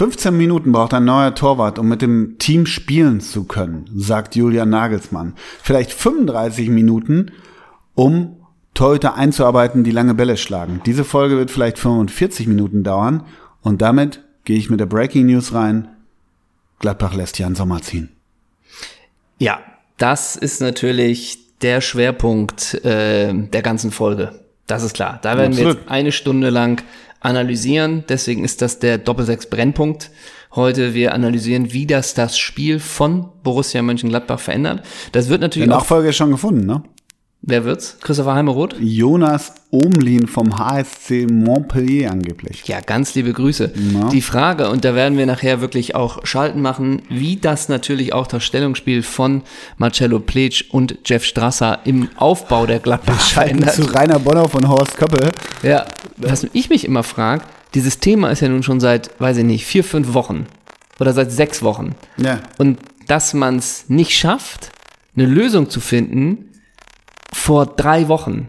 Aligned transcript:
15 0.00 0.34
Minuten 0.34 0.72
braucht 0.72 0.94
ein 0.94 1.04
neuer 1.04 1.34
Torwart, 1.34 1.78
um 1.78 1.86
mit 1.86 2.00
dem 2.00 2.38
Team 2.38 2.64
spielen 2.64 3.20
zu 3.20 3.44
können, 3.44 3.84
sagt 3.94 4.34
Julian 4.34 4.70
Nagelsmann. 4.70 5.34
Vielleicht 5.62 5.92
35 5.92 6.70
Minuten, 6.70 7.32
um 7.94 8.36
Torhüter 8.72 9.16
einzuarbeiten, 9.16 9.84
die 9.84 9.90
lange 9.90 10.14
Bälle 10.14 10.38
schlagen. 10.38 10.80
Diese 10.86 11.04
Folge 11.04 11.36
wird 11.36 11.50
vielleicht 11.50 11.78
45 11.78 12.46
Minuten 12.46 12.82
dauern 12.82 13.24
und 13.60 13.82
damit 13.82 14.24
gehe 14.44 14.56
ich 14.56 14.70
mit 14.70 14.80
der 14.80 14.86
Breaking 14.86 15.26
News 15.26 15.52
rein. 15.52 15.88
Gladbach 16.78 17.12
lässt 17.12 17.38
Jan 17.38 17.54
Sommer 17.54 17.82
ziehen. 17.82 18.08
Ja, 19.36 19.60
das 19.98 20.34
ist 20.34 20.62
natürlich 20.62 21.58
der 21.60 21.82
Schwerpunkt 21.82 22.72
äh, 22.86 23.34
der 23.34 23.60
ganzen 23.60 23.90
Folge. 23.90 24.40
Das 24.66 24.82
ist 24.82 24.94
klar. 24.94 25.18
Da 25.20 25.36
werden 25.36 25.52
Absolut. 25.52 25.74
wir 25.74 25.80
jetzt 25.82 25.90
eine 25.90 26.12
Stunde 26.12 26.48
lang 26.48 26.82
analysieren. 27.20 28.04
Deswegen 28.08 28.44
ist 28.44 28.62
das 28.62 28.78
der 28.78 28.98
Doppelsechs 28.98 29.46
Brennpunkt. 29.46 30.10
Heute 30.54 30.94
wir 30.94 31.14
analysieren, 31.14 31.72
wie 31.72 31.86
das 31.86 32.14
das 32.14 32.36
Spiel 32.38 32.80
von 32.80 33.28
Borussia 33.42 33.82
Mönchengladbach 33.82 34.40
verändert. 34.40 34.84
Das 35.12 35.28
wird 35.28 35.40
natürlich 35.40 35.68
der 35.68 35.76
Nachfolger 35.76 36.08
ist 36.08 36.16
schon 36.16 36.32
gefunden, 36.32 36.66
ne? 36.66 36.82
Wer 37.42 37.64
wird's? 37.64 37.96
Christopher 38.02 38.34
Heimeroth? 38.34 38.76
Jonas 38.78 39.54
Omlin 39.70 40.26
vom 40.26 40.58
HSC 40.58 41.26
Montpellier 41.26 42.10
angeblich. 42.10 42.64
Ja, 42.66 42.80
ganz 42.80 43.14
liebe 43.14 43.32
Grüße. 43.32 43.72
Na? 43.92 44.10
Die 44.10 44.20
Frage, 44.20 44.68
und 44.68 44.84
da 44.84 44.94
werden 44.94 45.16
wir 45.16 45.24
nachher 45.24 45.62
wirklich 45.62 45.94
auch 45.94 46.26
Schalten 46.26 46.60
machen, 46.60 47.00
wie 47.08 47.36
das 47.36 47.70
natürlich 47.70 48.12
auch 48.12 48.26
das 48.26 48.44
Stellungsspiel 48.44 49.02
von 49.02 49.42
Marcello 49.78 50.20
Pletsch 50.20 50.66
und 50.70 50.98
Jeff 51.06 51.24
Strasser 51.24 51.78
im 51.84 52.10
Aufbau 52.16 52.66
der 52.66 52.78
Gladbach 52.78 53.20
verändert. 53.30 53.72
Zu 53.72 53.84
Rainer 53.84 54.18
Bonner 54.18 54.46
von 54.46 54.68
Horst 54.68 54.98
Köppel. 54.98 55.30
Ja, 55.62 55.86
was 56.18 56.46
ich 56.52 56.68
mich 56.68 56.84
immer 56.84 57.02
frage, 57.02 57.44
dieses 57.72 58.00
Thema 58.00 58.30
ist 58.30 58.40
ja 58.40 58.48
nun 58.48 58.62
schon 58.62 58.80
seit, 58.80 59.18
weiß 59.18 59.38
ich 59.38 59.44
nicht, 59.44 59.64
vier, 59.64 59.82
fünf 59.82 60.12
Wochen 60.12 60.44
oder 60.98 61.14
seit 61.14 61.32
sechs 61.32 61.62
Wochen. 61.62 61.94
Ja. 62.18 62.40
Und 62.58 62.80
dass 63.06 63.32
man 63.32 63.56
es 63.56 63.88
nicht 63.88 64.10
schafft, 64.10 64.72
eine 65.16 65.26
Lösung 65.26 65.70
zu 65.70 65.80
finden, 65.80 66.49
vor 67.32 67.66
drei 67.66 68.08
Wochen. 68.08 68.48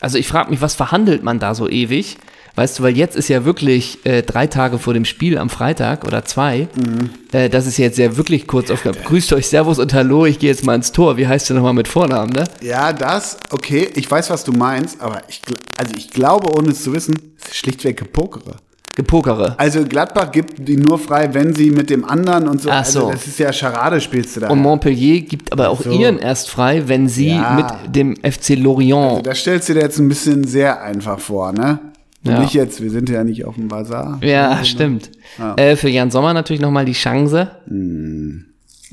Also 0.00 0.18
ich 0.18 0.26
frage 0.26 0.50
mich, 0.50 0.60
was 0.60 0.74
verhandelt 0.74 1.22
man 1.22 1.38
da 1.38 1.54
so 1.54 1.68
ewig? 1.68 2.16
Weißt 2.56 2.78
du, 2.78 2.82
weil 2.82 2.96
jetzt 2.96 3.16
ist 3.16 3.28
ja 3.28 3.44
wirklich 3.44 4.04
äh, 4.04 4.22
drei 4.22 4.46
Tage 4.46 4.78
vor 4.78 4.92
dem 4.92 5.04
Spiel 5.04 5.38
am 5.38 5.50
Freitag 5.50 6.04
oder 6.04 6.24
zwei. 6.24 6.68
Mhm. 6.74 7.10
Äh, 7.32 7.48
das 7.48 7.66
ist 7.66 7.78
jetzt 7.78 7.96
ja 7.96 8.16
wirklich 8.16 8.46
kurz 8.46 8.70
auf. 8.70 8.82
Grüßt 8.82 9.32
euch, 9.32 9.46
Servus 9.46 9.78
und 9.78 9.94
Hallo, 9.94 10.26
ich 10.26 10.38
gehe 10.38 10.50
jetzt 10.50 10.64
mal 10.64 10.74
ins 10.74 10.92
Tor. 10.92 11.16
Wie 11.16 11.28
heißt 11.28 11.48
du 11.48 11.54
nochmal 11.54 11.74
mit 11.74 11.86
Vornamen, 11.86 12.32
ne? 12.32 12.44
Ja, 12.60 12.92
das, 12.92 13.38
okay, 13.50 13.88
ich 13.94 14.10
weiß, 14.10 14.30
was 14.30 14.44
du 14.44 14.52
meinst, 14.52 15.00
aber 15.00 15.22
ich, 15.28 15.42
also 15.78 15.94
ich 15.96 16.10
glaube, 16.10 16.52
ohne 16.58 16.70
es 16.70 16.82
zu 16.82 16.92
wissen, 16.92 17.14
es 17.40 17.52
ist 17.52 17.56
schlichtweg 17.56 17.96
Gepokere. 17.98 18.56
Gepokere. 18.96 19.54
Also 19.58 19.84
Gladbach 19.84 20.32
gibt 20.32 20.66
die 20.68 20.76
nur 20.76 20.98
frei, 20.98 21.32
wenn 21.32 21.54
sie 21.54 21.70
mit 21.70 21.90
dem 21.90 22.04
anderen 22.04 22.48
und 22.48 22.60
so. 22.60 22.70
Ach 22.70 22.84
so. 22.84 23.06
Also 23.06 23.12
das 23.12 23.26
ist 23.26 23.38
ja 23.38 23.52
Charade, 23.52 24.00
spielst 24.00 24.36
du 24.36 24.40
da. 24.40 24.48
Und 24.50 24.58
Montpellier 24.58 25.20
gibt 25.20 25.52
aber 25.52 25.68
auch 25.68 25.80
so. 25.80 25.90
ihren 25.90 26.18
erst 26.18 26.50
frei, 26.50 26.88
wenn 26.88 27.08
sie 27.08 27.30
ja. 27.30 27.54
mit 27.84 27.96
dem 27.96 28.16
FC 28.16 28.56
Lorient. 28.56 29.10
Also 29.10 29.22
das 29.22 29.38
stellst 29.38 29.68
du 29.68 29.74
dir 29.74 29.80
jetzt 29.80 29.98
ein 29.98 30.08
bisschen 30.08 30.44
sehr 30.44 30.82
einfach 30.82 31.20
vor, 31.20 31.52
ne? 31.52 31.78
Ja. 32.22 32.40
Nicht 32.40 32.52
jetzt, 32.52 32.82
wir 32.82 32.90
sind 32.90 33.08
ja 33.08 33.24
nicht 33.24 33.46
auf 33.46 33.54
dem 33.54 33.68
Bazar. 33.68 34.18
Ja, 34.22 34.50
also, 34.50 34.64
stimmt. 34.64 35.10
Ja. 35.38 35.54
Äh, 35.54 35.76
für 35.76 35.88
Jan 35.88 36.10
Sommer 36.10 36.34
natürlich 36.34 36.60
nochmal 36.60 36.84
die 36.84 36.92
Chance. 36.92 37.50
Hm. 37.66 38.44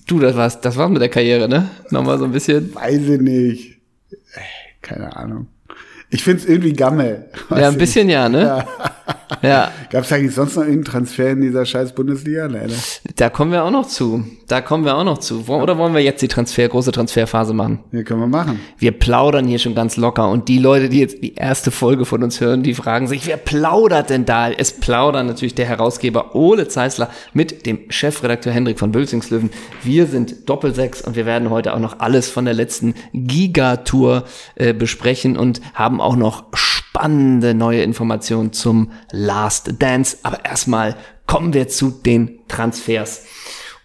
Du, 0.05 0.19
das 0.19 0.37
war's, 0.37 0.61
das 0.61 0.77
war's 0.77 0.89
mit 0.89 1.01
der 1.01 1.09
Karriere, 1.09 1.49
ne? 1.49 1.69
Nochmal 1.89 2.17
so 2.19 2.23
ein 2.23 2.31
bisschen. 2.31 2.73
Weiß 2.73 3.01
ich 3.01 3.19
nicht. 3.19 3.77
Keine 4.81 5.13
Ahnung. 5.17 5.47
Ich 6.09 6.23
find's 6.23 6.45
irgendwie 6.45 6.71
gammel. 6.71 7.25
Ja, 7.49 7.67
ein 7.67 7.77
bisschen 7.77 8.09
ja, 8.09 8.29
ne? 8.29 8.41
Ja. 8.41 8.67
Ja. 9.41 9.71
Gab 9.89 10.03
es 10.03 10.11
eigentlich 10.11 10.33
sonst 10.33 10.55
noch 10.55 10.63
irgendeinen 10.63 10.85
Transfer 10.85 11.29
in 11.31 11.41
dieser 11.41 11.65
scheiß 11.65 11.93
Bundesliga? 11.93 12.47
Nein, 12.47 12.67
ne? 12.67 12.75
Da 13.15 13.29
kommen 13.29 13.51
wir 13.51 13.63
auch 13.63 13.71
noch 13.71 13.87
zu. 13.87 14.25
Da 14.47 14.61
kommen 14.61 14.85
wir 14.85 14.95
auch 14.95 15.03
noch 15.03 15.17
zu. 15.17 15.45
Oder 15.47 15.77
wollen 15.77 15.93
wir 15.93 16.01
jetzt 16.01 16.21
die 16.21 16.27
Transfer, 16.27 16.67
große 16.67 16.91
Transferphase 16.91 17.53
machen? 17.53 17.79
Ja, 17.91 18.03
können 18.03 18.19
wir 18.19 18.27
machen. 18.27 18.59
Wir 18.77 18.91
plaudern 18.91 19.47
hier 19.47 19.59
schon 19.59 19.75
ganz 19.75 19.97
locker. 19.97 20.29
Und 20.29 20.47
die 20.47 20.59
Leute, 20.59 20.89
die 20.89 20.99
jetzt 20.99 21.21
die 21.21 21.35
erste 21.35 21.71
Folge 21.71 22.05
von 22.05 22.23
uns 22.23 22.39
hören, 22.39 22.63
die 22.63 22.73
fragen 22.73 23.07
sich, 23.07 23.27
wer 23.27 23.37
plaudert 23.37 24.09
denn 24.09 24.25
da? 24.25 24.49
Es 24.49 24.73
plaudern 24.73 25.27
natürlich 25.27 25.55
der 25.55 25.65
Herausgeber 25.65 26.35
Ole 26.35 26.67
Zeisler 26.67 27.09
mit 27.33 27.65
dem 27.65 27.79
Chefredakteur 27.89 28.53
Hendrik 28.53 28.79
von 28.79 28.91
Bülzingslöwen. 28.91 29.49
Wir 29.83 30.07
sind 30.07 30.49
Doppelsechs 30.49 31.01
und 31.01 31.15
wir 31.15 31.25
werden 31.25 31.49
heute 31.49 31.73
auch 31.73 31.79
noch 31.79 31.99
alles 31.99 32.29
von 32.29 32.45
der 32.45 32.53
letzten 32.53 32.95
Gigatour 33.13 34.25
äh, 34.55 34.73
besprechen 34.73 35.37
und 35.37 35.61
haben 35.73 35.99
auch 36.01 36.15
noch 36.15 36.45
spannende 36.97 37.53
neue 37.53 37.83
Informationen 37.83 38.53
zum 38.53 38.91
Last 39.11 39.75
Dance. 39.79 40.17
Aber 40.23 40.43
erstmal 40.43 40.95
kommen 41.27 41.53
wir 41.53 41.67
zu 41.67 41.91
den 41.91 42.39
Transfers. 42.47 43.25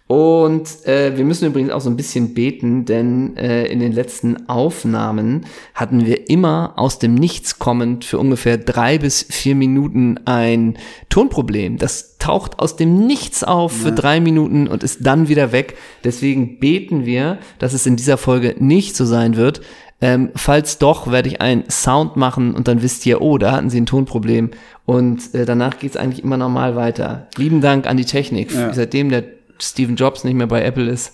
Und 0.07 0.85
äh, 0.85 1.15
wir 1.15 1.23
müssen 1.23 1.47
übrigens 1.47 1.71
auch 1.71 1.79
so 1.79 1.89
ein 1.89 1.95
bisschen 1.95 2.33
beten, 2.33 2.85
denn 2.85 3.37
äh, 3.37 3.65
in 3.67 3.79
den 3.79 3.93
letzten 3.93 4.49
Aufnahmen 4.49 5.45
hatten 5.75 6.05
wir 6.05 6.29
immer 6.29 6.73
aus 6.75 6.99
dem 6.99 7.13
Nichts 7.13 7.57
kommend 7.59 8.03
für 8.03 8.17
ungefähr 8.17 8.57
drei 8.57 8.97
bis 8.97 9.23
vier 9.23 9.55
Minuten 9.55 10.19
ein 10.25 10.77
Tonproblem. 11.09 11.77
Das 11.77 12.17
taucht 12.17 12.59
aus 12.59 12.75
dem 12.75 13.05
Nichts 13.05 13.43
auf 13.43 13.71
für 13.71 13.91
drei 13.91 14.19
Minuten 14.19 14.67
und 14.67 14.83
ist 14.83 15.05
dann 15.05 15.29
wieder 15.29 15.51
weg. 15.51 15.77
Deswegen 16.03 16.59
beten 16.59 17.05
wir, 17.05 17.37
dass 17.59 17.73
es 17.73 17.85
in 17.85 17.95
dieser 17.95 18.17
Folge 18.17 18.55
nicht 18.59 18.95
so 18.95 19.05
sein 19.05 19.35
wird. 19.35 19.61
Ähm, 20.03 20.31
falls 20.35 20.79
doch, 20.79 21.09
werde 21.09 21.29
ich 21.29 21.39
einen 21.39 21.63
Sound 21.69 22.17
machen 22.17 22.55
und 22.55 22.67
dann 22.67 22.81
wisst 22.81 23.05
ihr, 23.05 23.21
oh, 23.21 23.37
da 23.37 23.53
hatten 23.53 23.69
sie 23.69 23.79
ein 23.79 23.85
Tonproblem. 23.85 24.51
Und 24.85 25.33
äh, 25.33 25.45
danach 25.45 25.79
geht 25.79 25.91
es 25.91 25.97
eigentlich 25.97 26.21
immer 26.25 26.35
normal 26.35 26.75
weiter. 26.75 27.27
Lieben 27.37 27.61
Dank 27.61 27.87
an 27.87 27.95
die 27.95 28.03
Technik. 28.03 28.53
Ja. 28.53 28.73
Seitdem 28.73 29.07
der 29.07 29.23
Steve 29.61 29.93
Jobs 29.93 30.25
nicht 30.25 30.33
mehr 30.33 30.47
bei 30.47 30.61
Apple 30.61 30.91
ist, 30.91 31.13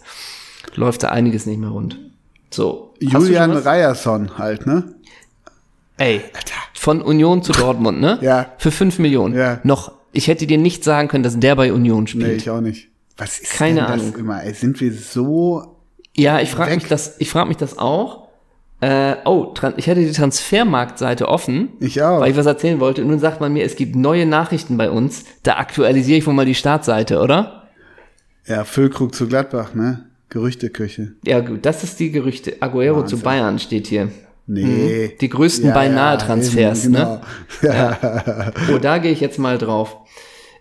läuft 0.73 1.03
da 1.03 1.09
einiges 1.09 1.45
nicht 1.45 1.59
mehr 1.59 1.69
rund. 1.69 1.99
So. 2.49 2.95
Julian 2.99 3.55
Ryerson 3.55 4.39
halt, 4.39 4.65
ne? 4.65 4.95
Ey, 5.97 6.21
von 6.73 7.03
Union 7.03 7.43
zu 7.43 7.51
Dortmund, 7.51 8.01
ne? 8.01 8.17
ja. 8.21 8.47
Für 8.57 8.71
fünf 8.71 8.97
Millionen. 8.97 9.35
Ja. 9.35 9.59
Noch, 9.61 9.91
ich 10.13 10.27
hätte 10.27 10.47
dir 10.47 10.57
nicht 10.57 10.83
sagen 10.83 11.09
können, 11.09 11.23
dass 11.23 11.39
der 11.39 11.55
bei 11.55 11.71
Union 11.71 12.07
spielt. 12.07 12.25
Nee, 12.25 12.33
ich 12.33 12.49
auch 12.49 12.61
nicht. 12.61 12.87
Was 13.17 13.37
ist 13.37 13.53
Keine 13.53 13.81
denn 13.81 13.87
das 13.91 14.01
Ahnung. 14.01 14.15
immer? 14.15 14.43
Ey, 14.43 14.55
sind 14.55 14.81
wir 14.81 14.91
so. 14.91 15.75
Ja, 16.15 16.39
ich 16.39 16.49
frage 16.49 16.73
mich 16.73 16.87
das, 16.87 17.17
ich 17.19 17.29
frage 17.29 17.49
mich 17.49 17.57
das 17.57 17.77
auch. 17.77 18.28
Äh, 18.81 19.15
oh, 19.25 19.53
ich 19.75 19.89
hatte 19.89 19.99
die 19.99 20.11
Transfermarktseite 20.11 21.27
offen, 21.27 21.69
ich 21.81 22.01
auch. 22.01 22.21
weil 22.21 22.31
ich 22.31 22.37
was 22.37 22.45
erzählen 22.45 22.79
wollte. 22.79 23.01
Und 23.01 23.09
nun 23.09 23.19
sagt 23.19 23.41
man 23.41 23.51
mir, 23.51 23.65
es 23.65 23.75
gibt 23.75 23.95
neue 23.95 24.25
Nachrichten 24.25 24.77
bei 24.77 24.89
uns. 24.89 25.25
Da 25.43 25.57
aktualisiere 25.57 26.19
ich 26.19 26.25
wohl 26.25 26.33
mal 26.33 26.45
die 26.45 26.55
Startseite, 26.55 27.19
oder? 27.19 27.67
Ja, 28.45 28.63
Füllkrug 28.63 29.13
zu 29.13 29.27
Gladbach, 29.27 29.75
ne? 29.75 30.05
Gerüchteküche. 30.29 31.13
Ja, 31.25 31.41
gut, 31.41 31.65
das 31.65 31.83
ist 31.83 31.99
die 31.99 32.11
Gerüchte. 32.11 32.57
Aguero 32.61 33.01
Wahnsinn. 33.01 33.17
zu 33.17 33.23
Bayern 33.23 33.59
steht 33.59 33.87
hier. 33.87 34.09
Nee. 34.47 35.11
Mhm. 35.11 35.17
Die 35.19 35.29
größten 35.29 35.67
ja, 35.69 35.73
Beinahe-Transfers, 35.73 36.85
ja, 36.85 36.89
ne? 36.89 36.97
genau. 36.97 37.13
ne? 37.15 38.01
Ja. 38.01 38.51
Oh, 38.73 38.77
da 38.77 38.97
gehe 38.97 39.11
ich 39.11 39.19
jetzt 39.19 39.39
mal 39.39 39.57
drauf. 39.57 39.97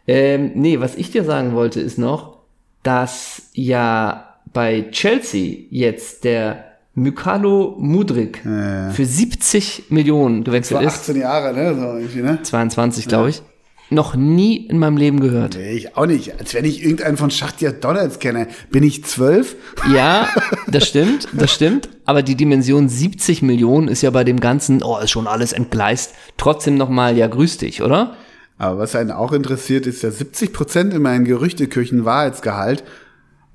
Ähm, 0.07 0.53
nee, 0.55 0.81
was 0.81 0.97
ich 0.97 1.11
dir 1.11 1.25
sagen 1.25 1.55
wollte, 1.55 1.81
ist 1.81 1.99
noch, 1.99 2.39
dass 2.83 3.43
ja 3.53 4.37
bei 4.53 4.87
Chelsea 4.91 5.67
jetzt 5.71 6.25
der 6.25 6.65
Mykalo 6.99 7.77
Mudrik 7.79 8.43
ja, 8.45 8.91
für 8.91 9.05
70 9.05 9.85
Millionen 9.91 10.45
gewechselt 10.45 10.83
ist. 10.83 11.01
18 11.01 11.17
Jahre, 11.17 11.55
ne? 11.55 11.75
So 11.75 11.99
irgendwie, 11.99 12.23
ne? 12.23 12.43
22, 12.43 13.09
glaube 13.09 13.31
ich. 13.31 13.43
Noch 13.91 14.15
nie 14.15 14.67
in 14.67 14.79
meinem 14.79 14.99
Leben 14.99 15.21
gehört. 15.21 15.57
Nee, 15.57 15.73
ich 15.73 15.97
auch 15.97 16.05
nicht. 16.05 16.39
Als 16.39 16.53
wenn 16.53 16.67
ich 16.67 16.83
irgendeinen 16.83 17.17
von 17.17 17.31
Schachtier 17.31 17.73
Donalds 17.73 18.19
kenne. 18.19 18.49
Bin 18.71 18.83
ich 18.83 19.05
zwölf? 19.05 19.57
Ja, 19.95 20.29
das 20.67 20.87
stimmt, 20.87 21.29
das 21.33 21.53
stimmt. 21.53 21.89
Aber 22.05 22.23
die 22.23 22.35
Dimension 22.35 22.91
70 22.91 23.41
Millionen 23.41 23.89
ist 23.89 24.03
ja 24.03 24.11
bei 24.11 24.25
dem 24.25 24.41
Ganzen, 24.41 24.83
oh, 24.83 24.99
ist 24.99 25.11
schon 25.11 25.27
alles 25.27 25.55
entgleist. 25.55 26.13
Trotzdem 26.37 26.77
nochmal, 26.77 27.17
ja, 27.17 27.27
grüß 27.27 27.57
dich, 27.59 27.81
oder? 27.81 28.17
Aber 28.59 28.79
was 28.79 28.95
einen 28.95 29.13
auch 29.13 29.33
interessiert, 29.33 29.87
ist 29.87 30.03
ja 30.03 30.11
70 30.11 30.53
Prozent 30.53 30.93
in 30.93 31.01
meinen 31.01 31.25
Gerüchteküchen 31.25 32.05
Wahrheitsgehalt 32.05 32.85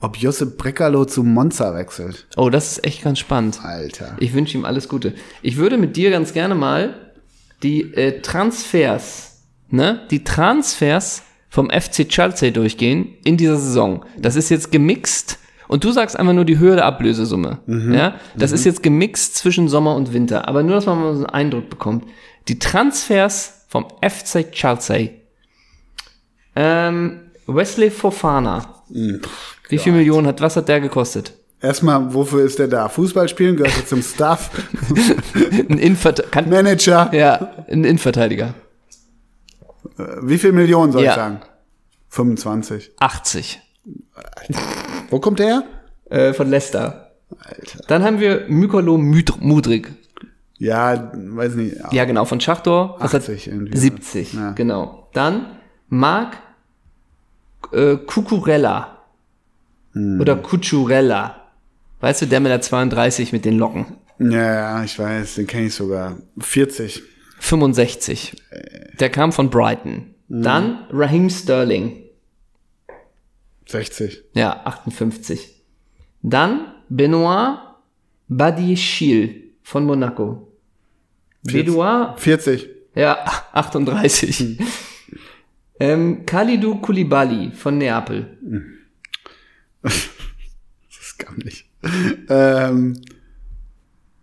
ob 0.04 0.18
Josep 0.18 0.58
Breckerlo 0.58 1.06
zu 1.06 1.24
Monza 1.24 1.74
wechselt. 1.74 2.28
Oh, 2.36 2.50
das 2.50 2.74
ist 2.74 2.86
echt 2.86 3.04
ganz 3.04 3.20
spannend. 3.20 3.62
Alter. 3.64 4.18
Ich 4.20 4.34
wünsche 4.34 4.58
ihm 4.58 4.66
alles 4.66 4.90
Gute. 4.90 5.14
Ich 5.42 5.56
würde 5.56 5.78
mit 5.78 5.96
dir 5.96 6.12
ganz 6.12 6.34
gerne 6.34 6.56
mal 6.56 7.14
die 7.64 7.94
äh, 7.94 8.22
Transfers, 8.22 9.44
ne, 9.70 10.02
die 10.12 10.26
Transfers 10.26 11.24
vom 11.48 11.70
FC 11.70 12.10
Chelsea 12.10 12.52
durchgehen 12.52 13.16
in 13.24 13.38
dieser 13.38 13.56
Saison. 13.56 14.04
Das 14.18 14.36
ist 14.36 14.50
jetzt 14.50 14.74
gemixt 14.74 15.40
und 15.70 15.86
du 15.86 15.94
sagst 15.94 16.20
einfach 16.20 16.34
nur 16.34 16.44
die 16.44 16.60
Höhe 16.60 16.76
der 16.76 16.86
Ablösesumme. 16.86 17.60
Mhm. 17.66 17.94
Ja, 17.94 18.16
das 18.36 18.52
mhm. 18.52 18.56
ist 18.56 18.66
jetzt 18.66 18.84
gemixt 18.84 19.38
zwischen 19.38 19.70
Sommer 19.70 19.96
und 19.96 20.12
Winter. 20.12 20.50
Aber 20.50 20.64
nur, 20.64 20.76
dass 20.76 20.86
man 20.86 21.00
mal 21.00 21.14
so 21.14 21.20
einen 21.20 21.28
Eindruck 21.28 21.70
bekommt. 21.70 22.06
Die 22.50 22.60
Transfers 22.60 23.66
vom 23.70 23.88
FC 24.02 24.52
Chelsea. 24.52 25.12
Ähm, 26.58 27.22
Wesley 27.48 27.90
Fofana. 27.90 28.84
Mhm. 28.90 29.22
Wie 29.74 29.78
viel 29.80 29.94
Millionen 29.94 30.28
hat, 30.28 30.42
was 30.42 30.56
hat 30.56 30.68
der 30.68 30.80
gekostet? 30.82 31.34
Erstmal, 31.62 32.14
wofür 32.14 32.44
ist 32.44 32.60
der 32.60 32.68
da? 32.68 32.90
Fußball 32.90 33.28
spielen 33.30 33.56
gehört 33.56 33.76
er 33.78 33.86
zum 33.86 34.02
Staff. 34.02 34.52
ein 35.52 35.78
Innenvert 35.78 36.32
kann, 36.32 36.50
Manager. 36.50 37.10
Ja, 37.14 37.52
ein 37.70 37.84
Innenverteidiger. 37.86 38.54
Äh, 39.98 40.04
wie 40.22 40.38
viel 40.38 40.52
Millionen 40.52 40.92
soll 40.92 41.04
ja. 41.04 41.12
ich 41.12 41.16
sagen? 41.16 41.42
25. 42.10 42.92
80. 43.00 43.62
Wo 45.10 45.20
kommt 45.20 45.40
der? 45.40 45.64
Äh, 46.10 46.34
von 46.34 46.50
Leicester. 46.50 47.12
Dann 47.88 48.04
haben 48.04 48.20
wir 48.20 48.46
Mykolo 48.48 48.96
Mudr- 48.98 49.40
Mudrik. 49.40 49.92
Ja, 50.58 51.12
weiß 51.14 51.56
nicht. 51.56 51.78
Ja, 51.92 52.06
genau, 52.06 52.26
von 52.26 52.40
Schachtor. 52.40 52.98
Was 53.00 53.14
hat 53.14 53.22
80 53.24 53.48
irgendwie. 53.48 53.78
70, 53.78 54.34
Ja. 54.34 54.52
genau. 54.52 55.10
Dann 55.14 55.46
Marc 55.90 56.38
äh, 57.72 57.98
Cucurella. 57.98 58.93
Hm. 59.94 60.20
Oder 60.20 60.36
Cucurella. 60.36 61.40
Weißt 62.00 62.22
du, 62.24 62.26
der 62.28 62.40
mit 62.40 62.52
der 62.52 62.62
32 62.62 63.32
mit 63.32 63.46
den 63.46 63.58
Locken. 63.58 63.86
Ja, 64.20 64.30
ja, 64.54 64.84
ich 64.84 64.98
weiß, 64.98 65.36
den 65.36 65.48
kenne 65.48 65.68
ich 65.68 65.74
sogar. 65.74 66.18
40. 66.40 67.02
65. 67.40 68.42
Der 69.00 69.10
kam 69.10 69.32
von 69.32 69.50
Brighton. 69.50 70.14
Hm. 70.30 70.42
Dann 70.42 70.86
Raheem 70.92 71.30
Sterling. 71.30 72.04
60. 73.68 74.24
Ja, 74.34 74.62
58. 74.66 75.62
Dann 76.22 76.68
Benoit 76.90 77.58
Badiachil 78.28 79.52
von 79.64 79.86
Monaco. 79.86 80.52
Benoit 81.44 82.20
40. 82.20 82.70
Ja, 82.96 83.26
38. 83.54 84.40
Hm. 84.40 84.58
ähm, 85.80 86.26
Khalidou 86.26 86.76
Koulibaly 86.76 87.52
von 87.52 87.78
Neapel. 87.78 88.38
Das 89.84 91.02
ist 91.02 91.20
gammelig. 91.20 91.70
ähm, 92.30 93.00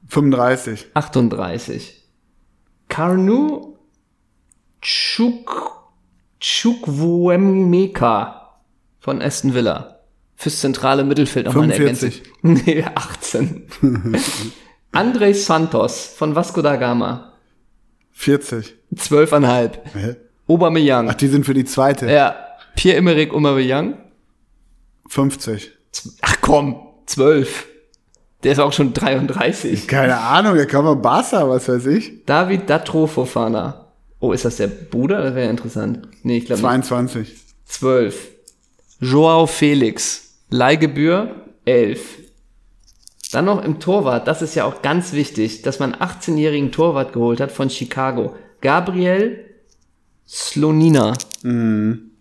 35. 0.09 0.87
38. 0.95 2.03
Karnu 2.89 3.77
Chuk 4.81 5.91
Chukwuemeka 6.41 8.57
von 8.99 9.23
Aston 9.23 9.55
Villa. 9.55 10.01
Fürs 10.37 10.61
zentrale 10.61 11.05
Mittelfeld 11.05 11.47
noch 11.47 11.55
mal 11.55 11.65
eine 11.65 11.75
45. 11.75 12.23
Ergänzung. 12.43 12.43
Nee, 12.67 12.83
18. 12.95 13.67
André 14.93 15.35
Santos 15.35 16.07
von 16.17 16.35
Vasco 16.35 16.63
da 16.63 16.77
Gama. 16.77 17.35
40. 18.13 18.75
12,5. 18.95 19.71
Hä? 19.95 20.17
Aubameyang. 20.49 21.11
Ach, 21.11 21.15
die 21.15 21.29
sind 21.29 21.45
für 21.45 21.53
die 21.55 21.65
zweite. 21.67 22.11
Ja, 22.11 22.35
Pierre-Emerick 22.75 23.33
Aubameyang. 23.35 23.99
50. 25.11 25.73
Ach 26.23 26.37
komm, 26.41 26.81
12. 27.07 27.67
Der 28.45 28.53
ist 28.53 28.61
auch 28.61 28.73
schon 28.73 28.93
33. 28.93 29.89
Keine 29.89 30.17
Ahnung, 30.17 30.55
der 30.55 30.67
kann 30.67 30.85
mal 30.85 30.95
Barca, 30.95 31.49
was 31.49 31.69
weiß 31.69 31.87
ich. 31.87 32.25
David 32.25 32.71
Datro 32.71 33.09
Fofana. 33.09 33.93
Oh, 34.21 34.33
ist 34.33 34.45
das 34.45 34.57
der 34.57 34.69
Bruder? 34.69 35.23
Das 35.23 35.35
wäre 35.35 35.51
interessant. 35.51 36.07
Nee, 36.23 36.39
ich 36.39 36.47
glaube 36.47 36.63
22. 36.63 37.37
12. 37.65 38.29
Joao 39.01 39.47
Felix. 39.47 40.45
Leihgebühr 40.49 41.35
11. 41.65 42.01
Dann 43.33 43.47
noch 43.47 43.65
im 43.65 43.81
Torwart, 43.81 44.29
das 44.29 44.43
ist 44.43 44.55
ja 44.55 44.65
auch 44.65 44.81
ganz 44.81 45.13
wichtig, 45.13 45.63
dass 45.63 45.81
man 45.81 45.95
einen 45.95 46.11
18-jährigen 46.11 46.71
Torwart 46.71 47.13
geholt 47.13 47.41
hat 47.41 47.51
von 47.51 47.69
Chicago. 47.69 48.35
Gabriel 48.61 49.45
Slonina. 50.29 51.15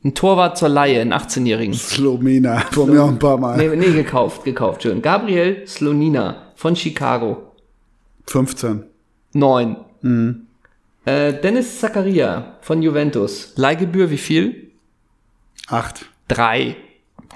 Ein 0.04 0.14
Torwart 0.16 0.58
zur 0.58 0.70
Laie, 0.70 1.02
einen 1.02 1.14
18-jährigen. 1.14 1.74
Slomina, 1.74 2.60
von 2.72 2.90
mir 2.90 3.04
auch 3.04 3.10
ein 3.10 3.20
paar 3.20 3.38
Mal. 3.38 3.58
Nee, 3.58 3.76
nee, 3.76 3.92
gekauft, 3.92 4.46
gekauft, 4.46 4.84
schön. 4.84 5.02
Gabriel 5.02 5.68
Slonina 5.68 6.54
von 6.56 6.76
Chicago. 6.76 7.52
15. 8.28 8.84
9. 9.34 9.76
Äh, 11.06 11.34
Dennis 11.42 11.80
Zakaria 11.80 12.58
von 12.62 12.82
Juventus. 12.82 13.54
Leihgebühr 13.58 14.10
wie 14.10 14.18
viel? 14.18 14.72
8. 15.68 16.06
3. 16.30 16.76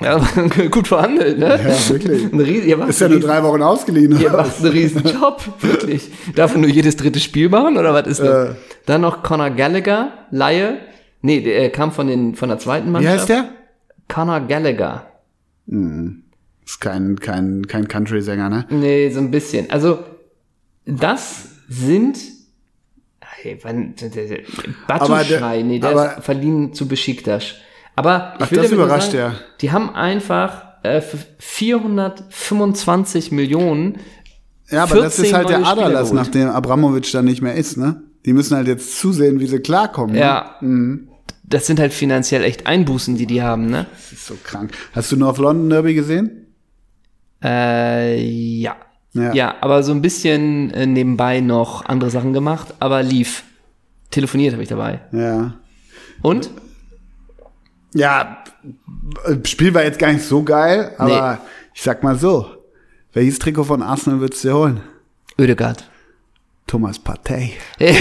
Ja, 0.01 0.18
gut 0.71 0.88
verhandelt, 0.88 1.38
ne? 1.38 1.59
Ja, 1.62 1.89
wirklich. 1.89 2.31
Ein 2.31 2.39
Ries 2.39 2.66
ihr 2.66 2.77
macht 2.77 2.89
Ist 2.89 3.01
ja 3.01 3.07
nur 3.09 3.18
riesen- 3.18 3.27
drei 3.27 3.44
Wochen 3.44 3.62
ausgeliehen. 3.62 4.19
Ihr 4.19 4.31
macht 4.31 4.57
einen 4.59 4.71
riesen 4.71 5.04
Job, 5.04 5.42
wirklich. 5.62 6.09
Darf 6.36 6.54
er 6.56 6.62
nur 6.62 6.69
jedes 6.69 6.95
dritte 6.95 7.19
Spiel 7.19 7.50
machen 7.50 7.77
oder 7.77 7.94
was 7.94 8.07
ist 8.07 8.19
das? 8.21 8.50
Äh. 8.50 8.56
Dann 8.86 9.01
noch 9.01 9.21
Conor 9.21 9.51
Gallagher, 9.51 10.13
Laie. 10.31 10.77
Nee, 11.25 11.39
der 11.41 11.69
kam 11.71 11.91
von, 11.91 12.07
den, 12.07 12.35
von 12.35 12.49
der 12.49 12.59
zweiten 12.59 12.87
Wie 12.87 12.91
Mannschaft. 12.91 13.17
heißt 13.19 13.29
der? 13.29 13.49
Conor 14.09 14.41
Gallagher. 14.41 15.07
Ist 15.65 16.79
kein, 16.81 17.17
kein, 17.19 17.65
kein 17.65 17.87
Country-Sänger, 17.87 18.49
ne? 18.49 18.65
Nee, 18.69 19.09
so 19.09 19.19
ein 19.19 19.31
bisschen. 19.31 19.71
Also, 19.71 19.99
das 20.85 21.45
sind. 21.69 22.17
Hey, 23.21 23.57
wann, 23.63 23.95
Batuschrei, 24.87 25.61
nee, 25.63 25.79
der 25.79 25.89
aber- 25.91 26.17
ist 26.17 26.25
verliehen 26.25 26.73
zu 26.73 26.87
Besiktas. 26.87 27.55
Aber 27.95 28.33
ich 28.39 28.45
Ach, 28.45 28.51
will 28.51 28.61
das 28.61 28.71
überrascht 28.71 29.11
sagen, 29.13 29.33
ja. 29.35 29.39
Die 29.61 29.71
haben 29.71 29.89
einfach 29.95 30.83
äh, 30.83 30.99
für 31.01 31.17
425 31.37 33.31
Millionen. 33.31 33.97
Ja, 34.69 34.83
aber 34.83 34.95
das 34.95 35.15
14 35.15 35.25
ist 35.25 35.33
halt 35.33 35.49
der 35.49 35.59
geholt. 35.59 36.13
nachdem 36.13 36.49
Abramovic 36.49 37.11
dann 37.11 37.25
nicht 37.25 37.41
mehr 37.41 37.55
ist, 37.55 37.77
ne? 37.77 38.01
Die 38.25 38.33
müssen 38.33 38.55
halt 38.55 38.67
jetzt 38.67 38.97
zusehen, 38.99 39.39
wie 39.39 39.47
sie 39.47 39.59
klarkommen. 39.59 40.13
Ne? 40.15 40.21
Ja. 40.21 40.55
Das 41.43 41.67
sind 41.67 41.79
halt 41.79 41.93
finanziell 41.93 42.43
echt 42.43 42.67
Einbußen, 42.67 43.15
die 43.17 43.25
die 43.25 43.41
haben, 43.41 43.69
ne? 43.69 43.85
Das 43.91 44.11
ist 44.11 44.25
so 44.25 44.35
krank. 44.43 44.71
Hast 44.93 45.11
du 45.11 45.17
North 45.17 45.37
London 45.37 45.69
Derby 45.69 45.93
gesehen? 45.93 46.47
Äh, 47.43 48.21
ja. 48.23 48.75
Ja. 49.13 49.33
ja. 49.33 49.55
aber 49.61 49.83
so 49.83 49.91
ein 49.91 50.01
bisschen 50.01 50.71
äh, 50.71 50.87
nebenbei 50.87 51.41
noch 51.41 51.85
andere 51.85 52.09
Sachen 52.09 52.33
gemacht, 52.33 52.73
aber 52.79 53.03
lief. 53.03 53.43
Telefoniert 54.09 54.53
habe 54.53 54.63
ich 54.63 54.69
dabei. 54.69 55.01
Ja. 55.11 55.53
Und? 56.21 56.49
Ja, 57.93 58.43
Spiel 59.43 59.73
war 59.73 59.83
jetzt 59.83 59.99
gar 59.99 60.11
nicht 60.11 60.25
so 60.25 60.43
geil, 60.43 60.93
aber 60.97 61.39
ich 61.73 61.81
sag 61.81 62.03
mal 62.03 62.17
so, 62.17 62.47
welches 63.11 63.39
Trikot 63.39 63.65
von 63.65 63.81
Arsenal 63.81 64.19
würdest 64.19 64.43
du 64.43 64.47
dir 64.47 64.55
holen? 64.55 64.81
Ödegard. 65.37 65.89
Thomas 66.65 66.97
Partey. 66.97 67.53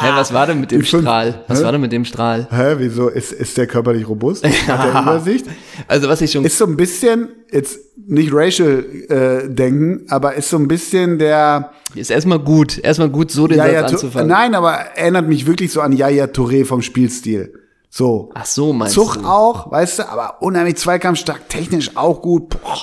Hä, 0.00 0.08
was 0.14 0.32
war 0.32 0.46
denn 0.46 0.60
mit 0.60 0.70
dem 0.70 0.82
fünf- 0.82 1.02
Strahl? 1.02 1.44
Was 1.48 1.60
Hä? 1.60 1.64
war 1.64 1.72
denn 1.72 1.80
mit 1.80 1.92
dem 1.92 2.04
Strahl? 2.04 2.46
Hä, 2.50 2.74
wieso? 2.78 3.08
Ist, 3.08 3.32
ist 3.32 3.56
der 3.56 3.66
körperlich 3.66 4.08
robust? 4.08 4.44
Hat 4.44 4.84
der 4.94 5.00
Übersicht? 5.02 5.46
Also 5.88 6.08
was 6.08 6.20
ich 6.20 6.32
schon 6.32 6.44
Ist 6.44 6.58
so 6.58 6.66
ein 6.66 6.76
bisschen, 6.76 7.28
jetzt 7.52 7.78
nicht 8.06 8.30
racial 8.32 8.84
äh, 9.08 9.48
denken, 9.48 10.06
aber 10.08 10.34
ist 10.34 10.48
so 10.50 10.56
ein 10.56 10.66
bisschen 10.68 11.18
der 11.18 11.70
ist 11.94 12.10
erstmal 12.10 12.38
gut, 12.38 12.78
erstmal 12.78 13.08
gut 13.08 13.30
so 13.30 13.46
den 13.48 13.58
Yaya 13.58 13.80
Satz 13.82 13.92
anzufangen. 13.94 14.28
Nein, 14.28 14.54
aber 14.54 14.72
erinnert 14.96 15.28
mich 15.28 15.46
wirklich 15.46 15.72
so 15.72 15.80
an 15.80 15.92
Yaya 15.92 16.26
Touré 16.26 16.64
vom 16.64 16.82
Spielstil. 16.82 17.52
So. 17.88 18.30
Ach 18.34 18.46
so, 18.46 18.72
meinst 18.72 18.94
Zug 18.94 19.14
du? 19.14 19.24
auch, 19.26 19.70
weißt 19.72 19.98
du, 20.00 20.08
aber 20.08 20.40
unheimlich 20.42 20.76
zweikampfstark, 20.76 21.48
technisch 21.48 21.96
auch 21.96 22.22
gut. 22.22 22.48
Boah, 22.50 22.78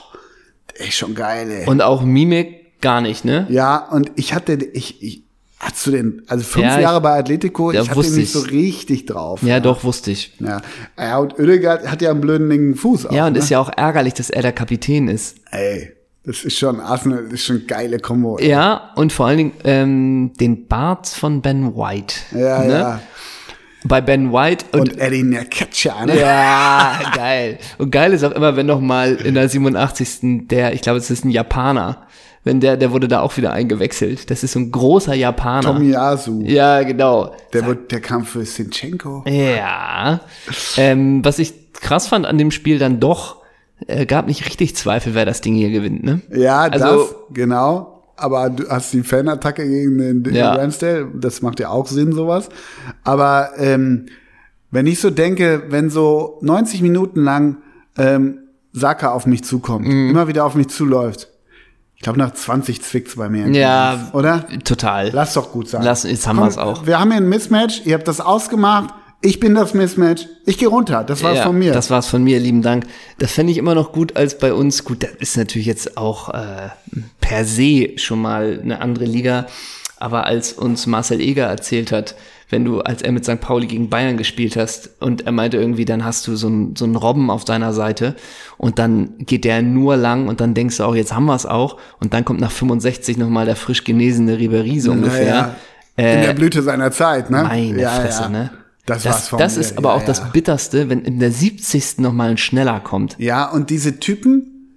echt 0.76 0.96
schon 0.98 1.16
geil, 1.16 1.50
ey. 1.50 1.66
Und 1.68 1.82
auch 1.82 2.04
Mimik 2.04 2.82
gar 2.82 3.00
nicht, 3.02 3.24
ne? 3.26 3.48
ja, 3.50 3.78
und 3.90 4.12
ich 4.16 4.34
hatte, 4.34 4.54
ich, 4.54 5.02
ich, 5.02 5.24
hast 5.72 5.86
du 5.88 5.92
den, 5.92 6.22
also 6.28 6.44
fünf 6.44 6.66
Ja, 6.66 6.80
Jahre 6.80 7.02
bei 7.02 7.18
Atletico, 7.20 7.72
Ja, 7.72 7.82
ich 7.82 7.88
hatte 7.90 7.98
wusste 7.98 8.14
nicht 8.16 8.24
ich. 8.26 8.32
so 8.32 8.40
richtig 8.42 9.06
drauf. 9.06 9.42
Ja, 9.44 9.60
doch, 9.60 9.84
wusste 9.84 10.12
ich. 10.12 10.34
Ja, 10.40 10.62
ja 10.98 11.18
und 11.18 11.38
Oedegaard 11.40 11.88
hat 11.90 12.02
ja 12.02 12.12
einen 12.12 12.22
blöden 12.22 12.50
linken 12.50 12.76
Fuß 12.76 13.08
auch, 13.08 13.12
Ja, 13.12 13.28
und 13.28 13.34
ne? 13.34 13.40
ist 13.40 13.50
ja 13.50 13.60
auch 13.60 13.70
ärgerlich, 13.76 14.14
dass 14.14 14.30
er 14.30 14.42
der 14.42 14.54
Kapitän 14.54 15.08
ist. 15.08 15.38
Ey, 15.52 15.94
das 16.26 16.44
ist 16.44 16.58
schon, 16.58 16.80
Arsenal 16.80 17.24
das 17.26 17.34
ist 17.34 17.46
schon 17.46 17.58
eine 17.58 17.66
geile 17.66 18.00
Kombo. 18.00 18.40
Ja, 18.40 18.92
und 18.96 19.14
vor 19.14 19.28
allen 19.28 19.38
Dingen 19.38 19.52
ähm, 19.64 20.32
den 20.40 20.68
Bart 20.68 21.08
von 21.08 21.42
Ben 21.42 21.76
White. 21.76 22.16
Ja, 22.32 22.64
ne? 22.64 22.74
ja. 22.74 23.02
Bei 23.84 24.02
Ben 24.02 24.34
White 24.34 24.66
und, 24.74 24.80
Und 24.94 24.98
Eddie 25.00 25.24
Nketiah, 25.24 26.06
ne? 26.06 26.20
ja, 26.20 27.00
geil. 27.16 27.60
Und 27.78 27.92
geil 27.92 28.12
ist 28.12 28.24
auch 28.26 28.32
immer, 28.32 28.56
wenn 28.58 28.66
noch 28.66 28.82
mal 28.82 29.14
in 29.16 29.36
der 29.36 29.48
87. 29.48 30.48
der, 30.48 30.74
ich 30.74 30.82
glaube, 30.82 30.98
es 30.98 31.10
ist 31.10 31.24
ein 31.24 31.30
Japaner, 31.30 32.06
wenn 32.48 32.60
der, 32.60 32.76
der 32.78 32.92
wurde 32.92 33.08
da 33.08 33.22
auch 33.22 33.38
wieder 33.38 33.54
eingewechselt. 33.54 34.32
Das 34.32 34.42
ist 34.44 34.54
so 34.54 34.60
ein 34.60 34.72
großer 34.72 35.14
Japaner. 35.14 35.62
Tomiyasu. 35.74 36.42
Ja, 36.46 36.82
genau. 36.82 37.32
Der, 37.54 37.68
wird, 37.68 37.92
der 37.92 38.02
kam 38.02 38.26
für 38.26 38.44
Sinchenko. 38.44 39.24
Ja. 39.28 40.22
Ähm, 40.78 41.24
was 41.24 41.38
ich 41.38 41.54
krass 41.74 42.08
fand 42.08 42.26
an 42.26 42.40
dem 42.40 42.50
Spiel 42.50 42.80
dann 42.80 43.00
doch, 43.00 43.44
äh, 43.86 44.08
gab 44.08 44.26
nicht 44.26 44.46
richtig 44.48 44.76
Zweifel, 44.76 45.14
wer 45.14 45.26
das 45.26 45.42
Ding 45.42 45.54
hier 45.54 45.70
gewinnt, 45.70 46.04
ne? 46.04 46.22
Ja, 46.34 46.62
Also- 46.62 46.86
das, 47.04 47.16
genau. 47.34 47.94
Aber 48.20 48.50
du 48.50 48.68
hast 48.68 48.92
die 48.94 49.04
Fanattacke 49.04 49.64
gegen 49.68 50.00
den, 50.00 50.24
den 50.24 50.34
Ja. 50.34 50.54
Ramsdale, 50.56 51.08
das 51.14 51.44
macht 51.44 51.60
ja 51.60 51.70
auch 51.70 51.86
Sinn, 51.86 52.14
sowas. 52.14 52.50
Aber 53.04 53.52
ähm, 53.58 54.08
wenn 54.72 54.88
ich 54.88 55.00
so 55.00 55.12
denke, 55.12 55.66
wenn 55.70 55.92
so 55.92 56.40
90 56.42 56.82
Minuten 56.82 57.22
lang 57.24 57.58
ähm, 57.96 58.40
Saka 58.74 59.12
auf 59.12 59.28
mich 59.28 59.44
zukommt, 59.44 59.86
Mhm. 59.88 60.10
immer 60.10 60.28
wieder 60.28 60.46
auf 60.46 60.56
mich 60.56 60.70
zuläuft, 60.70 61.30
ich 61.98 62.04
glaube, 62.04 62.20
nach 62.20 62.32
20 62.32 62.84
zwickt's 62.84 63.16
bei 63.16 63.28
mir. 63.28 63.48
Ja. 63.50 64.10
Oder? 64.14 64.48
Total. 64.64 65.10
Lass 65.12 65.34
doch 65.34 65.52
gut 65.52 65.68
sein. 65.68 65.82
Lass- 65.82 66.04
jetzt 66.04 66.28
haben 66.28 66.38
Komm, 66.38 66.46
wir's 66.46 66.58
auch. 66.60 66.86
Wir 66.86 67.00
haben 67.00 67.10
hier 67.12 67.20
ein 67.20 67.28
Mismatch, 67.28 67.82
ihr 67.86 67.96
habt 67.96 68.08
das 68.08 68.22
ausgemacht, 68.22 68.94
ich 69.22 69.40
bin 69.40 69.56
das 69.56 69.74
Mismatch, 69.74 70.28
ich 70.46 70.60
gehe 70.60 70.68
runter, 70.68 71.04
das 71.04 71.24
war's 71.24 71.38
ja, 71.38 71.44
von 71.44 71.58
mir. 71.58 71.74
Das 71.74 71.90
war's 71.90 72.06
von 72.06 72.24
mir, 72.24 72.40
lieben 72.40 72.62
Dank. 72.62 72.86
Das 73.18 73.32
fände 73.32 73.52
ich 73.52 73.58
immer 73.58 73.74
noch 73.74 73.92
gut 73.92 74.16
als 74.16 74.38
bei 74.38 74.54
uns. 74.54 74.84
Gut, 74.84 75.02
das 75.02 75.10
ist 75.20 75.38
natürlich 75.38 75.66
jetzt 75.66 75.98
auch 75.98 76.30
äh, 76.30 76.70
per 77.20 77.44
se 77.44 77.94
schon 77.98 78.22
mal 78.22 78.60
eine 78.62 78.80
andere 78.80 79.06
Liga. 79.06 79.48
Aber 80.00 80.28
als 80.28 80.54
uns 80.54 80.86
Marcel 80.86 81.20
Eger 81.20 81.48
erzählt 81.48 81.92
hat, 81.92 82.14
wenn 82.50 82.64
du, 82.64 82.80
als 82.80 83.02
er 83.02 83.12
mit 83.12 83.26
St. 83.26 83.42
Pauli 83.42 83.68
gegen 83.68 83.90
Bayern 83.90 84.18
gespielt 84.18 84.56
hast 84.56 84.90
und 85.02 85.26
er 85.26 85.32
meinte 85.32 85.58
irgendwie, 85.58 85.86
dann 85.86 86.06
hast 86.06 86.26
du 86.28 86.36
so 86.36 86.48
einen 86.48 86.76
so 86.76 86.86
einen 86.86 86.96
Robben 86.96 87.30
auf 87.30 87.44
deiner 87.44 87.74
Seite 87.74 88.16
und 88.58 88.80
dann 88.80 89.18
geht 89.20 89.44
der 89.44 89.62
nur 89.62 89.98
lang 89.98 90.28
und 90.28 90.40
dann 90.40 90.54
denkst 90.54 90.78
du 90.78 90.84
auch, 90.84 90.96
jetzt 90.96 91.14
haben 91.14 91.26
wir 91.26 91.36
es 91.36 91.46
auch 91.46 91.78
und 92.00 92.14
dann 92.14 92.24
kommt 92.24 92.40
nach 92.40 92.52
65 92.52 93.18
nochmal 93.18 93.46
der 93.46 93.56
frisch 93.56 93.84
genesene 93.84 94.38
Ribéry 94.38 94.80
so 94.80 94.92
ungefähr. 94.92 95.56
Naja, 95.98 96.16
in 96.16 96.22
der 96.22 96.34
Blüte 96.34 96.62
seiner 96.62 96.92
Zeit, 96.92 97.30
ne? 97.30 97.44
Meine 97.44 97.82
ja, 97.82 97.90
Fresse, 97.90 98.24
ja. 98.24 98.30
ne? 98.30 98.52
Das, 98.86 99.04
Das, 99.04 99.14
war's 99.14 99.28
von 99.28 99.40
das 99.40 99.58
ist 99.58 99.78
aber 99.78 99.90
ja, 99.90 99.96
auch 99.96 100.06
das 100.06 100.20
ja. 100.20 100.30
Bitterste, 100.32 100.90
wenn 100.90 101.02
in 101.02 101.20
der 101.20 101.32
70. 101.32 101.98
nochmal 101.98 102.30
ein 102.30 102.38
schneller 102.38 102.80
kommt. 102.80 103.16
Ja, 103.20 103.50
und 103.50 103.70
diese 103.70 104.00
Typen, 104.00 104.70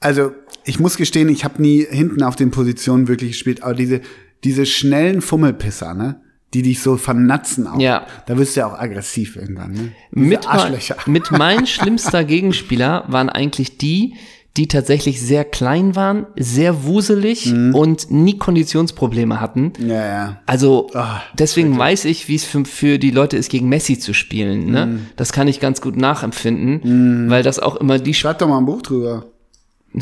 also 0.00 0.32
ich 0.64 0.80
muss 0.80 0.96
gestehen, 0.96 1.28
ich 1.28 1.44
habe 1.44 1.60
nie 1.60 1.84
hinten 1.84 2.22
auf 2.22 2.36
den 2.36 2.50
Positionen 2.50 3.08
wirklich 3.08 3.32
gespielt, 3.32 3.62
aber 3.62 3.74
diese, 3.74 4.00
diese 4.44 4.64
schnellen 4.64 5.20
Fummelpisser, 5.20 5.92
ne? 5.92 6.20
Die 6.54 6.62
dich 6.62 6.80
so 6.82 6.96
vernatzen 6.98 7.66
auch. 7.66 7.78
Ja. 7.80 8.06
Da 8.26 8.36
wirst 8.36 8.56
du 8.56 8.60
ja 8.60 8.66
auch 8.66 8.78
aggressiv 8.78 9.36
irgendwann, 9.36 9.72
ne? 9.72 9.92
Diese 10.14 10.26
Mit, 10.26 10.44
mein- 10.44 10.48
Arschlöcher. 10.58 10.96
mit 11.06 11.30
mein 11.30 11.66
schlimmster 11.66 12.24
Gegenspieler 12.24 13.04
waren 13.08 13.30
eigentlich 13.30 13.78
die, 13.78 14.14
die 14.58 14.68
tatsächlich 14.68 15.18
sehr 15.22 15.46
klein 15.46 15.96
waren, 15.96 16.26
sehr 16.36 16.84
wuselig 16.84 17.46
Mhm. 17.46 17.74
und 17.74 18.10
nie 18.10 18.36
Konditionsprobleme 18.36 19.40
hatten. 19.40 19.72
Ja, 19.78 20.06
ja. 20.06 20.40
Also 20.44 20.90
Ah, 20.92 21.22
deswegen 21.38 21.78
weiß 21.78 22.04
ich, 22.04 22.28
wie 22.28 22.34
es 22.34 22.44
für, 22.44 22.66
für 22.66 22.98
die 22.98 23.12
Leute 23.12 23.38
ist, 23.38 23.48
gegen 23.50 23.70
Messi 23.70 23.98
zu 23.98 24.12
spielen. 24.12 24.70
Ne? 24.70 24.84
Mhm. 24.86 25.06
Das 25.16 25.32
kann 25.32 25.48
ich 25.48 25.58
ganz 25.58 25.80
gut 25.80 25.96
nachempfinden, 25.96 27.30
weil 27.30 27.42
das 27.42 27.60
auch 27.60 27.76
immer 27.76 27.98
die 27.98 28.12
Schreib 28.12 28.38
doch 28.40 28.48
mal 28.48 28.58
ein 28.58 28.66
Buch 28.66 28.82
drüber. 28.82 29.24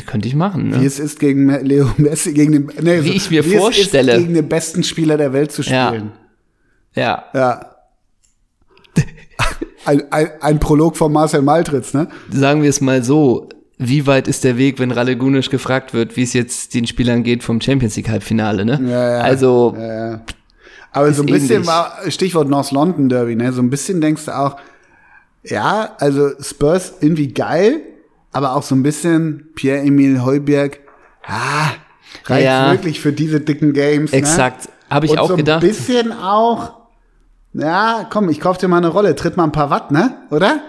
könnte 0.05 0.27
ich 0.27 0.35
machen. 0.35 0.73
Wie 0.73 0.79
Ne? 0.79 0.85
es 0.85 0.99
ist 0.99 1.19
gegen 1.19 1.47
Leo 1.65 1.89
Messi, 1.97 2.33
gegen 2.33 2.51
den, 2.51 2.71
nee, 2.81 3.03
Wie 3.03 3.07
so, 3.07 3.13
ich 3.13 3.31
mir 3.31 3.45
wie 3.45 3.55
vorstelle. 3.57 4.11
Es 4.11 4.17
ist, 4.17 4.23
gegen 4.23 4.33
den 4.33 4.49
besten 4.49 4.83
Spieler 4.83 5.15
der 5.17 5.31
Welt 5.31 5.53
zu 5.53 5.63
spielen. 5.63 5.75
Ja, 5.77 6.11
Ja. 6.95 7.25
Ein, 9.83 10.03
ein, 10.11 10.29
ein 10.41 10.59
Prolog 10.59 10.95
von 10.95 11.11
Marcel 11.11 11.41
Maltritz, 11.41 11.95
ne? 11.95 12.07
sagen 12.31 12.61
wir 12.61 12.69
es 12.69 12.81
mal 12.81 13.03
so. 13.03 13.49
Wie 13.79 14.05
weit 14.05 14.27
ist 14.27 14.43
der 14.43 14.55
Weg, 14.59 14.77
wenn 14.77 14.91
Ralle 14.91 15.17
Gunisch 15.17 15.49
gefragt 15.49 15.95
wird, 15.95 16.15
wie 16.15 16.21
es 16.21 16.33
jetzt 16.33 16.75
den 16.75 16.85
Spielern 16.85 17.23
geht 17.23 17.41
vom 17.43 17.59
Champions 17.59 17.95
League 17.95 18.07
Halbfinale? 18.09 18.63
Ne? 18.63 18.79
Ja, 18.83 19.11
ja. 19.17 19.21
Also 19.21 19.73
Ja, 19.75 20.11
ja. 20.11 20.21
Aber 20.91 21.11
so 21.13 21.23
ein 21.23 21.25
bisschen 21.25 21.51
ähnlich. 21.55 21.67
war, 21.67 21.97
Stichwort 22.09 22.47
North 22.47 22.69
London 22.71 23.09
Derby, 23.09 23.35
ne? 23.35 23.51
So 23.53 23.61
ein 23.63 23.71
bisschen 23.71 24.01
denkst 24.01 24.25
du 24.25 24.37
auch, 24.37 24.57
ja, 25.43 25.95
also 25.97 26.29
Spurs 26.39 26.93
irgendwie 26.99 27.29
geil, 27.33 27.81
aber 28.33 28.55
auch 28.55 28.61
so 28.63 28.75
ein 28.75 28.83
bisschen 28.83 29.47
Pierre-Emil 29.55 30.23
Heuberg, 30.23 30.79
ah, 31.25 31.71
reicht 32.27 32.45
Ja. 32.45 32.71
wirklich 32.71 32.99
für 33.01 33.13
diese 33.13 33.39
dicken 33.41 33.73
Games. 33.73 34.13
Exakt. 34.13 34.65
Ne? 34.65 34.71
Habe 34.91 35.05
ich 35.07 35.13
Und 35.13 35.17
auch 35.19 35.29
so 35.29 35.37
gedacht. 35.37 35.63
ein 35.63 35.67
bisschen 35.67 36.11
auch, 36.11 36.80
ja, 37.53 38.05
komm, 38.09 38.29
ich 38.29 38.39
kauf 38.39 38.57
dir 38.57 38.67
mal 38.67 38.77
eine 38.77 38.87
Rolle, 38.89 39.15
tritt 39.15 39.37
mal 39.37 39.43
ein 39.45 39.51
paar 39.51 39.69
Watt, 39.69 39.91
ne? 39.91 40.13
Oder? 40.29 40.59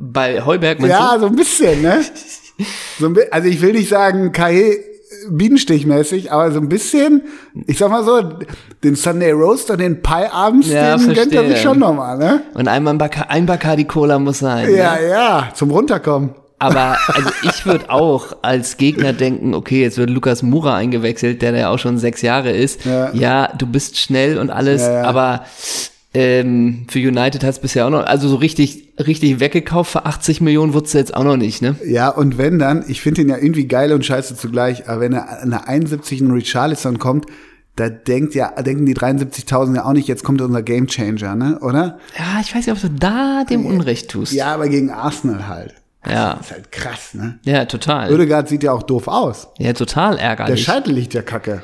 bei 0.00 0.44
Heuberg 0.44 0.80
meinst 0.80 0.96
Ja, 0.96 1.14
du? 1.14 1.20
so 1.20 1.26
ein 1.26 1.36
bisschen, 1.36 1.82
ne? 1.82 2.00
So 2.98 3.06
ein 3.06 3.16
also 3.30 3.48
ich 3.48 3.60
will 3.62 3.72
nicht 3.72 3.88
sagen, 3.88 4.32
Kai 4.32 4.76
Bienenstichmäßig, 5.30 6.32
aber 6.32 6.50
so 6.52 6.60
ein 6.60 6.68
bisschen, 6.68 7.22
ich 7.66 7.78
sag 7.78 7.90
mal 7.90 8.04
so, 8.04 8.20
den 8.82 8.94
Sunday 8.96 9.30
Roast 9.32 9.70
und 9.70 9.80
den 9.80 10.02
Pie 10.02 10.26
abends, 10.30 10.68
Ja, 10.68 10.96
den 10.96 11.14
gönnt 11.14 11.32
er 11.32 11.48
sich 11.48 11.60
schon 11.62 11.78
nochmal, 11.78 12.18
ne? 12.18 12.42
Und 12.54 12.68
einmal 12.68 12.94
ein, 12.94 12.98
Baca 12.98 13.22
ein 13.28 13.46
Bacardi 13.46 13.84
Cola 13.84 14.18
muss 14.18 14.40
sein. 14.40 14.72
Ja, 14.74 14.94
Ne? 14.96 15.08
ja, 15.08 15.48
zum 15.54 15.70
Runterkommen. 15.70 16.30
Aber 16.58 16.96
also 17.08 17.30
ich 17.42 17.66
würde 17.66 17.90
auch 17.90 18.36
als 18.42 18.76
Gegner 18.76 19.12
denken, 19.12 19.54
okay, 19.54 19.82
jetzt 19.82 19.98
wird 19.98 20.10
Lukas 20.10 20.42
Mura 20.42 20.76
eingewechselt, 20.76 21.42
der 21.42 21.56
ja 21.56 21.70
auch 21.70 21.78
schon 21.78 21.98
sechs 21.98 22.22
Jahre 22.22 22.50
ist. 22.50 22.80
Ja. 23.12 23.48
du 23.56 23.66
bist 23.66 23.98
schnell 23.98 24.38
und 24.38 24.50
alles, 24.50 24.82
Ja, 24.82 24.92
ja. 24.92 25.02
aber 25.04 25.44
ähm, 26.14 26.86
für 26.88 27.00
United 27.00 27.42
hat 27.42 27.50
es 27.50 27.58
bisher 27.58 27.86
auch 27.86 27.90
noch, 27.90 28.06
also 28.06 28.28
so 28.28 28.36
richtig, 28.36 28.92
richtig 29.04 29.40
weggekauft 29.40 29.90
für 29.92 30.06
80 30.06 30.40
Millionen 30.40 30.72
wurdest 30.72 30.94
du 30.94 30.98
jetzt 30.98 31.14
auch 31.14 31.24
noch 31.24 31.36
nicht, 31.36 31.60
ne? 31.60 31.74
Ja, 31.84 32.08
und 32.08 32.38
wenn 32.38 32.58
dann, 32.58 32.84
ich 32.86 33.00
finde 33.00 33.22
ihn 33.22 33.28
ja 33.28 33.36
irgendwie 33.36 33.66
geil 33.66 33.92
und 33.92 34.06
scheiße 34.06 34.36
zugleich, 34.36 34.88
aber 34.88 35.00
wenn 35.00 35.12
er 35.12 35.42
an 35.42 35.50
der 35.50 35.68
71. 35.68 36.20
in 36.20 36.30
Richarlison 36.30 36.98
kommt, 36.98 37.26
da 37.76 37.88
denkt 37.88 38.36
ja, 38.36 38.50
denken 38.62 38.86
die 38.86 38.94
73.000 38.94 39.74
ja 39.74 39.84
auch 39.84 39.92
nicht, 39.92 40.06
jetzt 40.06 40.22
kommt 40.22 40.40
unser 40.40 40.62
Gamechanger, 40.62 41.34
ne, 41.34 41.58
oder? 41.60 41.98
Ja, 42.16 42.40
ich 42.40 42.54
weiß 42.54 42.66
nicht, 42.66 42.76
ob 42.76 42.80
du 42.80 42.90
da 42.90 43.42
dem 43.50 43.66
Unrecht 43.66 44.10
tust. 44.10 44.32
Ja, 44.32 44.54
aber 44.54 44.68
gegen 44.68 44.90
Arsenal 44.90 45.48
halt. 45.48 45.74
Ja. 46.06 46.34
Das 46.34 46.46
ist 46.46 46.52
halt 46.52 46.70
krass, 46.70 47.14
ne? 47.14 47.38
Ja, 47.44 47.64
total. 47.64 48.12
Oedegaard 48.12 48.48
sieht 48.48 48.62
ja 48.62 48.72
auch 48.72 48.82
doof 48.82 49.08
aus. 49.08 49.48
Ja, 49.58 49.72
total 49.72 50.16
Der 50.16 50.24
ärgerlich. 50.24 50.62
Scheitel 50.62 50.92
liegt 50.92 51.14
ja 51.14 51.22
kacke. 51.22 51.62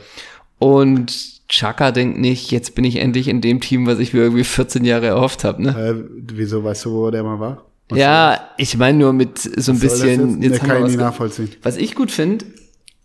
Und 0.58 1.39
Chaka 1.50 1.90
denkt 1.90 2.18
nicht, 2.18 2.52
jetzt 2.52 2.76
bin 2.76 2.84
ich 2.84 2.96
endlich 2.96 3.26
in 3.26 3.40
dem 3.40 3.60
Team, 3.60 3.86
was 3.86 3.98
ich 3.98 4.12
mir 4.14 4.20
irgendwie 4.20 4.44
14 4.44 4.84
Jahre 4.84 5.06
erhofft 5.06 5.42
habe, 5.42 5.60
ne? 5.60 5.70
Äh, 5.70 5.94
wieso 6.32 6.62
weißt 6.62 6.84
du, 6.84 6.92
wo 6.92 7.10
der 7.10 7.24
mal 7.24 7.40
war? 7.40 7.64
ja, 7.92 8.38
ich 8.56 8.76
meine 8.78 8.98
nur 8.98 9.12
mit 9.12 9.36
so 9.38 9.72
ein 9.72 9.74
Was 9.74 9.80
bisschen. 9.80 10.40
Jetzt, 10.40 10.52
Jetzt 10.52 10.64
kann 10.64 10.76
ich 10.78 10.84
was 10.84 10.96
nachvollziehen. 10.96 11.50
Was 11.62 11.76
ich 11.76 11.96
gut 11.96 12.12
finde, 12.12 12.44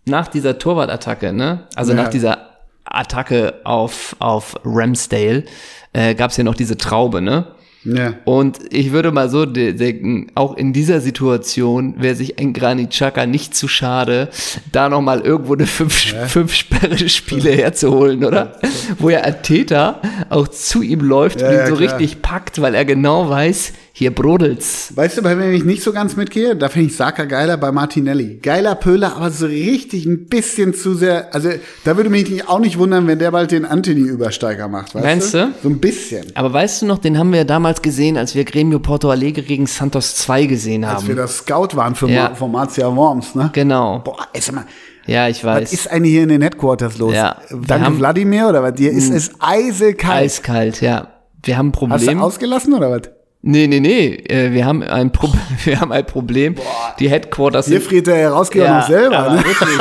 nach 0.05 0.27
dieser 0.27 0.59
Torwartattacke, 0.59 1.33
ne? 1.33 1.67
Also 1.75 1.93
Ja. 1.93 2.03
nach 2.03 2.09
dieser 2.09 2.37
Attacke 2.83 3.55
auf, 3.63 4.15
auf 4.19 4.55
Ramsdale, 4.63 5.45
äh, 5.93 6.13
gab 6.13 6.29
es 6.29 6.37
ja 6.37 6.43
noch 6.43 6.53
diese 6.53 6.77
Traube, 6.77 7.21
ne? 7.21 7.47
Ja. 7.85 8.15
Und 8.25 8.59
ich 8.71 8.91
würde 8.91 9.11
mal 9.11 9.29
so 9.29 9.45
de 9.45 9.73
denken, 9.73 10.27
auch 10.35 10.57
in 10.57 10.73
dieser 10.73 11.01
Situation 11.01 11.95
wäre 11.97 12.15
sich 12.15 12.39
ein 12.39 12.51
Granit 12.53 12.89
Xhaka 12.89 13.25
nicht 13.25 13.55
zu 13.55 13.67
schade, 13.67 14.29
da 14.71 14.89
nochmal 14.89 15.21
irgendwo 15.21 15.53
eine 15.53 15.67
fünf, 15.67 15.93
fünf 16.27 16.53
Sperre-Spiele 16.53 17.51
herzuholen, 17.51 18.25
oder? 18.25 18.59
Wo 18.97 19.09
ja 19.09 19.23
Ateta 19.23 20.01
auch 20.29 20.47
zu 20.47 20.81
ihm 20.81 21.01
läuft 21.01 21.41
Ja, 21.41 21.47
und 21.47 21.53
ihn 21.53 21.59
ja, 21.59 21.67
so 21.67 21.75
klar. 21.75 21.97
richtig 21.99 22.21
packt, 22.21 22.59
weil 22.61 22.73
er 22.75 22.85
genau 22.85 23.29
weiß, 23.29 23.73
hier 23.97 24.13
brodelt's. 24.13 24.91
Weißt 24.93 25.17
du, 25.17 25.21
bei 25.21 25.37
wem 25.39 25.53
ich 25.53 25.63
nicht 25.63 25.81
so 25.81 25.93
ganz 25.93 26.17
mitgehe? 26.17 26.53
Da 26.57 26.67
finde 26.67 26.87
ich 26.89 26.97
Saka 26.97 27.23
geiler 27.23 27.55
bei 27.55 27.71
Martinelli. 27.71 28.39
Geiler 28.43 28.75
Pöhler, 28.75 29.15
aber 29.15 29.31
so 29.31 29.45
richtig 29.45 30.05
ein 30.05 30.25
bisschen 30.25 30.73
zu 30.73 30.95
sehr. 30.95 31.33
Also, 31.33 31.49
da 31.85 31.95
würde 31.95 32.09
mich 32.09 32.45
auch 32.49 32.59
nicht 32.59 32.77
wundern, 32.77 33.07
wenn 33.07 33.19
der 33.19 33.31
bald 33.31 33.51
den 33.51 33.63
Anthony-Übersteiger 33.63 34.67
macht. 34.67 34.95
Weißt 34.95 35.05
Meinst 35.05 35.33
du? 35.33 35.53
So 35.63 35.69
ein 35.69 35.79
bisschen. 35.79 36.25
Aber 36.35 36.51
weißt 36.51 36.81
du 36.81 36.87
noch, 36.87 36.97
den 36.97 37.17
haben 37.17 37.31
wir 37.31 37.37
ja 37.39 37.43
damals 37.45 37.81
gesehen, 37.81 38.17
als 38.17 38.35
wir 38.35 38.43
Gremio 38.43 38.79
Porto 38.79 39.09
Alegre 39.09 39.43
gegen 39.43 39.65
Santos 39.65 40.15
2 40.17 40.45
gesehen 40.45 40.83
Als 40.83 41.03
wir 41.07 41.11
haben. 41.11 41.15
das 41.17 41.37
Scout 41.37 41.69
waren 41.77 41.95
für 41.95 42.09
Ja. 42.09 42.33
Marcia 42.51 42.93
Worms, 42.93 43.33
ne? 43.33 43.49
Genau. 43.53 43.99
Boah, 43.99 44.27
sag 44.37 44.55
mal, 44.55 44.65
Ja, 45.07 45.29
ich 45.29 45.41
was 45.45 45.61
weiß. 45.61 45.71
ist 45.73 45.89
eigentlich 45.89 46.11
hier 46.11 46.23
in 46.23 46.29
den 46.29 46.41
Headquarters 46.41 46.97
los? 46.97 47.13
Ja, 47.13 47.37
Danke 47.49 47.85
haben- 47.85 47.97
Wladimir 47.99 48.49
oder 48.49 48.61
was? 48.61 48.73
Dir 48.73 48.91
ist 48.91 49.09
es 49.13 49.31
eisekalt. 49.39 50.25
Eiskalt, 50.25 50.81
ja. 50.81 51.07
Wir 51.43 51.57
haben 51.57 51.67
ein 51.69 51.71
Hast 51.91 52.01
du 52.01 52.07
Problem. 52.07 52.21
ausgelassen 52.21 52.73
oder 52.73 52.91
was? 52.91 53.01
Nee, 53.47 53.67
nee, 53.67 53.79
nee. 53.79 54.15
Äh, 54.27 54.51
wir 54.53 54.65
haben 54.65 54.81
ein 54.81 55.11
Problem. 55.11 55.39
Wir 55.63 55.79
haben 55.79 55.91
ein 55.91 56.05
Problem. 56.05 56.55
Die 56.99 57.09
Headquarters 57.09 57.67
Hier 57.67 57.79
sind. 57.79 57.87
friert 57.87 58.07
der 58.07 58.15
Herausgeber 58.17 58.67
noch 58.79 58.87
selber, 58.87 59.29
ne? 59.29 59.43
wirklich. 59.45 59.77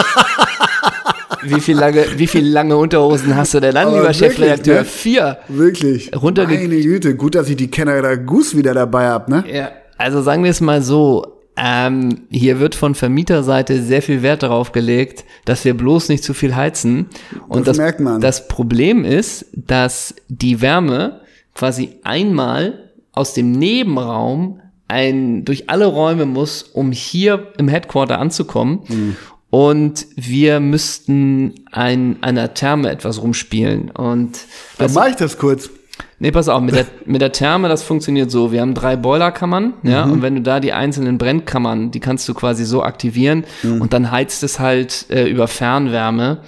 wie 1.44 1.60
viel 1.60 1.76
lange, 1.78 2.04
wie 2.16 2.26
viel 2.26 2.46
lange 2.46 2.76
Unterhosen 2.76 3.34
hast 3.34 3.54
du 3.54 3.60
denn 3.60 3.76
an, 3.76 3.88
lieber 3.88 4.02
wirklich, 4.02 4.18
Chefredakteur? 4.18 4.78
ne? 4.80 4.84
Vier. 4.84 5.38
Wirklich. 5.48 6.12
Runterge- 6.14 6.58
Meine 6.58 6.80
Güte, 6.80 7.14
gut, 7.16 7.34
dass 7.34 7.48
ich 7.48 7.56
die 7.56 7.70
Canada 7.70 8.14
Goose 8.16 8.56
wieder 8.56 8.74
dabei 8.74 9.08
hab, 9.08 9.28
ne? 9.28 9.44
Ja. 9.50 9.70
Also 9.96 10.20
sagen 10.22 10.42
wir 10.44 10.50
es 10.50 10.60
mal 10.60 10.82
so. 10.82 11.30
Ähm, 11.56 12.22
hier 12.30 12.58
wird 12.58 12.74
von 12.74 12.94
Vermieterseite 12.96 13.80
sehr 13.80 14.02
viel 14.02 14.22
Wert 14.22 14.42
darauf 14.42 14.72
gelegt, 14.72 15.24
dass 15.44 15.64
wir 15.64 15.74
bloß 15.74 16.08
nicht 16.08 16.24
zu 16.24 16.34
viel 16.34 16.56
heizen. 16.56 17.06
Und 17.48 17.60
Das 17.60 17.66
das, 17.68 17.76
merkt 17.78 18.00
man. 18.00 18.20
das 18.20 18.48
Problem 18.48 19.04
ist, 19.04 19.46
dass 19.52 20.16
die 20.28 20.60
Wärme 20.60 21.20
quasi 21.54 21.90
einmal 22.02 22.83
aus 23.14 23.34
dem 23.34 23.52
Nebenraum 23.52 24.60
ein, 24.88 25.44
durch 25.44 25.70
alle 25.70 25.86
Räume 25.86 26.26
muss, 26.26 26.62
um 26.62 26.92
hier 26.92 27.52
im 27.58 27.68
Headquarter 27.68 28.18
anzukommen. 28.18 28.80
Mhm. 28.88 29.16
Und 29.50 30.06
wir 30.16 30.58
müssten 30.58 31.54
ein, 31.70 32.16
einer 32.22 32.54
Therme 32.54 32.90
etwas 32.90 33.22
rumspielen. 33.22 33.90
Und 33.90 34.32
Dann 34.78 34.86
das, 34.88 34.94
mach 34.94 35.08
ich 35.08 35.16
das 35.16 35.38
kurz. 35.38 35.70
Nee, 36.18 36.32
pass 36.32 36.48
auf, 36.48 36.60
mit 36.60 36.74
der, 36.74 36.86
mit 37.06 37.20
der 37.20 37.30
Therme, 37.30 37.68
das 37.68 37.82
funktioniert 37.84 38.30
so. 38.30 38.50
Wir 38.50 38.62
haben 38.62 38.74
drei 38.74 38.96
Boilerkammern, 38.96 39.74
ja, 39.84 40.04
und 40.04 40.22
wenn 40.22 40.34
du 40.34 40.42
da 40.42 40.58
die 40.58 40.72
einzelnen 40.72 41.18
Brennkammern, 41.18 41.92
die 41.92 42.00
kannst 42.00 42.28
du 42.28 42.34
quasi 42.34 42.64
so 42.64 42.82
aktivieren 42.82 43.44
und 43.62 43.92
dann 43.92 44.10
heizt 44.10 44.42
es 44.42 44.58
halt 44.58 45.06
äh, 45.10 45.28
über 45.28 45.46
Fernwärme, 45.46 46.38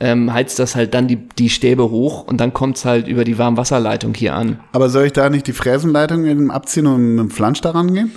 ähm, 0.00 0.32
heizt 0.32 0.58
das 0.58 0.74
halt 0.74 0.94
dann 0.94 1.06
die, 1.06 1.16
die 1.16 1.50
Stäbe 1.50 1.90
hoch 1.90 2.26
und 2.26 2.40
dann 2.40 2.52
kommt's 2.52 2.84
halt 2.84 3.06
über 3.06 3.24
die 3.24 3.38
Warmwasserleitung 3.38 4.14
hier 4.14 4.34
an. 4.34 4.60
Aber 4.72 4.88
soll 4.88 5.06
ich 5.06 5.12
da 5.12 5.30
nicht 5.30 5.46
die 5.46 5.52
Fräsenleitung 5.52 6.24
dem 6.24 6.50
abziehen 6.50 6.86
und 6.86 7.14
mit 7.14 7.18
dem 7.18 7.30
Flansch 7.30 7.60
daran 7.60 7.94
gehen? 7.94 8.10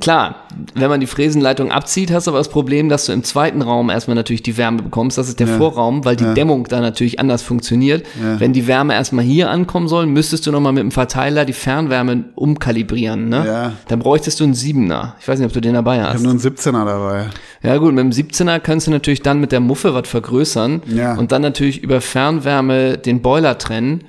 Klar, 0.00 0.46
wenn 0.74 0.90
man 0.90 1.00
die 1.00 1.06
Fräsenleitung 1.06 1.70
abzieht, 1.72 2.10
hast 2.10 2.26
du 2.26 2.32
aber 2.32 2.38
das 2.38 2.50
Problem, 2.50 2.90
dass 2.90 3.06
du 3.06 3.12
im 3.12 3.24
zweiten 3.24 3.62
Raum 3.62 3.88
erstmal 3.88 4.16
natürlich 4.16 4.42
die 4.42 4.58
Wärme 4.58 4.82
bekommst. 4.82 5.16
Das 5.16 5.30
ist 5.30 5.40
der 5.40 5.46
Vorraum, 5.46 6.04
weil 6.04 6.14
die 6.14 6.34
Dämmung 6.34 6.64
da 6.68 6.82
natürlich 6.82 7.18
anders 7.18 7.40
funktioniert. 7.40 8.04
Wenn 8.38 8.52
die 8.52 8.66
Wärme 8.66 8.92
erstmal 8.92 9.24
hier 9.24 9.48
ankommen 9.48 9.88
soll, 9.88 10.04
müsstest 10.04 10.46
du 10.46 10.52
nochmal 10.52 10.74
mit 10.74 10.82
dem 10.82 10.90
Verteiler 10.90 11.46
die 11.46 11.54
Fernwärme 11.54 12.24
umkalibrieren. 12.34 13.30
Ne? 13.30 13.44
Ja. 13.46 13.72
Dann 13.88 14.00
bräuchtest 14.00 14.40
du 14.40 14.44
einen 14.44 14.52
Siebener. 14.52 15.16
Ich 15.20 15.26
weiß 15.26 15.38
nicht, 15.38 15.46
ob 15.46 15.54
du 15.54 15.60
den 15.62 15.72
dabei 15.72 15.96
Ich 15.96 16.02
hast. 16.02 16.12
habe 16.14 16.22
nur 16.22 16.32
einen 16.32 16.40
17er 16.40 16.84
dabei. 16.84 17.26
Ja 17.62 17.76
gut, 17.78 17.94
mit 17.94 18.04
dem 18.04 18.10
17er 18.10 18.60
kannst 18.60 18.88
du 18.88 18.90
natürlich 18.90 19.22
dann 19.22 19.40
mit 19.40 19.52
der 19.52 19.60
Muffe 19.60 19.94
was 19.94 20.06
vergrößern 20.06 20.82
Ja. 20.86 21.14
und 21.14 21.32
dann 21.32 21.40
natürlich 21.40 21.82
über 21.82 22.02
Fernwärme 22.02 22.98
den 22.98 23.22
Boiler 23.22 23.56
trennen. 23.56 24.04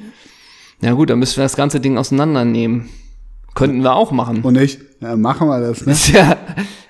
Na 0.81 0.91
gut, 0.91 1.09
dann 1.09 1.19
müssen 1.19 1.37
wir 1.37 1.43
das 1.45 1.55
ganze 1.55 1.79
Ding 1.79 1.97
auseinandernehmen. 1.97 2.89
Könnten 3.55 3.81
wir 3.81 3.95
auch 3.95 4.11
machen. 4.11 4.41
Und 4.41 4.57
ich, 4.57 4.79
ja, 5.01 5.15
machen 5.15 5.47
wir 5.47 5.59
das, 5.59 5.85
ne? 5.85 5.93
Ja. 6.13 6.37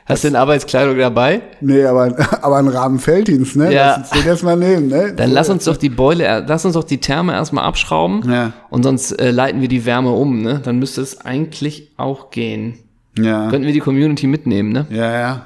Hast 0.05 0.23
du 0.23 0.29
denn 0.29 0.37
Arbeitskleidung 0.37 0.97
dabei? 0.97 1.41
Nee, 1.61 1.85
aber, 1.85 2.15
aber 2.41 2.57
ein 2.57 2.67
Rahmenfelddienst, 2.67 3.55
ne? 3.57 3.71
Ja. 3.71 3.89
Lass 3.89 3.97
uns 3.97 4.09
den 4.09 4.25
erstmal 4.25 4.57
nehmen, 4.57 4.87
ne? 4.87 5.13
Dann 5.13 5.29
lass 5.29 5.49
uns 5.51 5.65
doch 5.65 5.77
die 5.77 5.89
Beule, 5.89 6.43
lass 6.47 6.65
uns 6.65 6.73
doch 6.73 6.83
die 6.83 6.97
Therme 6.97 7.33
erstmal 7.33 7.63
abschrauben. 7.63 8.23
Ja. 8.27 8.53
Und 8.71 8.81
sonst 8.81 9.11
äh, 9.11 9.29
leiten 9.29 9.61
wir 9.61 9.67
die 9.67 9.85
Wärme 9.85 10.11
um, 10.11 10.41
ne? 10.41 10.61
Dann 10.63 10.79
müsste 10.79 11.01
es 11.01 11.21
eigentlich 11.21 11.91
auch 11.97 12.31
gehen. 12.31 12.79
Ja. 13.19 13.49
Könnten 13.49 13.67
wir 13.67 13.73
die 13.73 13.81
Community 13.81 14.25
mitnehmen, 14.25 14.71
ne? 14.71 14.87
Ja, 14.89 15.11
ja. 15.11 15.45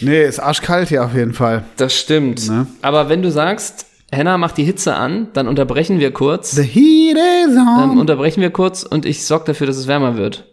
Nee, 0.00 0.24
ist 0.24 0.38
arschkalt 0.38 0.88
hier 0.88 1.04
auf 1.04 1.14
jeden 1.14 1.32
Fall. 1.34 1.64
Das 1.76 1.94
stimmt. 1.94 2.48
Ne? 2.48 2.66
Aber 2.82 3.08
wenn 3.08 3.22
du 3.22 3.30
sagst, 3.30 3.86
Henna 4.12 4.38
macht 4.38 4.56
die 4.56 4.64
Hitze 4.64 4.94
an, 4.94 5.28
dann 5.32 5.48
unterbrechen 5.48 5.98
wir 5.98 6.12
kurz. 6.12 6.52
The 6.52 6.62
heat 6.62 7.16
is 7.16 7.56
on. 7.56 7.92
Ähm, 7.92 7.98
unterbrechen 7.98 8.40
wir 8.40 8.50
kurz 8.50 8.84
und 8.84 9.04
ich 9.04 9.24
sorge 9.24 9.46
dafür, 9.46 9.66
dass 9.66 9.76
es 9.76 9.88
wärmer 9.88 10.16
wird. 10.16 10.46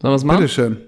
Sollen 0.00 0.12
wir 0.12 0.16
es 0.16 0.24
machen? 0.24 0.38
Bitteschön. 0.38 0.78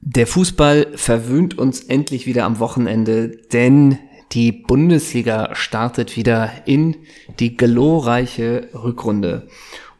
Der 0.00 0.28
Fußball 0.28 0.92
verwöhnt 0.94 1.58
uns 1.58 1.80
endlich 1.80 2.26
wieder 2.26 2.44
am 2.44 2.60
Wochenende, 2.60 3.30
denn 3.52 3.98
die 4.32 4.52
Bundesliga 4.52 5.54
startet 5.54 6.16
wieder 6.16 6.50
in 6.66 6.96
die 7.40 7.56
glorreiche 7.56 8.68
Rückrunde. 8.74 9.48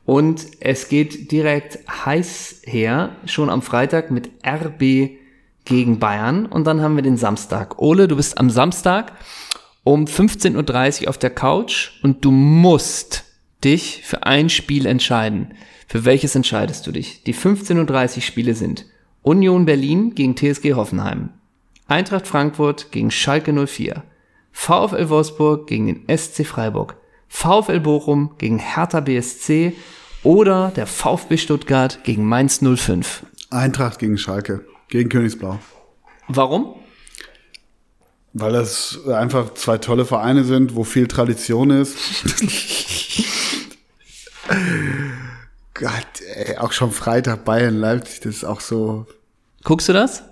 Und 0.07 0.47
es 0.61 0.89
geht 0.89 1.33
direkt 1.33 1.79
heiß 1.89 2.63
her, 2.65 3.17
schon 3.25 3.49
am 3.49 3.63
Freitag 3.63 4.11
mit 4.11 4.31
RB 4.47 5.19
gegen 5.65 5.99
Bayern. 5.99 6.47
Und 6.47 6.67
dann 6.67 6.83
haben 6.83 6.97
wir 6.97 7.03
den 7.03 7.17
Samstag. 7.17 7.79
Ole, 7.79 8.07
du 8.09 8.17
bist 8.17 8.39
am 8.39 8.51
Samstag 8.51 9.13
um 9.83 10.05
15.30 10.05 11.03
Uhr 11.03 11.09
auf 11.09 11.19
der 11.19 11.31
Couch 11.31 11.93
und 12.03 12.25
du 12.25 12.31
musst 12.31 13.25
dich 13.63 14.03
für 14.05 14.25
ein 14.25 14.51
Spiel 14.51 14.87
entscheiden. 14.87 15.55
Für 15.87 16.05
welches 16.05 16.35
entscheidest 16.35 16.87
du 16.87 16.93
dich? 16.93 17.23
Die 17.25 17.35
15.30 17.35 18.17
Uhr 18.17 18.23
Spiele 18.23 18.55
sind 18.55 18.87
Union 19.23 19.65
Berlin 19.65 20.15
gegen 20.15 20.37
TSG 20.37 20.75
Hoffenheim, 20.75 21.31
Eintracht 21.87 22.27
Frankfurt 22.27 22.93
gegen 22.93 23.11
Schalke 23.11 23.53
04, 23.53 24.03
VfL 24.53 25.09
Wolfsburg 25.09 25.67
gegen 25.67 25.87
den 25.87 26.17
SC 26.19 26.47
Freiburg, 26.47 26.97
VfL 27.35 27.81
Bochum 27.81 28.37
gegen 28.39 28.61
Hertha 28.61 29.01
BSC 29.01 29.75
oder 30.23 30.73
der 30.77 30.87
VfB 30.87 31.37
Stuttgart 31.37 32.05
gegen 32.05 32.25
Mainz 32.25 32.61
05. 32.61 33.27
Eintracht 33.51 33.99
gegen 33.99 34.17
Schalke. 34.17 34.65
Gegen 34.89 35.11
Königsblau. 35.11 35.59
Warum? 36.29 36.77
Weil 38.35 38.53
das 38.53 39.01
einfach 39.09 39.53
zwei 39.55 39.79
tolle 39.79 40.07
Vereine 40.07 40.45
sind, 40.45 40.77
wo 40.77 40.85
viel 40.85 41.09
Tradition 41.09 41.71
ist. 41.71 41.97
Gott, 45.75 46.21
ey, 46.37 46.57
auch 46.59 46.71
schon 46.73 46.93
Freitag 46.93 47.45
Bayern 47.45 47.75
Leipzig, 47.75 48.21
das 48.21 48.37
ist 48.37 48.45
auch 48.45 48.61
so. 48.61 49.07
Guckst 49.65 49.89
du 49.89 49.93
das? 49.93 50.23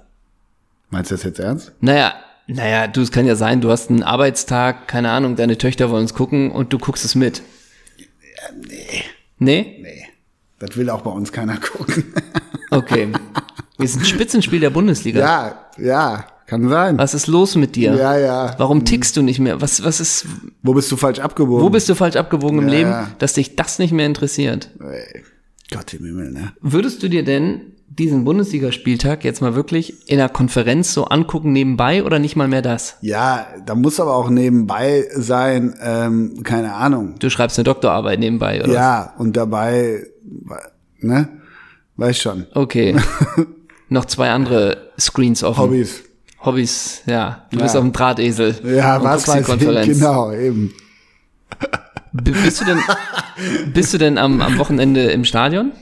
Meinst 0.88 1.10
du 1.10 1.16
das 1.16 1.24
jetzt 1.24 1.40
ernst? 1.40 1.72
Naja, 1.80 2.14
naja, 2.46 2.86
du, 2.88 3.00
es 3.00 3.10
kann 3.12 3.26
ja 3.26 3.36
sein, 3.36 3.60
du 3.60 3.70
hast 3.70 3.90
einen 3.90 4.02
Arbeitstag, 4.02 4.88
keine 4.88 5.10
Ahnung, 5.10 5.36
deine 5.36 5.58
Töchter 5.58 5.90
wollen 5.90 6.04
es 6.04 6.14
gucken 6.14 6.50
und 6.50 6.72
du 6.72 6.78
guckst 6.78 7.04
es 7.04 7.14
mit. 7.14 7.42
nee. 8.66 9.02
Nee? 9.38 9.78
Nee. 9.82 10.06
Das 10.58 10.76
will 10.76 10.88
auch 10.90 11.02
bei 11.02 11.10
uns 11.10 11.32
keiner 11.32 11.56
gucken. 11.60 12.12
Okay. 12.70 13.08
Wir 13.78 13.88
sind 13.88 14.06
Spitzenspiel 14.06 14.60
der 14.60 14.70
Bundesliga. 14.70 15.18
ja, 15.20 15.66
ja, 15.78 16.26
kann 16.46 16.68
sein. 16.68 16.98
Was 16.98 17.14
ist 17.14 17.26
los 17.26 17.56
mit 17.56 17.74
dir? 17.74 17.94
Ja, 17.94 18.16
ja. 18.18 18.54
Warum 18.58 18.84
tickst 18.84 19.16
du 19.16 19.22
nicht 19.22 19.40
mehr? 19.40 19.60
Was, 19.60 19.82
was 19.82 19.98
ist, 20.00 20.26
Wo 20.62 20.74
bist 20.74 20.92
du 20.92 20.96
falsch 20.96 21.18
abgebogen? 21.18 21.64
wo 21.64 21.70
bist 21.70 21.88
du 21.88 21.94
falsch 21.96 22.16
abgewogen 22.16 22.58
im 22.60 22.68
Ja. 22.68 22.74
Leben, 22.74 22.94
dass 23.18 23.32
dich 23.32 23.56
das 23.56 23.78
nicht 23.80 23.92
mehr 23.92 24.06
interessiert? 24.06 24.70
Ey, 24.80 25.22
Gott 25.72 25.92
im 25.94 26.04
Himmel, 26.04 26.30
ne? 26.30 26.52
Würdest 26.60 27.02
du 27.02 27.08
dir 27.08 27.24
denn 27.24 27.62
diesen 27.98 28.24
Bundesligaspieltag 28.24 29.24
jetzt 29.24 29.40
mal 29.42 29.54
wirklich 29.54 30.08
in 30.08 30.18
einer 30.18 30.28
Konferenz 30.28 30.94
so 30.94 31.04
angucken 31.06 31.52
nebenbei 31.52 32.04
oder 32.04 32.18
nicht 32.18 32.36
mal 32.36 32.48
mehr 32.48 32.62
das? 32.62 32.96
Ja, 33.02 33.46
da 33.66 33.74
muss 33.74 34.00
aber 34.00 34.14
auch 34.16 34.30
nebenbei 34.30 35.04
sein, 35.14 35.74
ähm, 35.82 36.42
keine 36.42 36.74
Ahnung. 36.74 37.16
Du 37.18 37.28
schreibst 37.28 37.58
eine 37.58 37.64
Doktorarbeit 37.64 38.18
nebenbei, 38.18 38.62
oder? 38.62 38.72
Ja, 38.72 39.14
und 39.18 39.36
dabei, 39.36 40.06
ne? 41.00 41.28
Weiß 41.96 42.18
schon. 42.18 42.46
Okay. 42.54 42.96
Noch 43.88 44.06
zwei 44.06 44.30
andere 44.30 44.90
Screens 44.98 45.44
offen. 45.44 45.60
Hobbys. 45.64 46.02
Hobbys, 46.44 47.02
ja. 47.06 47.46
Du 47.50 47.58
Ja. 47.58 47.62
bist 47.64 47.76
auf 47.76 47.82
dem 47.82 47.92
Drahtesel. 47.92 48.54
Ja, 48.64 49.02
was 49.04 49.28
weiß 49.28 49.46
ich, 49.48 49.86
genau, 49.98 50.32
eben. 50.32 50.72
Bist 52.12 52.60
du 52.60 52.64
denn, 52.64 52.78
bist 53.74 53.92
du 53.92 53.98
denn 53.98 54.16
am, 54.18 54.40
am 54.40 54.58
Wochenende 54.58 55.10
im 55.10 55.24
Stadion? 55.24 55.72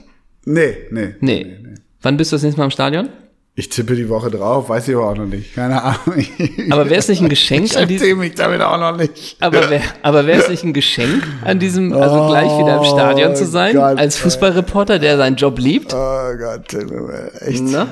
Nee, 0.44 0.76
nee. 0.90 1.14
Nee. 1.20 1.56
Wann 2.02 2.16
bist 2.16 2.32
du 2.32 2.36
das 2.36 2.42
nächste 2.42 2.60
Mal 2.60 2.66
im 2.66 2.70
Stadion? 2.70 3.08
Ich 3.56 3.68
tippe 3.68 3.94
die 3.94 4.08
Woche 4.08 4.30
drauf, 4.30 4.68
weiß 4.68 4.88
ich 4.88 4.94
aber 4.94 5.10
auch 5.10 5.16
noch 5.16 5.26
nicht. 5.26 5.54
Keine 5.54 5.82
Ahnung. 5.82 6.24
Aber 6.70 6.88
wäre 6.88 7.00
es 7.00 7.08
nicht 7.08 7.20
ein 7.20 7.28
Geschenk 7.28 7.66
ich 7.66 7.76
an 7.76 7.88
diesem, 7.88 7.98
beschäftige 7.98 8.16
mich 8.16 8.34
damit 8.36 8.62
auch 8.62 8.78
noch 8.78 8.96
nicht. 8.96 9.36
aber 9.40 9.68
wäre 9.68 9.82
aber 10.02 10.26
es 10.26 10.48
nicht 10.48 10.64
ein 10.64 10.72
Geschenk 10.72 11.22
an 11.44 11.58
diesem, 11.58 11.92
also 11.92 12.28
gleich 12.28 12.58
wieder 12.58 12.78
im 12.78 12.84
Stadion 12.84 13.36
zu 13.36 13.44
sein, 13.44 13.76
Oh 13.76 13.80
Gott, 13.80 13.98
als 13.98 14.16
Fußballreporter, 14.16 14.98
der 14.98 15.18
seinen 15.18 15.36
Job 15.36 15.58
liebt? 15.58 15.92
Oh 15.92 16.36
Gott, 16.38 16.72
echt. 17.40 17.62
Na? 17.64 17.86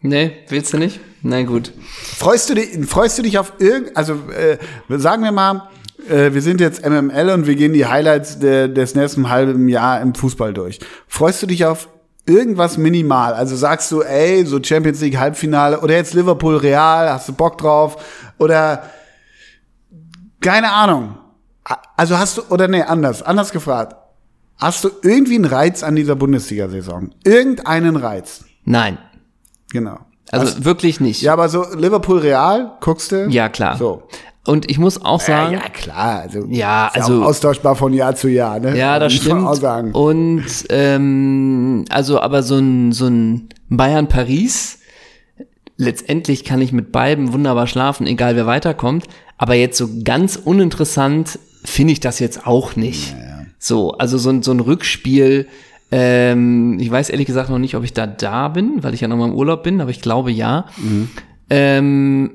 Nee, 0.00 0.32
willst 0.48 0.72
du 0.72 0.78
nicht? 0.78 1.00
Na 1.22 1.42
gut. 1.42 1.72
Freust 2.16 2.48
du 2.48 2.54
dich, 2.54 2.68
freust 2.86 3.18
du 3.18 3.22
dich 3.22 3.38
auf 3.38 3.52
irgend, 3.58 3.96
also 3.96 4.14
äh, 4.14 4.56
sagen 4.98 5.24
wir 5.24 5.32
mal, 5.32 5.68
äh, 6.08 6.32
wir 6.32 6.42
sind 6.42 6.60
jetzt 6.60 6.88
MML 6.88 7.30
und 7.30 7.46
wir 7.46 7.54
gehen 7.54 7.72
die 7.72 7.86
Highlights 7.86 8.38
de, 8.38 8.68
des 8.68 8.94
nächsten 8.94 9.28
halben 9.28 9.68
Jahr 9.68 10.00
im 10.00 10.14
Fußball 10.14 10.54
durch. 10.54 10.80
Freust 11.06 11.42
du 11.42 11.46
dich 11.46 11.64
auf 11.64 11.88
irgendwas 12.26 12.78
minimal? 12.78 13.34
Also 13.34 13.56
sagst 13.56 13.90
du, 13.92 14.02
ey, 14.02 14.44
so 14.46 14.62
Champions 14.62 15.00
League 15.00 15.18
Halbfinale 15.18 15.80
oder 15.80 15.94
jetzt 15.94 16.14
Liverpool 16.14 16.56
Real, 16.56 17.10
hast 17.10 17.28
du 17.28 17.32
Bock 17.32 17.58
drauf? 17.58 17.96
Oder 18.38 18.84
keine 20.40 20.72
Ahnung. 20.72 21.16
Also 21.96 22.18
hast 22.18 22.38
du, 22.38 22.42
oder 22.50 22.68
nee, 22.68 22.82
anders, 22.82 23.22
anders 23.22 23.50
gefragt. 23.52 23.96
Hast 24.58 24.84
du 24.84 24.90
irgendwie 25.02 25.36
einen 25.36 25.44
Reiz 25.44 25.82
an 25.82 25.96
dieser 25.96 26.14
Bundesliga-Saison? 26.14 27.12
Irgendeinen 27.24 27.96
Reiz? 27.96 28.44
Nein. 28.64 28.98
Genau. 29.72 29.98
Also 30.30 30.64
wirklich 30.64 31.00
nicht. 31.00 31.22
Ja, 31.22 31.32
aber 31.32 31.48
so 31.48 31.66
Liverpool 31.74 32.18
Real, 32.18 32.76
guckst 32.80 33.12
du? 33.12 33.28
Ja, 33.28 33.48
klar. 33.48 33.76
So. 33.76 34.08
Und 34.44 34.68
ich 34.70 34.78
muss 34.78 35.04
auch 35.04 35.20
sagen, 35.20 35.52
ja, 35.54 35.60
klar. 35.68 36.20
Also, 36.22 36.46
Ja, 36.48 36.90
also- 36.92 37.22
austauschbar 37.22 37.76
von 37.76 37.92
Jahr 37.92 38.16
zu 38.16 38.28
Jahr, 38.28 38.58
ne? 38.58 38.76
Ja, 38.76 38.98
das 38.98 39.12
stimmt. 39.12 39.46
Auch 39.46 39.54
sagen. 39.54 39.92
Und 39.92 40.44
ähm, 40.70 41.84
also 41.90 42.20
aber 42.20 42.42
so 42.42 42.56
ein 42.58 42.90
so 42.92 43.06
ein 43.06 43.48
Bayern 43.68 44.08
Paris 44.08 44.78
letztendlich 45.76 46.44
kann 46.44 46.60
ich 46.60 46.72
mit 46.72 46.92
beiden 46.92 47.32
wunderbar 47.32 47.66
schlafen, 47.66 48.06
egal 48.06 48.36
wer 48.36 48.46
weiterkommt, 48.46 49.06
aber 49.38 49.54
jetzt 49.54 49.78
so 49.78 49.88
ganz 50.04 50.36
uninteressant 50.36 51.38
finde 51.64 51.92
ich 51.92 52.00
das 52.00 52.18
jetzt 52.18 52.46
auch 52.46 52.76
nicht. 52.76 53.14
So, 53.58 53.92
also 53.92 54.18
so 54.18 54.30
ein 54.30 54.42
so 54.42 54.50
ein 54.52 54.60
Rückspiel 54.60 55.46
ähm, 55.94 56.78
ich 56.80 56.90
weiß 56.90 57.10
ehrlich 57.10 57.26
gesagt 57.26 57.50
noch 57.50 57.58
nicht, 57.58 57.76
ob 57.76 57.84
ich 57.84 57.92
da 57.92 58.06
da 58.06 58.48
bin, 58.48 58.82
weil 58.82 58.94
ich 58.94 59.02
ja 59.02 59.08
noch 59.08 59.18
mal 59.18 59.28
im 59.28 59.34
Urlaub 59.34 59.62
bin, 59.62 59.80
aber 59.80 59.90
ich 59.90 60.00
glaube 60.00 60.32
ja. 60.32 60.64
Ähm, 61.50 62.30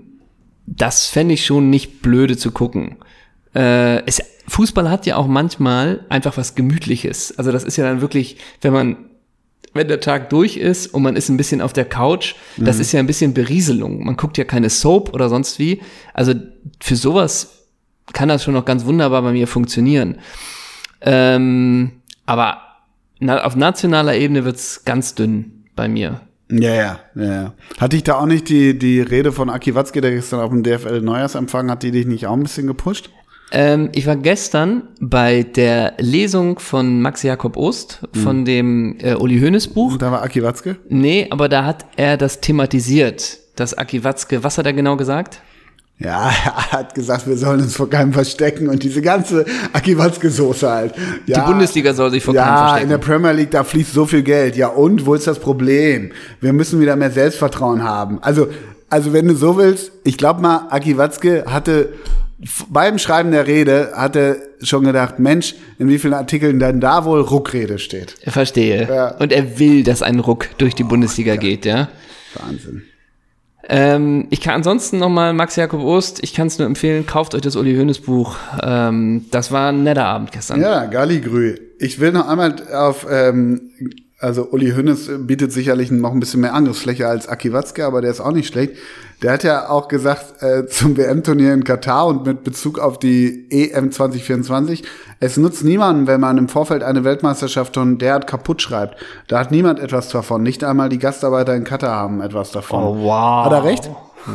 das 0.68 1.08
fände 1.08 1.34
ich 1.34 1.46
schon 1.46 1.70
nicht 1.70 2.02
blöde 2.02 2.38
zu 2.38 2.52
gucken. 2.52 2.98
Äh, 3.56 4.06
es, 4.06 4.22
Fußball 4.48 4.90
hat 4.90 5.06
ja 5.06 5.16
auch 5.16 5.28
manchmal 5.28 6.06
einfach 6.10 6.38
was 6.38 6.56
Gemütliches. 6.56 7.38
Also 7.38 7.52
das 7.52 7.64
ist 7.64 7.78
ja 7.78 7.86
dann 7.86 8.02
wirklich, 8.02 8.38
wenn 8.62 8.74
man, 8.74 8.98
wenn 9.74 9.88
der 9.88 10.02
Tag 10.02 10.30
durch 10.30 10.58
ist 10.58 10.88
und 10.88 11.04
man 11.04 11.16
ist 11.16 11.30
ein 11.30 11.38
bisschen 11.38 11.62
auf 11.62 11.74
der 11.74 11.86
Couch, 11.86 12.36
das 12.58 12.80
ist 12.80 12.92
ja 12.92 13.00
ein 13.00 13.08
bisschen 13.08 13.34
Berieselung. 13.34 14.06
Man 14.06 14.18
guckt 14.18 14.38
ja 14.38 14.44
keine 14.44 14.70
Soap 14.70 15.14
oder 15.14 15.30
sonst 15.30 15.58
wie. 15.58 15.82
Also 16.14 16.34
für 16.82 16.96
sowas 16.96 17.66
kann 18.14 18.30
das 18.30 18.44
schon 18.44 18.54
noch 18.54 18.66
ganz 18.66 18.86
wunderbar 18.86 19.22
bei 19.22 19.32
mir 19.32 19.48
funktionieren. 19.48 20.18
Ähm, 21.02 21.92
aber 22.26 22.62
na, 23.20 23.44
auf 23.44 23.56
nationaler 23.56 24.16
Ebene 24.16 24.46
wird's 24.46 24.84
ganz 24.86 25.16
dünn 25.16 25.66
bei 25.76 25.88
mir. 25.88 26.22
Ja, 26.50 26.74
ja, 26.74 27.00
ja, 27.16 27.24
ja. 27.24 27.54
Hatte 27.78 27.96
ich 27.98 28.04
da 28.04 28.20
auch 28.20 28.26
nicht 28.26 28.50
die, 28.50 28.78
die 28.78 29.02
Rede 29.02 29.32
von 29.32 29.50
Aki 29.50 29.76
Watzke, 29.76 30.02
der 30.02 30.12
gestern 30.12 30.40
auf 30.40 30.50
dem 30.50 30.64
DFL 30.64 31.02
Neujahrsempfang, 31.02 31.70
hat 31.70 31.84
die 31.84 31.92
dich 31.92 32.06
nicht 32.06 32.28
auch 32.28 32.34
ein 32.34 32.44
bisschen 32.44 32.68
gepusht? 32.68 33.10
Ähm, 33.52 33.90
ich 33.94 34.06
war 34.08 34.18
gestern 34.18 34.84
bei 35.00 35.44
der 35.44 35.94
Lesung 36.00 36.60
von 36.60 37.02
Max 37.02 37.24
Jakob 37.24 37.56
Ost, 37.56 38.02
von 38.14 38.44
dem 38.44 38.98
äh, 39.00 39.16
Uli 39.16 39.40
Hoeneß 39.40 39.70
Buch. 39.70 39.94
Und 39.94 40.02
da 40.02 40.12
war 40.12 40.22
Aki 40.22 40.44
Watzke? 40.44 40.78
Nee, 40.90 41.28
aber 41.30 41.48
da 41.48 41.64
hat 41.66 41.86
er 41.96 42.18
das 42.18 42.42
thematisiert, 42.42 43.38
das 43.56 43.74
Aki 43.74 44.04
Watzke, 44.04 44.44
was 44.44 44.58
hat 44.58 44.66
er 44.66 44.74
genau 44.74 44.98
gesagt? 44.98 45.42
Ja, 46.00 46.30
er 46.46 46.72
hat 46.72 46.94
gesagt, 46.96 47.28
wir 47.28 47.38
sollen 47.38 47.62
uns 47.62 47.76
vor 47.76 47.90
keinem 47.90 48.14
verstecken 48.14 48.70
und 48.70 48.84
diese 48.84 49.02
ganze 49.02 49.46
Aki 49.74 49.98
Watzke-Soße 49.98 50.70
halt. 50.70 50.94
Ja, 51.26 51.42
Die 51.42 51.52
Bundesliga 51.52 51.94
soll 51.94 52.12
sich 52.12 52.24
vor 52.24 52.34
keinem 52.36 52.46
Ja, 52.46 52.58
verstecken. 52.68 52.84
in 52.84 52.90
der 52.90 52.98
Premier 53.00 53.32
League, 53.32 53.52
da 53.52 53.64
fließt 53.64 53.94
so 53.94 54.06
viel 54.06 54.22
Geld. 54.24 54.56
Ja, 54.56 54.68
und 54.68 55.06
wo 55.06 55.16
ist 55.16 55.26
das 55.26 55.40
Problem? 55.40 56.12
Wir 56.40 56.54
müssen 56.54 56.80
wieder 56.80 56.96
mehr 56.96 57.12
Selbstvertrauen 57.12 57.84
haben. 57.84 58.20
Also, 58.22 58.48
also 58.90 59.12
wenn 59.12 59.28
du 59.28 59.36
so 59.36 59.58
willst, 59.58 59.92
ich 60.04 60.18
glaube 60.18 60.42
mal, 60.42 60.68
Aki 60.70 60.98
Watzke 60.98 61.46
hatte 61.48 61.94
beim 62.70 63.00
Schreiben 63.00 63.32
der 63.32 63.48
Rede 63.48 63.94
hatte 63.96 64.38
schon 64.62 64.84
gedacht, 64.86 65.18
Mensch, 65.18 65.56
in 65.80 65.90
wie 65.90 65.98
vielen 65.98 66.14
Artikeln 66.14 66.60
denn 66.60 66.80
da 66.80 67.04
wohl 67.06 67.22
Ruckrede 67.22 67.80
steht. 67.80 68.16
Verstehe. 68.28 68.88
Ja. 68.88 69.16
Und 69.18 69.32
er 69.32 69.58
will, 69.58 69.84
dass 69.84 70.04
ein 70.04 70.20
Ruck 70.20 70.48
durch 70.60 70.76
die 70.76 70.84
Bundesliga 70.84 71.36
geht, 71.36 71.66
ja. 71.66 71.90
Wahnsinn. 72.36 72.84
Ähm, 73.70 74.28
ich 74.30 74.42
kann 74.42 74.56
ansonsten 74.56 74.98
nochmal 74.98 75.34
Max 75.34 75.56
Jakob 75.56 75.82
Ost, 75.82 76.24
ich 76.24 76.34
kann 76.34 76.48
es 76.48 76.58
nur 76.58 76.68
empfehlen, 76.68 77.06
kauft 77.06 77.36
euch 77.36 77.42
das 77.42 77.56
Uli 77.56 77.76
Hoeneß 77.76 78.00
Buch. 78.00 78.38
Ähm, 78.64 79.26
das 79.32 79.52
war 79.52 79.72
ein 79.72 79.84
netter 79.84 80.06
Abend 80.06 80.32
gestern. 80.32 80.62
Ja, 80.62 80.86
Galligrü. 80.86 81.56
Ich 81.80 82.00
will 82.00 82.12
noch 82.12 82.28
einmal 82.28 82.56
auf, 82.74 83.06
ähm, 83.10 83.72
also 84.20 84.50
Uli 84.52 84.72
Hoeneß 84.72 85.12
bietet 85.20 85.52
sicherlich 85.52 85.92
noch 85.92 86.14
ein 86.14 86.20
bisschen 86.20 86.42
mehr 86.42 86.54
Angriffsfläche 86.54 87.08
als 87.08 87.28
Aki 87.28 87.52
Watzke, 87.52 87.86
aber 87.86 88.02
der 88.02 88.12
ist 88.12 88.22
auch 88.22 88.32
nicht 88.32 88.48
schlecht. 88.48 88.74
Der 89.24 89.34
hat 89.34 89.44
ja 89.44 89.70
auch 89.70 89.88
gesagt 89.88 90.44
äh, 90.44 90.68
zum 90.68 90.96
WM-Turnier 90.96 91.52
in 91.54 91.64
Katar 91.64 92.06
und 92.06 92.26
mit 92.28 92.44
Bezug 92.44 92.78
auf 92.78 93.00
die 93.00 93.48
EM 93.50 93.92
2024, 93.92 94.84
es 95.20 95.38
nutzt 95.38 95.64
niemandem, 95.64 96.06
wenn 96.06 96.22
man 96.22 96.38
im 96.38 96.48
Vorfeld 96.48 96.84
eine 96.84 97.04
Weltmeisterschaft 97.04 97.74
schon 97.74 97.98
derart 97.98 98.28
kaputt 98.28 98.62
schreibt. 98.62 98.98
Da 99.28 99.40
hat 99.40 99.50
niemand 99.50 99.80
etwas 99.80 100.10
davon. 100.10 100.44
Nicht 100.44 100.64
einmal 100.64 100.90
die 100.90 101.00
Gastarbeiter 101.00 101.56
in 101.56 101.64
Katar 101.64 101.96
haben 101.96 102.22
etwas 102.22 102.52
davon. 102.52 102.84
Oh, 102.84 102.98
wow. 103.06 103.46
Hat 103.46 103.54
er 103.54 103.64
recht? 103.64 103.90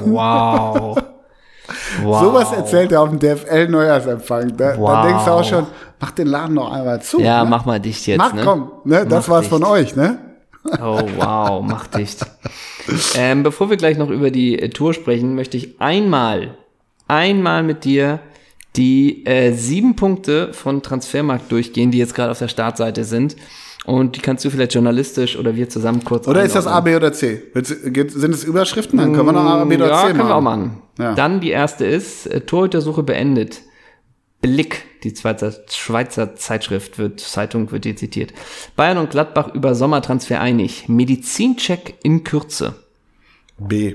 Wow. 0.04 0.96
wow. 2.02 2.20
Sowas 2.20 2.52
erzählt 2.52 2.90
er 2.90 3.02
auf 3.02 3.10
dem 3.10 3.20
DFL-Neujahrsempfang. 3.20 4.56
Da, 4.56 4.76
Wow. 4.76 4.90
da 4.90 5.06
denkst 5.06 5.24
du 5.24 5.30
auch 5.30 5.44
schon, 5.44 5.66
mach 6.00 6.10
den 6.10 6.26
Laden 6.26 6.54
noch 6.54 6.72
einmal 6.72 7.00
zu. 7.02 7.20
Ja, 7.20 7.44
ne? 7.44 7.50
mach 7.50 7.64
mal 7.64 7.78
dicht 7.78 8.04
jetzt. 8.08 8.18
Mach, 8.18 8.32
ne? 8.32 8.42
komm, 8.44 8.72
ne? 8.84 9.06
Das 9.06 9.28
Mach 9.28 9.36
war's 9.36 9.46
von 9.46 9.60
dicht. 9.60 9.70
euch, 9.70 9.94
ne? 9.96 10.18
Oh, 10.64 11.01
wow, 11.16 11.62
mach 11.64 11.87
dicht. 11.88 12.25
ähm, 13.16 13.42
bevor 13.42 13.70
wir 13.70 13.77
gleich 13.77 13.98
noch 13.98 14.11
über 14.11 14.31
die 14.31 14.59
äh, 14.59 14.68
Tour 14.68 14.94
sprechen, 14.94 15.35
möchte 15.35 15.57
ich 15.57 15.81
einmal, 15.81 16.57
einmal 17.09 17.62
mit 17.62 17.85
dir 17.85 18.20
die 18.77 19.27
äh, 19.27 19.53
sieben 19.53 19.96
Punkte 19.96 20.53
von 20.53 20.83
Transfermarkt 20.83 21.51
durchgehen, 21.53 21.90
die 21.90 21.98
jetzt 21.98 22.14
gerade 22.14 22.31
auf 22.31 22.38
der 22.38 22.48
Startseite 22.48 23.05
sind. 23.05 23.37
Und 23.85 24.14
die 24.16 24.20
kannst 24.20 24.44
du 24.44 24.51
vielleicht 24.51 24.75
journalistisch 24.75 25.37
oder 25.37 25.57
wir 25.57 25.68
zusammen 25.68 26.05
kurz 26.05 26.29
Oder 26.29 26.44
ist 26.44 26.55
das 26.55 26.68
A, 26.68 26.79
einordnen. 26.79 26.92
B 26.92 26.96
oder 26.96 27.12
C? 27.12 27.42
Sind 27.64 28.33
es 28.33 28.44
Überschriften? 28.44 28.96
Dann 28.98 29.12
können 29.12 29.27
wir 29.27 29.33
noch 29.33 29.44
A, 29.44 29.64
B 29.64 29.75
oder 29.75 29.88
ja, 29.88 30.01
C 30.03 30.07
können 30.07 30.18
machen. 30.18 30.29
wir 30.29 30.35
auch 30.37 30.40
machen. 30.40 30.83
Ja. 30.98 31.14
Dann 31.14 31.40
die 31.40 31.51
erste 31.51 31.85
ist, 31.85 32.27
äh, 32.27 32.40
Torhütersuche 32.42 33.03
beendet. 33.03 33.61
Blick, 34.42 34.85
die 35.05 35.14
Schweizer, 35.16 35.55
Schweizer 35.70 36.35
Zeitschrift 36.37 36.98
wird, 36.98 37.20
Zeitung 37.20 37.70
wird 37.72 37.85
hier 37.85 37.96
zitiert. 37.96 38.33
Bayern 38.76 38.98
und 38.98 39.11
Gladbach 39.11 39.55
über 39.55 39.74
Sommertransfer 39.74 40.40
einig. 40.40 40.88
Medizincheck 40.88 41.94
in 42.02 42.24
Kürze. 42.24 42.74
B. 43.59 43.94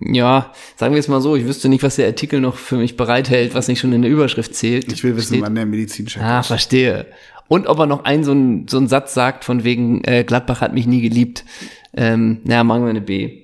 Ja, 0.00 0.52
sagen 0.76 0.94
wir 0.94 0.98
es 1.00 1.08
mal 1.08 1.20
so, 1.20 1.36
ich 1.36 1.44
wüsste 1.46 1.68
nicht, 1.68 1.82
was 1.82 1.96
der 1.96 2.06
Artikel 2.06 2.40
noch 2.40 2.56
für 2.56 2.76
mich 2.76 2.96
bereithält, 2.96 3.54
was 3.54 3.68
nicht 3.68 3.80
schon 3.80 3.92
in 3.92 4.02
der 4.02 4.10
Überschrift 4.10 4.54
zählt. 4.54 4.92
Ich 4.92 5.04
will 5.04 5.16
wissen, 5.16 5.34
Steht- 5.34 5.42
wann 5.42 5.54
der 5.54 5.66
Medizincheck 5.66 6.22
Ah, 6.22 6.40
ist. 6.40 6.48
verstehe. 6.48 7.06
Und 7.48 7.66
ob 7.66 7.78
er 7.78 7.86
noch 7.86 8.04
einen 8.04 8.24
so 8.24 8.30
einen, 8.32 8.68
so 8.68 8.76
einen 8.78 8.88
Satz 8.88 9.14
sagt, 9.14 9.44
von 9.44 9.64
wegen, 9.64 10.02
äh, 10.04 10.24
Gladbach 10.24 10.60
hat 10.60 10.72
mich 10.74 10.86
nie 10.86 11.00
geliebt. 11.02 11.44
Ähm, 11.96 12.40
naja, 12.44 12.64
machen 12.64 12.82
wir 12.82 12.90
eine 12.90 13.00
B. 13.00 13.42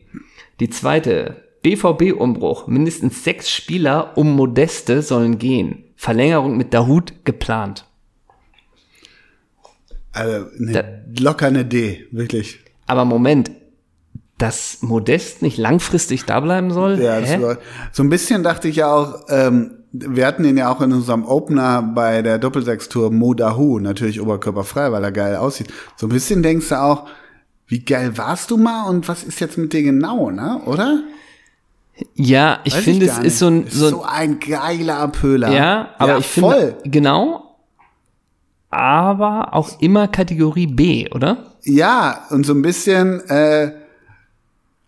Die 0.60 0.70
zweite, 0.70 1.44
BVB-Umbruch. 1.66 2.68
Mindestens 2.68 3.24
sechs 3.24 3.50
Spieler 3.50 4.16
um 4.16 4.36
Modeste 4.36 5.02
sollen 5.02 5.38
gehen. 5.38 5.82
Verlängerung 5.96 6.56
mit 6.56 6.72
Dahut 6.72 7.24
geplant. 7.24 7.84
Also, 10.12 10.46
ne, 10.58 11.04
locker 11.18 11.46
eine 11.46 11.64
D, 11.64 12.06
wirklich. 12.12 12.60
Aber 12.86 13.04
Moment, 13.04 13.50
dass 14.38 14.78
Modest 14.82 15.42
nicht 15.42 15.58
langfristig 15.58 16.24
da 16.24 16.38
bleiben 16.38 16.70
soll? 16.70 17.00
Ja, 17.00 17.20
war, 17.42 17.58
so 17.90 18.04
ein 18.04 18.10
bisschen 18.10 18.44
dachte 18.44 18.68
ich 18.68 18.76
ja 18.76 18.94
auch, 18.94 19.24
ähm, 19.28 19.72
wir 19.90 20.24
hatten 20.24 20.44
ihn 20.44 20.56
ja 20.56 20.70
auch 20.72 20.80
in 20.80 20.92
unserem 20.92 21.24
Opener 21.24 21.82
bei 21.82 22.22
der 22.22 22.38
Doppelsechstour 22.38 23.10
Mo 23.10 23.34
Dahu, 23.34 23.80
natürlich 23.80 24.20
oberkörperfrei, 24.20 24.92
weil 24.92 25.02
er 25.02 25.10
geil 25.10 25.34
aussieht. 25.34 25.72
So 25.96 26.06
ein 26.06 26.10
bisschen 26.10 26.44
denkst 26.44 26.68
du 26.68 26.80
auch, 26.80 27.08
wie 27.66 27.80
geil 27.80 28.16
warst 28.16 28.52
du 28.52 28.56
mal 28.56 28.88
und 28.88 29.08
was 29.08 29.24
ist 29.24 29.40
jetzt 29.40 29.58
mit 29.58 29.72
dir 29.72 29.82
genau, 29.82 30.30
ne? 30.30 30.60
Oder? 30.66 31.02
Ja, 32.14 32.58
ich 32.64 32.74
finde, 32.74 33.06
es 33.06 33.18
ist 33.18 33.38
so 33.38 33.46
ein, 33.48 33.66
so 33.68 33.86
ein 33.86 33.90
so 33.90 34.02
ein 34.04 34.40
geiler 34.40 34.98
Apöler. 34.98 35.50
Ja, 35.52 35.88
aber 35.98 36.12
ja, 36.12 36.18
ich 36.18 36.26
voll. 36.26 36.54
finde, 36.54 36.90
genau, 36.90 37.56
aber 38.70 39.54
auch 39.54 39.80
immer 39.80 40.08
Kategorie 40.08 40.66
B, 40.66 41.08
oder? 41.14 41.38
Ja, 41.62 42.26
und 42.30 42.44
so 42.44 42.52
ein 42.52 42.62
bisschen, 42.62 43.20
äh, 43.28 43.72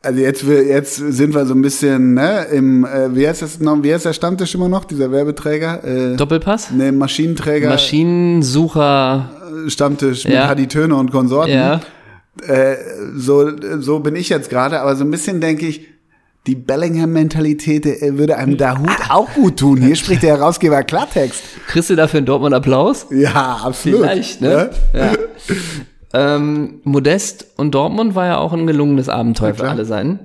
also 0.02 0.20
jetzt, 0.20 0.42
jetzt 0.44 0.96
sind 0.96 1.34
wir 1.34 1.46
so 1.46 1.54
ein 1.54 1.62
bisschen, 1.62 2.14
ne, 2.14 2.44
im, 2.52 2.84
äh, 2.84 3.14
wie 3.16 3.26
heißt 3.26 3.42
das 3.42 3.58
noch, 3.60 3.82
wie 3.82 3.92
heißt 3.92 4.04
der 4.04 4.12
Stammtisch 4.12 4.54
immer 4.54 4.68
noch, 4.68 4.84
dieser 4.84 5.10
Werbeträger? 5.10 5.82
Äh, 5.84 6.16
Doppelpass? 6.16 6.70
ne, 6.70 6.92
Maschinenträger, 6.92 7.70
Maschinensucher, 7.70 9.30
Stammtisch 9.68 10.24
mit 10.24 10.34
Ja. 10.34 10.48
Hadi 10.48 10.66
Töne 10.68 10.94
und 10.94 11.10
Konsorten. 11.10 11.54
ja. 11.54 11.80
Äh, 12.46 12.76
so, 13.16 13.50
so 13.80 13.98
bin 13.98 14.14
ich 14.14 14.28
jetzt 14.28 14.48
gerade, 14.50 14.78
aber 14.80 14.94
so 14.94 15.02
ein 15.04 15.10
bisschen 15.10 15.40
denke 15.40 15.66
ich, 15.66 15.86
die 16.46 16.54
Bellingham-Mentalität 16.54 17.84
äh, 17.86 18.16
würde 18.16 18.36
einem 18.36 18.56
Dahut 18.56 19.10
auch 19.10 19.32
gut 19.34 19.58
tun. 19.58 19.82
Hier 19.82 19.96
spricht 19.96 20.22
der 20.22 20.38
Herausgeber 20.38 20.82
Klartext. 20.82 21.42
Kriegst 21.66 21.90
du 21.90 21.96
dafür 21.96 22.18
einen 22.18 22.26
Dortmund 22.26 22.54
Applaus? 22.54 23.06
Ja, 23.10 23.60
absolut. 23.62 24.00
Vielleicht, 24.00 24.40
ne? 24.40 24.70
Ja. 24.94 25.14
ähm, 26.14 26.80
Modest 26.84 27.46
und 27.56 27.74
Dortmund 27.74 28.14
war 28.14 28.26
ja 28.26 28.38
auch 28.38 28.52
ein 28.52 28.66
gelungenes 28.66 29.08
Abenteuer 29.08 29.54
für 29.54 29.68
alle 29.68 29.84
Seiten. 29.84 30.20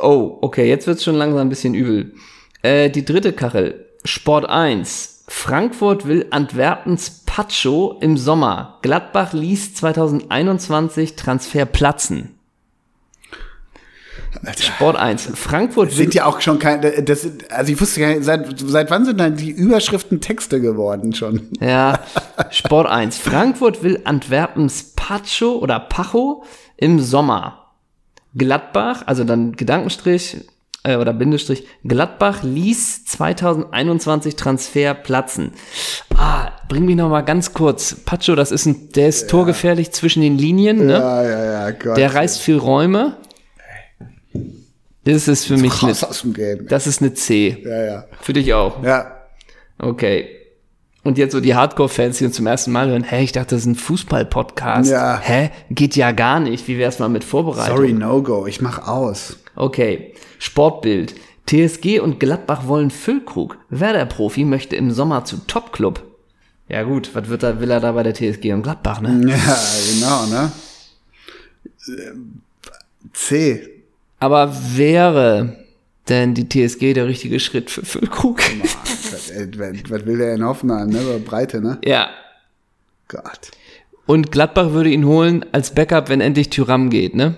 Oh, 0.00 0.38
okay, 0.42 0.68
jetzt 0.68 0.86
wird's 0.86 1.04
schon 1.04 1.14
langsam 1.14 1.40
ein 1.40 1.48
bisschen 1.48 1.74
übel. 1.74 2.12
Äh, 2.62 2.90
die 2.90 3.04
dritte 3.04 3.32
Kachel, 3.32 3.86
Sport 4.04 4.48
1. 4.48 5.24
Frankfurt 5.28 6.06
will 6.06 6.26
Antwerpens 6.30 7.22
Pacho 7.26 7.98
im 8.00 8.16
Sommer. 8.16 8.78
Gladbach 8.82 9.32
ließ 9.32 9.74
2021 9.74 11.16
Transfer 11.16 11.64
platzen. 11.64 12.35
Sport 14.58 14.96
1. 14.96 15.30
Frankfurt 15.34 15.92
Sind 15.92 16.14
ja 16.14 16.26
auch 16.26 16.40
schon 16.40 16.58
kein, 16.58 16.80
das, 17.04 17.28
also 17.50 17.72
ich 17.72 17.80
wusste 17.80 18.00
gar 18.00 18.08
nicht, 18.08 18.24
seit, 18.24 18.58
seit 18.58 18.90
wann 18.90 19.04
sind 19.04 19.18
dann 19.18 19.36
die 19.36 19.50
Überschriften 19.50 20.20
Texte 20.20 20.60
geworden 20.60 21.14
schon? 21.14 21.48
Ja, 21.60 22.00
Sport 22.50 22.88
1. 22.88 23.18
Frankfurt 23.18 23.82
will 23.82 24.00
Antwerpens 24.04 24.92
Pacho 24.96 25.58
oder 25.58 25.80
Pacho 25.80 26.44
im 26.76 27.00
Sommer. 27.00 27.62
Gladbach, 28.34 29.02
also 29.06 29.24
dann 29.24 29.52
Gedankenstrich 29.52 30.44
äh, 30.86 30.96
oder 30.96 31.12
Bindestrich, 31.12 31.66
Gladbach 31.84 32.42
ließ 32.42 33.04
2021 33.06 34.36
Transfer 34.36 34.94
platzen. 34.94 35.52
Ah, 36.16 36.50
bring 36.68 36.84
mich 36.84 36.96
noch 36.96 37.08
mal 37.08 37.22
ganz 37.22 37.54
kurz. 37.54 37.96
Pacho, 38.04 38.34
das 38.34 38.52
ist 38.52 38.66
ein, 38.66 38.90
der 38.94 39.08
ist 39.08 39.28
torgefährlich 39.28 39.92
zwischen 39.92 40.22
den 40.22 40.38
Linien, 40.38 40.86
ne? 40.86 40.92
Ja, 40.92 41.22
ja, 41.22 41.44
ja, 41.44 41.70
Gott. 41.72 41.96
Der 41.96 42.14
reißt 42.14 42.40
viel 42.40 42.58
Räume. 42.58 43.16
Das 45.06 45.28
ist 45.28 45.46
für 45.46 45.56
mich 45.56 45.82
eine, 45.82 45.92
aus 45.92 46.20
dem 46.22 46.34
Game. 46.34 46.66
das 46.68 46.86
ist 46.86 47.00
eine 47.00 47.14
C. 47.14 47.62
Ja, 47.64 47.84
ja. 47.84 48.04
Für 48.20 48.32
dich 48.32 48.52
auch. 48.52 48.82
Ja, 48.82 49.12
Okay. 49.78 50.28
Und 51.04 51.18
jetzt 51.18 51.32
so 51.32 51.40
die 51.40 51.54
Hardcore-Fans, 51.54 52.18
die 52.18 52.24
uns 52.24 52.34
zum 52.34 52.46
ersten 52.46 52.72
Mal 52.72 52.88
hören, 52.88 53.04
hä, 53.04 53.22
ich 53.22 53.30
dachte, 53.30 53.54
das 53.54 53.60
ist 53.60 53.66
ein 53.66 53.74
Fußball-Podcast. 53.76 54.90
Ja. 54.90 55.20
Hä? 55.22 55.50
Geht 55.70 55.94
ja 55.94 56.10
gar 56.10 56.40
nicht. 56.40 56.66
Wie 56.66 56.78
wär's 56.78 56.98
mal 56.98 57.08
mit 57.08 57.22
Vorbereitung? 57.22 57.76
sorry, 57.76 57.92
no 57.92 58.22
go. 58.22 58.46
Ich 58.46 58.60
mach 58.60 58.88
aus. 58.88 59.36
Okay. 59.54 60.14
Sportbild. 60.40 61.14
TSG 61.46 62.00
und 62.00 62.18
Gladbach 62.18 62.66
wollen 62.66 62.90
Füllkrug. 62.90 63.56
Werder-Profi 63.70 64.44
möchte 64.44 64.74
im 64.74 64.90
Sommer 64.90 65.24
zu 65.24 65.36
Top-Club. 65.46 66.02
Ja 66.68 66.82
gut, 66.82 67.10
was 67.14 67.28
wird 67.28 67.44
da, 67.44 67.60
will 67.60 67.70
er 67.70 67.78
da 67.78 67.92
bei 67.92 68.02
der 68.02 68.14
TSG 68.14 68.52
und 68.52 68.62
Gladbach, 68.62 69.00
ne? 69.00 69.20
Ja, 69.28 69.58
genau, 69.92 70.26
ne? 70.26 70.52
Ähm, 71.88 72.40
C. 73.12 73.75
Aber 74.18 74.52
wäre 74.74 75.56
denn 76.08 76.34
die 76.34 76.48
TSG 76.48 76.94
der 76.94 77.06
richtige 77.06 77.40
Schritt 77.40 77.70
für 77.70 77.84
Füllkrug? 77.84 78.40
was, 79.10 79.30
äh, 79.30 79.48
was 79.88 80.06
will 80.06 80.18
der 80.18 80.34
in 80.34 80.44
Hoffenheim, 80.44 80.88
ne? 80.88 81.02
Über 81.02 81.18
Breite, 81.18 81.60
ne? 81.60 81.78
ja. 81.84 82.08
Gott. 83.08 83.52
Und 84.06 84.32
Gladbach 84.32 84.70
würde 84.72 84.90
ihn 84.90 85.04
holen 85.04 85.44
als 85.52 85.72
Backup, 85.74 86.08
wenn 86.08 86.20
endlich 86.20 86.50
Tyram 86.50 86.90
geht, 86.90 87.14
ne? 87.14 87.36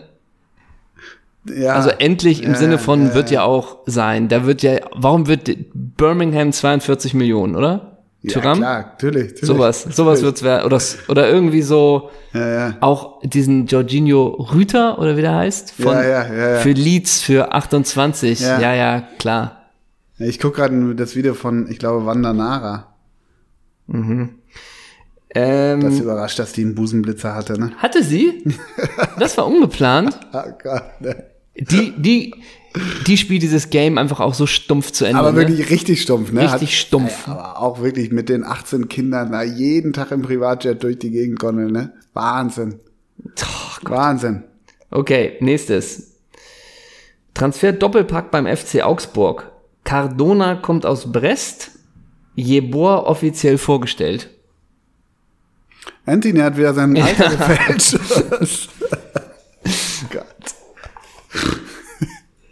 Ja. 1.45 1.75
Also 1.75 1.91
endlich 1.91 2.43
im 2.43 2.53
Ja, 2.53 2.57
Sinne 2.57 2.79
von 2.79 3.09
ja, 3.09 3.15
wird 3.15 3.31
ja 3.31 3.43
auch 3.43 3.79
sein. 3.87 4.29
Da 4.29 4.47
wird 4.47 4.63
ja, 4.63 4.81
warum 4.95 5.27
wird 5.29 5.51
Birmingham 5.75 6.53
42 6.53 7.15
Millionen, 7.15 7.55
oder? 7.55 7.98
Tyram? 8.29 8.59
klar, 8.59 8.81
natürlich. 8.93 9.25
natürlich. 9.25 9.47
Sowas, 9.47 9.83
sowas 9.83 10.23
wird's 10.23 10.43
werden. 10.43 10.65
Oder, 10.67 10.81
oder 11.09 11.29
irgendwie 11.29 11.63
so 11.63 12.11
Ja, 12.33 12.49
ja. 12.49 12.77
auch 12.81 13.21
diesen 13.23 13.67
Jorginho 13.67 14.27
Rüter 14.55 14.99
oder 14.99 15.17
wie 15.17 15.23
der 15.23 15.35
heißt. 15.35 15.73
Von, 15.73 15.93
Ja, 15.95 16.03
ja, 16.03 16.27
ja, 16.33 16.49
ja. 16.55 16.57
Für 16.59 16.73
Leeds 16.73 17.21
für 17.23 17.53
28. 17.53 18.41
Ja. 18.41 18.61
Ja, 18.61 18.75
ja, 18.75 19.03
klar. 19.19 19.71
Ich 20.19 20.41
gucke 20.41 20.57
gerade 20.57 20.95
das 20.95 21.15
Video 21.17 21.35
von, 21.35 21.71
ich 21.71 21.79
glaube, 21.79 22.05
Wanda 22.07 22.33
Nara. 22.33 22.95
Ähm, 25.35 25.81
Das 25.81 25.99
überrascht, 26.01 26.39
dass 26.39 26.53
die 26.53 26.63
einen 26.63 26.75
Busenblitzer 26.75 27.35
hatte, 27.35 27.59
ne? 27.59 27.73
hatte 27.79 28.03
sie? 28.03 28.45
Das 29.19 29.37
war 29.37 29.47
ungeplant. 29.47 30.19
Ah, 30.33 30.47
Gott, 30.63 31.01
ne? 31.01 31.25
Die, 31.59 31.93
die, 31.97 32.35
die 33.07 33.17
spielt 33.17 33.43
dieses 33.43 33.71
Game 33.71 33.99
einfach 33.99 34.21
auch 34.21 34.35
so 34.35 34.47
stumpf 34.47 34.93
zu 34.93 35.05
Ende. 35.05 35.19
Aber 35.19 35.33
ne? 35.33 35.39
wirklich 35.39 35.71
richtig 35.71 36.03
stumpf, 36.03 36.33
ne? 36.33 36.53
Richtig 36.53 36.79
stumpf. 36.79 37.27
Ey, 37.27 37.33
aber 37.33 37.61
auch 37.61 37.83
wirklich 37.83 38.11
mit 38.13 38.29
den 38.29 38.45
18 38.45 38.89
Kindern 38.89 39.33
da 39.33 39.43
jeden 39.43 39.93
Tag 39.93 40.13
im 40.13 40.23
Privatjet 40.23 40.83
durch 40.83 40.99
die 40.99 41.11
Gegend 41.11 41.39
gondeln, 41.39 41.73
ne? 41.73 41.93
Wahnsinn. 42.13 42.81
Wahnsinn. 43.83 44.45
Okay, 44.91 45.37
nächstes. 45.41 46.15
Transfer 47.35 47.73
Doppelpack 47.73 48.31
beim 48.31 48.47
FC 48.47 48.83
Augsburg. 48.83 49.51
Cardona 49.85 50.57
kommt 50.57 50.87
aus 50.87 51.11
Brest. 51.13 51.73
Jeboer 52.35 53.07
offiziell 53.07 53.59
vorgestellt. 53.59 54.31
Anthony 56.07 56.41
hat 56.41 56.57
wieder 56.57 56.75
sein 56.75 56.97
Alter 57.01 57.31
gefälscht. 57.37 57.99
Gott. 60.11 60.25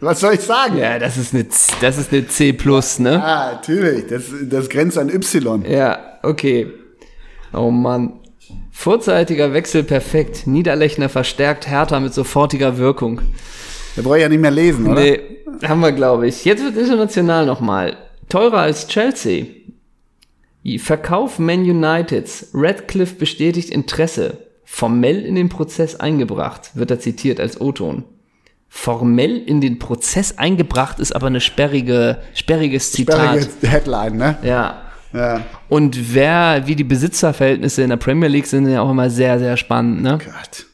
Was 0.07 0.21
soll 0.21 0.35
ich 0.35 0.41
sagen? 0.41 0.77
Ja, 0.79 0.99
das 0.99 1.17
ist 1.17 1.35
eine, 1.35 1.49
Z- 1.49 1.77
das 1.81 1.99
ist 1.99 2.13
eine 2.13 2.27
C+, 2.29 2.53
ne? 2.99 3.23
Ah, 3.25 3.53
natürlich. 3.55 4.07
Das, 4.07 4.23
das 4.43 4.69
grenzt 4.69 4.97
an 4.99 5.09
Y. 5.09 5.65
Ja, 5.69 5.99
okay. 6.23 6.69
Oh 7.53 7.71
Mann. 7.71 8.21
Vorzeitiger 8.71 9.53
Wechsel 9.53 9.83
perfekt. 9.83 10.47
Niederlechner 10.47 11.09
verstärkt 11.09 11.67
Hertha 11.69 11.99
mit 11.99 12.15
sofortiger 12.15 12.79
Wirkung. 12.79 13.21
Da 13.97 14.03
brauche 14.03 14.17
ich 14.19 14.23
ja 14.23 14.29
nicht 14.29 14.41
mehr 14.41 14.51
lesen, 14.51 14.87
oder? 14.87 15.01
Nee, 15.01 15.21
haben 15.67 15.81
wir, 15.81 15.91
glaube 15.93 16.29
ich. 16.29 16.45
Jetzt 16.45 16.63
wird 16.63 16.77
international 16.77 17.45
nochmal. 17.47 17.97
Teurer 18.29 18.59
als 18.59 18.87
Chelsea. 18.87 19.47
Verkauf 20.79 21.39
Man 21.39 21.61
Uniteds. 21.63 22.51
Radcliffe 22.55 23.17
bestätigt 23.17 23.71
Interesse. 23.71 24.39
Formell 24.65 25.25
in 25.25 25.35
den 25.37 25.49
Prozess 25.49 25.97
eingebracht, 25.97 26.73
wird 26.75 26.91
er 26.91 26.99
zitiert 27.01 27.41
als 27.41 27.61
O-Ton. 27.61 28.05
Formell 28.69 29.37
in 29.39 29.61
den 29.61 29.79
Prozess 29.79 30.39
eingebracht 30.39 30.99
ist 31.01 31.15
aber 31.15 31.29
eine 31.29 31.41
sperrige, 31.41 32.19
sperriges 32.35 32.93
Zitat. 32.93 33.43
Sperrige 33.43 33.69
Headline, 33.69 34.17
ne? 34.17 34.37
Ja. 34.43 34.83
Ja. 35.13 35.41
Und 35.69 36.15
wer, 36.15 36.63
wie 36.67 36.77
die 36.77 36.85
Besitzerverhältnisse 36.85 37.83
in 37.83 37.91
der 37.91 37.97
Premier 37.97 38.29
League 38.29 38.47
sind, 38.47 38.69
ja 38.69 38.83
auch 38.83 38.91
immer 38.91 39.09
sehr, 39.09 39.39
sehr 39.39 39.57
spannend, 39.57 40.03
ne? 40.03 40.19
Gott. 40.19 40.67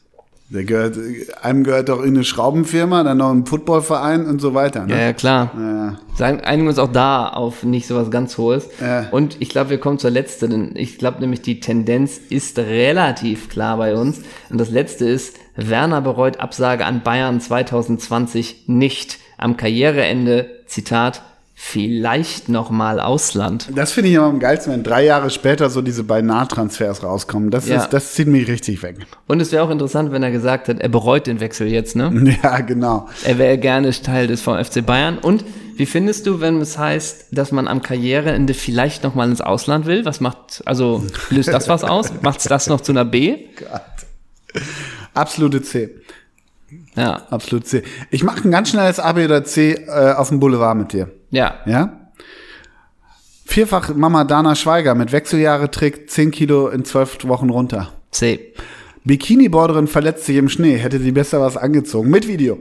Der 0.49 0.65
gehört, 0.65 0.97
einem 1.41 1.63
gehört 1.63 1.89
doch 1.89 2.03
eine 2.03 2.23
Schraubenfirma, 2.23 3.01
dann 3.03 3.17
noch 3.17 3.31
ein 3.31 3.45
Footballverein 3.47 4.27
und 4.27 4.39
so 4.39 4.53
weiter, 4.53 4.81
Ja, 4.81 4.85
ne? 4.85 5.01
ja, 5.01 5.13
klar. 5.13 5.51
Ja. 5.57 5.99
Sagen, 6.15 6.41
einigen 6.41 6.67
uns 6.67 6.77
auch 6.77 6.91
da 6.91 7.27
auf 7.29 7.63
nicht 7.63 7.87
sowas 7.87 8.11
ganz 8.11 8.37
Hohes. 8.37 8.69
Ja. 8.79 9.07
Und 9.09 9.37
ich 9.39 9.49
glaube, 9.49 9.71
wir 9.71 9.79
kommen 9.79 9.97
zur 9.97 10.11
letzten. 10.11 10.75
Ich 10.75 10.99
glaube 10.99 11.21
nämlich, 11.21 11.41
die 11.41 11.59
Tendenz 11.59 12.19
ist 12.29 12.59
relativ 12.59 13.49
klar 13.49 13.77
bei 13.77 13.95
uns. 13.95 14.21
Und 14.51 14.59
das 14.59 14.69
letzte 14.69 15.05
ist, 15.05 15.37
Werner 15.55 16.01
bereut 16.01 16.39
Absage 16.39 16.85
an 16.85 17.01
Bayern 17.03 17.39
2020 17.41 18.63
nicht. 18.67 19.17
Am 19.37 19.57
Karriereende, 19.57 20.49
Zitat, 20.67 21.21
vielleicht 21.55 22.49
nochmal 22.49 22.99
Ausland. 22.99 23.67
Das 23.75 23.91
finde 23.91 24.09
ich 24.09 24.15
immer 24.15 24.25
am 24.25 24.39
geilsten, 24.39 24.73
wenn 24.73 24.83
drei 24.83 25.05
Jahre 25.05 25.29
später 25.29 25.69
so 25.69 25.81
diese 25.81 26.03
Beinahe-Transfers 26.03 27.03
rauskommen. 27.03 27.51
Das, 27.51 27.67
Ja. 27.67 27.77
ist, 27.77 27.89
das 27.89 28.13
zieht 28.13 28.27
mich 28.27 28.47
richtig 28.47 28.81
weg. 28.83 28.97
Und 29.27 29.39
es 29.41 29.51
wäre 29.51 29.63
auch 29.63 29.69
interessant, 29.69 30.11
wenn 30.11 30.23
er 30.23 30.31
gesagt 30.31 30.67
hat, 30.67 30.79
er 30.79 30.89
bereut 30.89 31.27
den 31.27 31.39
Wechsel 31.39 31.67
jetzt, 31.67 31.95
ne? 31.95 32.35
Ja, 32.43 32.59
genau. 32.61 33.07
Er 33.23 33.37
wäre 33.37 33.57
gerne 33.57 33.91
Teil 33.91 34.27
des 34.27 34.41
VfC 34.41 34.81
Bayern. 34.81 35.17
Und 35.19 35.45
wie 35.75 35.85
findest 35.85 36.25
du, 36.27 36.41
wenn 36.41 36.59
es 36.59 36.77
heißt, 36.77 37.27
dass 37.31 37.51
man 37.51 37.67
am 37.67 37.81
Karriereende 37.81 38.53
vielleicht 38.53 39.03
nochmal 39.03 39.29
ins 39.29 39.41
Ausland 39.41 39.85
will? 39.85 40.05
Was 40.05 40.19
macht, 40.21 40.61
also 40.65 41.03
löst 41.29 41.49
das 41.49 41.69
was 41.69 41.83
aus? 41.83 42.11
Macht's 42.21 42.45
das 42.45 42.67
noch 42.67 42.81
zu 42.81 42.91
einer 42.91 43.05
B? 43.05 43.37
Absolute 45.13 45.61
C. 45.61 45.89
Ja, 46.95 47.27
Absolut 47.29 47.67
C. 47.67 47.83
Ich 48.09 48.23
mache 48.23 48.47
ein 48.47 48.51
ganz 48.51 48.69
schnelles 48.69 48.99
A, 48.99 49.11
B 49.13 49.25
oder 49.25 49.43
C 49.43 49.73
äh, 49.73 50.13
auf 50.13 50.29
dem 50.29 50.39
Boulevard 50.39 50.77
mit 50.77 50.93
dir. 50.93 51.11
ja. 51.29 51.59
Ja? 51.65 51.99
Vierfach 53.45 53.93
Mama 53.93 54.23
Dana 54.23 54.55
Schweiger 54.55 54.95
mit 54.95 55.11
Wechseljahre 55.11 55.69
trägt 55.69 56.09
10 56.09 56.31
Kilo 56.31 56.69
in 56.69 56.85
12 56.85 57.27
Wochen 57.27 57.51
runter. 57.51 57.91
C, 58.09 58.53
Bikini-Borderin 59.03 59.87
verletzt 59.87 60.25
sich 60.25 60.37
im 60.37 60.49
Schnee, 60.49 60.77
hätte 60.77 60.97
sie 60.99 61.11
besser 61.11 61.39
was 61.41 61.55
angezogen. 61.57 62.09
Mit 62.09 62.27
Video. 62.27 62.57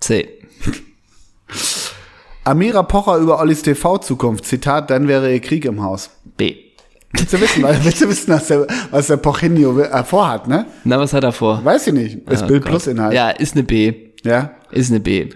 C, 0.00 0.28
Amira 2.44 2.82
Pocher 2.82 3.16
über 3.16 3.38
Ollis 3.40 3.62
TV-Zukunft. 3.62 4.44
Zitat, 4.44 4.90
dann 4.90 5.08
wäre 5.08 5.32
ihr 5.32 5.40
Krieg 5.40 5.64
im 5.64 5.82
Haus. 5.82 6.10
B. 6.36 6.56
Willst 7.16 7.32
du 7.32 7.40
wissen, 7.40 7.62
weil- 7.62 7.78
willst 7.84 8.00
du 8.02 8.08
wissen 8.08 8.32
was 8.32 8.46
der, 8.48 8.66
was 8.90 9.06
der 9.06 9.16
Pochinho 9.16 9.78
äh, 9.80 10.04
vorhat, 10.04 10.48
ne? 10.48 10.66
Na, 10.84 10.98
was 10.98 11.12
hat 11.12 11.24
er 11.24 11.32
vor? 11.32 11.64
Weiß 11.64 11.86
ich 11.86 11.92
nicht. 11.92 12.28
Ist 12.28 12.42
Oh 12.42 12.46
Bild 12.46 12.62
Gott. 12.62 12.70
Plus 12.70 12.86
Inhalt. 12.86 13.14
Ja, 13.14 13.30
ist 13.30 13.54
eine 13.54 13.62
B. 13.64 13.92
ja. 14.24 14.50
Ist 14.70 14.90
eine 14.90 15.00
B. 15.00 15.28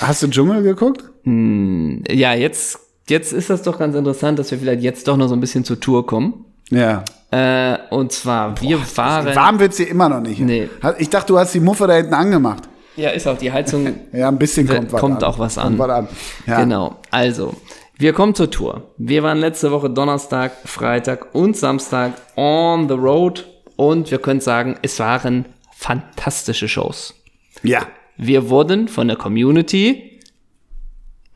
Hast 0.00 0.22
du 0.22 0.28
Dschungel 0.28 0.62
geguckt? 0.62 1.04
Ja, 1.24 2.32
jetzt, 2.34 2.78
jetzt 3.08 3.32
ist 3.34 3.50
das 3.50 3.62
doch 3.62 3.78
ganz 3.78 3.94
interessant, 3.94 4.38
dass 4.38 4.50
wir 4.50 4.58
vielleicht 4.58 4.82
jetzt 4.82 5.06
doch 5.06 5.16
noch 5.18 5.28
so 5.28 5.34
ein 5.34 5.40
bisschen 5.40 5.62
zur 5.64 5.78
Tour 5.78 6.06
kommen. 6.06 6.46
Ja. 6.70 7.04
Äh, 7.30 7.76
und 7.90 8.10
zwar, 8.12 8.58
wir 8.62 8.78
waren. 8.96 9.34
Warm 9.34 9.60
wird's 9.60 9.76
hier 9.76 9.88
immer 9.90 10.08
noch 10.08 10.20
nicht. 10.20 10.40
Nee. 10.40 10.68
Ich 10.98 11.10
dachte, 11.10 11.26
du 11.34 11.38
hast 11.38 11.52
die 11.54 11.60
Muffe 11.60 11.86
da 11.86 11.94
hinten 11.94 12.14
angemacht. 12.14 12.62
Ja, 12.96 13.10
ist 13.10 13.26
auch 13.28 13.36
die 13.38 13.52
Heizung 13.52 13.86
Ja, 14.12 14.28
ein 14.28 14.38
bisschen 14.38 14.66
kommt 14.66 14.90
was 14.92 15.00
kommt 15.00 15.22
an. 15.22 15.28
auch 15.30 15.38
was 15.38 15.58
an. 15.58 15.76
Kommt 15.76 15.78
was 15.80 15.90
an. 15.90 16.08
Ja. 16.46 16.60
Genau. 16.60 16.96
Also, 17.10 17.54
wir 18.00 18.12
kommen 18.12 18.32
zur 18.32 18.48
Tour. 18.48 18.94
Wir 18.96 19.24
waren 19.24 19.38
letzte 19.38 19.72
Woche 19.72 19.90
Donnerstag, 19.90 20.52
Freitag 20.64 21.34
und 21.34 21.56
Samstag 21.56 22.12
on 22.36 22.88
the 22.88 22.94
road 22.94 23.44
und 23.74 24.12
wir 24.12 24.18
können 24.18 24.40
sagen, 24.40 24.76
es 24.82 25.00
waren 25.00 25.46
fantastische 25.74 26.68
Shows. 26.68 27.20
Ja. 27.64 27.88
Wir 28.16 28.50
wurden 28.50 28.86
von 28.86 29.08
der 29.08 29.16
Community 29.16 30.07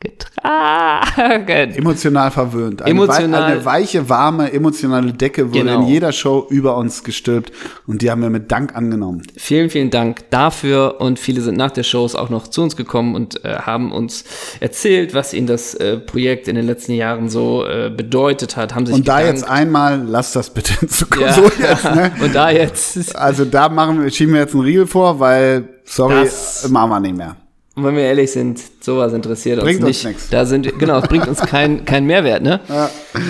getragen. 0.03 1.71
Emotional 1.75 2.31
verwöhnt. 2.31 2.81
Eine, 2.81 2.91
Emotional- 2.91 3.41
wei- 3.41 3.45
eine 3.53 3.65
weiche, 3.65 4.09
warme, 4.09 4.51
emotionale 4.51 5.13
Decke 5.13 5.49
wurde 5.49 5.59
Genau. 5.59 5.81
in 5.81 5.87
jeder 5.87 6.11
Show 6.11 6.45
über 6.49 6.77
uns 6.77 7.03
gestülpt 7.03 7.51
und 7.87 8.01
die 8.01 8.11
haben 8.11 8.21
wir 8.21 8.29
mit 8.29 8.51
Dank 8.51 8.75
angenommen. 8.75 9.23
Vielen, 9.37 9.69
vielen 9.69 9.89
Dank 9.89 10.29
dafür 10.29 10.99
und 10.99 11.19
viele 11.19 11.41
sind 11.41 11.57
nach 11.57 11.71
der 11.71 11.83
Shows 11.83 12.15
auch 12.15 12.29
noch 12.29 12.47
zu 12.47 12.61
uns 12.61 12.75
gekommen 12.75 13.15
und 13.15 13.43
äh, 13.45 13.55
haben 13.55 13.91
uns 13.91 14.23
erzählt, 14.59 15.13
was 15.13 15.33
ihnen 15.33 15.47
das 15.47 15.73
äh, 15.75 15.97
Projekt 15.97 16.47
in 16.47 16.55
den 16.55 16.65
letzten 16.65 16.93
Jahren 16.93 17.29
so 17.29 17.65
äh, 17.65 17.89
bedeutet 17.89 18.57
hat. 18.57 18.75
Haben 18.75 18.85
sich 18.85 18.95
Und 18.95 19.07
da 19.07 19.19
gedankt. 19.19 19.39
jetzt 19.41 19.49
einmal, 19.49 20.03
lass 20.05 20.33
das 20.33 20.49
bitte 20.53 20.73
hinzukommen. 20.79 21.27
ja, 21.27 21.33
So 21.33 21.43
jetzt, 21.61 21.85
ne? 21.85 22.11
und 22.21 22.35
da 22.35 22.49
jetzt 22.49 23.15
Also 23.15 23.45
da 23.45 23.69
machen 23.69 24.03
wir, 24.03 24.11
schieben 24.11 24.33
wir 24.33 24.41
jetzt 24.41 24.53
einen 24.53 24.63
Riegel 24.63 24.87
vor, 24.87 25.19
weil, 25.19 25.69
sorry, 25.85 26.23
Das- 26.23 26.67
machen 26.69 26.89
wir 26.89 26.99
nicht 26.99 27.15
mehr. 27.17 27.35
Und 27.75 27.85
wenn 27.85 27.95
wir 27.95 28.03
ehrlich 28.03 28.31
sind, 28.31 28.61
sowas 28.81 29.13
interessiert 29.13 29.59
Bringt 29.59 29.79
uns 29.79 29.87
uns 29.87 30.03
nicht. 30.03 30.13
nix. 30.13 30.29
Da 30.29 30.45
sind, 30.45 30.77
genau, 30.77 30.99
es 30.99 31.07
bringt 31.07 31.27
uns 31.27 31.41
keinen 31.41 31.85
kein 31.85 32.05
Mehrwert, 32.05 32.43
ne? 32.43 32.59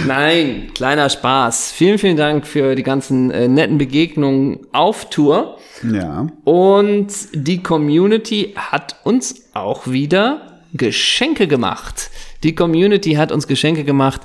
Nein, 0.06 0.72
kleiner 0.76 1.10
Spaß. 1.10 1.72
Vielen, 1.72 1.98
vielen 1.98 2.18
Dank 2.18 2.46
für 2.46 2.76
die 2.76 2.84
ganzen 2.84 3.32
äh, 3.32 3.48
netten 3.48 3.78
Begegnungen 3.78 4.60
auf 4.74 5.10
Tour. 5.10 5.58
Ja. 5.90 6.28
Und 6.44 7.08
die 7.34 7.64
Community 7.64 8.54
hat 8.58 8.98
uns 9.06 9.46
auch 9.54 9.88
wieder 9.88 10.60
Geschenke 10.74 11.48
gemacht. 11.48 12.10
Die 12.44 12.54
Community 12.54 13.14
hat 13.14 13.32
uns 13.32 13.48
Geschenke 13.48 13.86
gemacht 13.86 14.22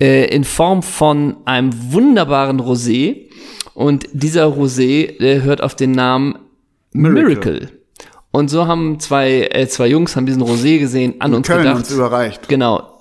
äh, 0.00 0.26
in 0.32 0.44
Form 0.44 0.84
von 0.84 1.38
einem 1.44 1.72
wunderbaren 1.92 2.60
Rosé. 2.60 3.30
Und 3.74 4.06
dieser 4.12 4.46
Rosé 4.46 5.20
äh, 5.20 5.42
hört 5.42 5.60
auf 5.60 5.74
den 5.74 5.90
Namen 5.90 6.38
Miracle. 6.92 7.24
Miracle. 7.24 7.75
Und 8.32 8.48
so 8.48 8.66
haben 8.66 9.00
zwei, 9.00 9.48
äh, 9.50 9.66
zwei 9.68 9.86
Jungs 9.86 10.14
haben 10.16 10.26
diesen 10.26 10.42
Rosé 10.42 10.78
gesehen, 10.78 11.14
an 11.20 11.34
uns 11.34 11.46
Köln 11.46 11.62
gedacht. 11.62 11.78
uns 11.78 11.90
überreicht. 11.90 12.48
genau. 12.48 12.92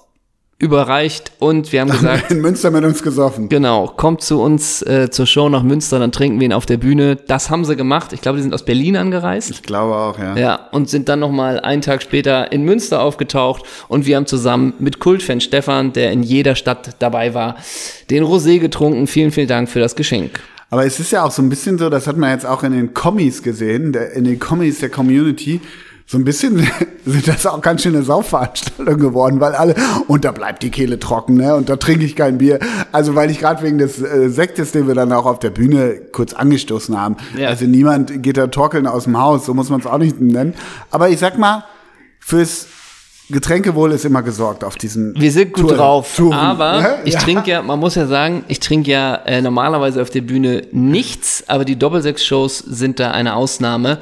Überreicht 0.58 1.34
und 1.40 1.74
wir 1.74 1.82
haben 1.82 1.92
gesagt, 1.92 2.32
In 2.32 2.40
Münster 2.40 2.72
mit 2.72 2.86
uns 2.86 3.04
gesoffen. 3.04 3.50
Genau, 3.50 3.88
kommt 3.88 4.22
zu 4.22 4.42
uns 4.42 4.82
äh, 4.84 5.10
zur 5.12 5.26
Show 5.26 5.50
nach 5.50 5.64
Münster, 5.64 6.00
dann 6.00 6.14
trinken 6.14 6.40
wir 6.40 6.46
ihn 6.46 6.54
auf 6.54 6.66
der 6.66 6.78
Bühne. 6.78 7.18
Das 7.18 7.50
haben 7.50 7.66
sie 7.66 7.76
gemacht. 7.76 8.14
Ich 8.14 8.22
glaube, 8.22 8.38
die 8.38 8.42
sind 8.44 8.54
aus 8.54 8.64
Berlin 8.64 8.96
angereist. 8.96 9.50
Ich 9.52 9.64
glaube 9.64 9.94
auch, 9.94 10.18
ja. 10.18 10.38
Ja, 10.38 10.70
und 10.72 10.90
sind 10.90 11.10
dann 11.10 11.20
nochmal 11.20 11.60
einen 11.60 11.82
Tag 11.82 12.02
später 12.02 12.54
in 12.54 12.64
Münster 12.64 13.02
aufgetaucht 13.02 13.64
und 13.90 14.06
wir 14.06 14.16
haben 14.16 14.28
zusammen 14.28 14.74
mit 14.80 15.00
Kultfan 15.00 15.42
Stefan, 15.42 15.92
der 15.92 16.14
in 16.14 16.24
jeder 16.24 16.56
Stadt 16.56 16.96
dabei 17.00 17.34
war, 17.34 17.58
den 18.10 18.24
Rosé 18.24 18.60
getrunken. 18.60 19.08
Vielen, 19.08 19.32
vielen 19.32 19.50
Dank 19.50 19.68
für 19.68 19.82
das 19.82 19.98
Geschenk. 19.98 20.40
Aber 20.76 20.86
es 20.86 21.00
ist 21.00 21.14
ja 21.14 21.24
auch 21.24 21.32
so 21.32 21.42
ein 21.42 21.48
bisschen 21.48 21.78
so, 21.78 21.90
das 21.90 22.06
hat 22.06 22.18
man 22.18 22.32
jetzt 22.32 22.46
auch 22.46 22.62
in 22.64 22.74
den 22.74 22.94
Kommis 22.94 23.42
gesehen, 23.42 23.94
der, 23.94 24.12
in 24.12 24.26
den 24.26 24.40
Kommis 24.40 24.80
der 24.80 24.90
Community, 24.90 25.62
so 26.06 26.18
ein 26.18 26.26
bisschen 26.26 26.68
sind 27.06 27.30
das 27.30 27.46
auch 27.46 27.62
ganz 27.62 27.84
schöne 27.84 28.04
Saufveranstaltungen 28.04 29.00
geworden, 29.00 29.40
weil 29.40 29.54
alle, 29.54 29.76
und 30.10 30.26
da 30.26 30.34
bleibt 30.34 30.64
die 30.64 30.72
Kehle 30.72 31.00
trocken, 31.00 31.36
ne? 31.36 31.56
Und 31.56 31.70
da 31.70 31.78
trinke 31.78 32.04
ich 32.04 32.18
kein 32.18 32.40
Bier. 32.40 32.60
Also 32.92 33.16
weil 33.16 33.32
ich 33.32 33.40
gerade 33.40 33.64
wegen 33.64 33.78
des 33.78 34.02
äh, 34.02 34.28
Sektes, 34.28 34.74
den 34.74 34.86
wir 34.86 34.96
dann 34.96 35.14
auch 35.14 35.26
auf 35.26 35.40
der 35.40 35.52
Bühne 35.52 35.96
kurz 36.12 36.34
angestoßen 36.34 37.00
haben. 37.00 37.16
Ja. 37.38 37.48
Also 37.48 37.64
niemand 37.64 38.22
geht 38.22 38.36
da 38.36 38.48
torkeln 38.48 38.86
aus 38.86 39.06
dem 39.06 39.18
Haus, 39.18 39.46
so 39.46 39.54
muss 39.54 39.70
man 39.70 39.80
es 39.80 39.86
auch 39.86 39.98
nicht 39.98 40.20
nennen. 40.20 40.56
Aber 40.92 41.08
ich 41.08 41.20
sag 41.20 41.38
mal, 41.38 41.64
fürs 42.20 42.68
Getränkewohl 43.30 43.92
ist 43.92 44.06
immer 44.06 44.22
gesorgt 44.22 44.64
auf 44.64 44.76
diesen 44.76 45.20
Wir 45.20 45.32
sind 45.32 45.54
gut 45.54 45.64
Touren- 45.70 45.78
drauf, 45.78 46.16
Touren, 46.16 46.34
aber 46.38 46.82
ne? 46.82 46.96
ich 47.06 47.14
Ja. 47.16 47.20
trinke 47.22 47.50
ja, 47.52 47.62
man 47.64 47.80
muss 47.80 47.96
ja 47.96 48.06
sagen, 48.06 48.44
ich 48.48 48.60
trinke 48.60 48.92
ja 48.92 49.16
äh, 49.26 49.42
normalerweise 49.42 50.02
auf 50.02 50.10
der 50.12 50.22
Bühne 50.22 50.62
nichts, 50.72 51.44
aber 51.48 51.66
die 51.66 51.76
Doppelsechs-Shows 51.78 52.60
sind 52.60 53.00
da 53.00 53.12
eine 53.12 53.36
Ausnahme, 53.36 53.98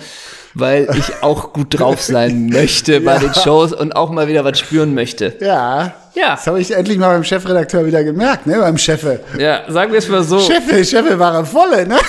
weil 0.56 0.90
ich 0.98 1.06
auch 1.24 1.54
gut 1.54 1.80
drauf 1.80 2.02
sein 2.02 2.48
möchte 2.48 3.00
bei 3.00 3.14
Ja. 3.14 3.20
den 3.20 3.34
Shows 3.34 3.72
und 3.72 3.96
auch 3.96 4.10
mal 4.12 4.28
wieder 4.28 4.44
was 4.44 4.60
spüren 4.60 4.94
möchte. 4.94 5.38
Ja. 5.40 5.94
Ja. 6.16 6.32
Das 6.36 6.46
habe 6.46 6.60
ich 6.60 6.72
endlich 6.76 6.98
mal 6.98 7.10
beim 7.14 7.24
Chefredakteur 7.24 7.86
wieder 7.86 8.04
gemerkt, 8.04 8.46
ne? 8.46 8.58
Beim 8.60 8.78
Chefe. 8.78 9.22
Ja, 9.40 9.62
sagen 9.70 9.92
wir 9.94 10.00
es 10.00 10.10
mal 10.10 10.24
so. 10.24 10.38
Chefe, 10.40 10.84
Chefe 10.84 11.18
war 11.18 11.34
er 11.34 11.46
volle, 11.46 11.88
ne? 11.88 11.96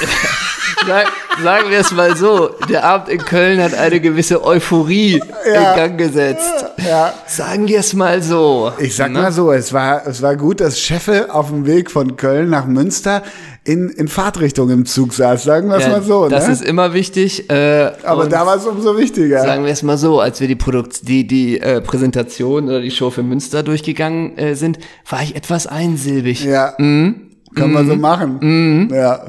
Sag, 0.87 1.06
sagen 1.42 1.70
wir 1.70 1.78
es 1.80 1.92
mal 1.92 2.16
so, 2.16 2.50
der 2.68 2.84
Abend 2.84 3.08
in 3.08 3.18
Köln 3.18 3.60
hat 3.62 3.74
eine 3.74 4.00
gewisse 4.00 4.44
Euphorie 4.44 5.20
Ja. 5.52 5.72
in 5.72 5.76
Gang 5.76 5.98
gesetzt. 5.98 6.66
Ja. 6.87 7.12
Sagen 7.26 7.66
wir 7.68 7.78
es 7.80 7.94
mal 7.94 8.22
so. 8.22 8.72
Ich 8.78 8.94
sag 8.96 9.10
Ne? 9.12 9.20
mal 9.20 9.32
so, 9.32 9.52
es 9.52 9.72
war, 9.72 10.06
es 10.06 10.20
war 10.22 10.37
gut, 10.37 10.60
dass 10.60 10.78
Chefe 10.78 11.32
auf 11.34 11.48
dem 11.48 11.66
Weg 11.66 11.90
von 11.90 12.16
Köln 12.16 12.50
nach 12.50 12.66
Münster 12.66 13.22
in, 13.64 13.88
in 13.88 14.08
Fahrtrichtung 14.08 14.68
im 14.70 14.84
Zug 14.84 15.14
saß, 15.14 15.44
sagen 15.44 15.68
wir 15.70 15.76
es 15.76 15.84
Ja, 15.84 15.88
mal 15.90 16.02
so. 16.02 16.28
das 16.28 16.46
ne? 16.46 16.52
ist 16.52 16.62
immer 16.62 16.92
wichtig. 16.92 17.48
Äh, 17.50 17.92
Aber 18.02 18.26
da 18.26 18.44
war 18.46 18.56
es 18.56 18.66
umso 18.66 18.96
wichtiger. 18.98 19.40
sagen 19.42 19.64
wir 19.64 19.72
es 19.72 19.82
mal 19.82 19.96
so, 19.96 20.20
als 20.20 20.40
wir 20.40 20.48
die 20.48 20.54
Produkt 20.56 21.08
die 21.08 21.26
die 21.26 21.60
äh, 21.60 21.80
Präsentation 21.80 22.66
oder 22.68 22.80
die 22.80 22.90
Show 22.90 23.08
für 23.10 23.22
Münster 23.22 23.62
durchgegangen 23.62 24.37
äh, 24.37 24.54
sind, 24.54 24.78
war 25.08 25.22
ich 25.22 25.34
etwas 25.37 25.66
einsilbig. 25.66 26.44
ja, 26.44 26.74
Mhm. 26.78 27.30
kann 27.54 27.72
man 27.72 27.87
so 27.88 27.96
machen. 27.96 28.90
Ja. 28.92 29.24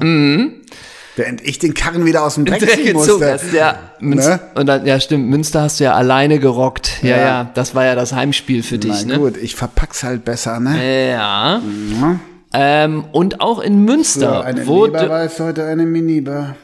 Während 1.17 1.41
ich 1.41 1.59
den 1.59 1.73
Karren 1.73 2.05
wieder 2.05 2.23
aus 2.23 2.35
dem 2.35 2.45
Dreck, 2.45 2.59
Dreck 2.59 2.71
ziehen 2.75 2.93
musste. 2.93 3.33
hast, 3.33 3.53
ja. 3.53 3.79
Münster, 3.99 4.31
Ne? 4.35 4.39
Und 4.55 4.65
dann, 4.67 4.85
ja, 4.85 4.99
stimmt, 4.99 5.29
Münster 5.29 5.61
hast 5.61 5.79
du 5.79 5.85
ja 5.85 5.93
alleine 5.93 6.39
gerockt. 6.39 7.01
Ja, 7.03 7.09
ja, 7.09 7.17
Ja. 7.17 7.51
das 7.53 7.73
war 7.73 7.85
ja 7.85 7.95
das 7.95 8.11
Heimspiel 8.13 8.63
für 8.63 8.75
Na 8.75 8.79
dich, 8.93 9.05
ne? 9.05 9.17
gut, 9.17 9.37
ich 9.37 9.55
verpack's 9.55 10.03
halt 10.03 10.25
besser, 10.25 10.59
ne? 10.59 11.07
Ja. 11.11 11.61
Ja. 12.01 12.19
Ähm, 12.53 13.05
und 13.11 13.41
auch 13.41 13.59
in 13.59 13.73
So, 13.73 13.93
Münster 13.93 14.43
eine 14.43 14.67
wurde 14.67 14.99
Leber 15.01 15.23
ist 15.23 15.39
heute 15.39 15.65
eine 15.65 15.85
Minibar. 15.85 16.55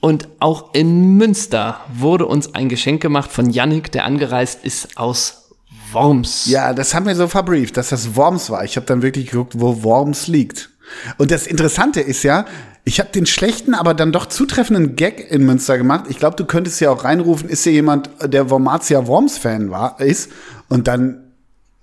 und 0.00 0.28
auch 0.40 0.74
in 0.74 1.16
Münster 1.16 1.80
wurde 1.94 2.26
uns 2.26 2.54
ein 2.54 2.68
Geschenk 2.68 3.00
gemacht 3.02 3.30
von 3.30 3.50
Yannick, 3.50 3.90
der 3.92 4.04
angereist 4.04 4.64
ist 4.64 4.96
aus 4.96 5.50
Worms. 5.92 6.46
Ja, 6.46 6.72
das 6.74 6.94
haben 6.94 7.06
wir 7.06 7.14
so 7.16 7.28
verbrieft, 7.28 7.76
dass 7.78 7.88
das 7.90 8.14
Worms 8.16 8.50
war. 8.50 8.64
Ich 8.64 8.76
habe 8.76 8.84
dann 8.86 9.00
wirklich 9.02 9.30
geguckt, 9.30 9.54
wo 9.56 9.82
Worms 9.84 10.26
liegt. 10.28 10.70
Und 11.16 11.30
das 11.30 11.46
Interessante 11.46 12.00
ist 12.00 12.22
ja, 12.24 12.44
ich 12.88 13.00
habe 13.00 13.10
den 13.10 13.26
schlechten, 13.26 13.74
aber 13.74 13.92
dann 13.92 14.12
doch 14.12 14.24
zutreffenden 14.24 14.96
Gag 14.96 15.30
in 15.30 15.44
Münster 15.44 15.76
gemacht. 15.76 16.06
Ich 16.08 16.18
glaube, 16.18 16.36
du 16.36 16.46
könntest 16.46 16.80
ja 16.80 16.90
auch 16.90 17.04
reinrufen, 17.04 17.50
ist 17.50 17.64
hier 17.64 17.72
jemand, 17.72 18.08
der 18.24 18.48
Wormatia 18.48 19.06
Worms-Fan 19.06 19.70
war, 19.70 20.00
ist. 20.00 20.30
Und 20.70 20.88
dann 20.88 21.20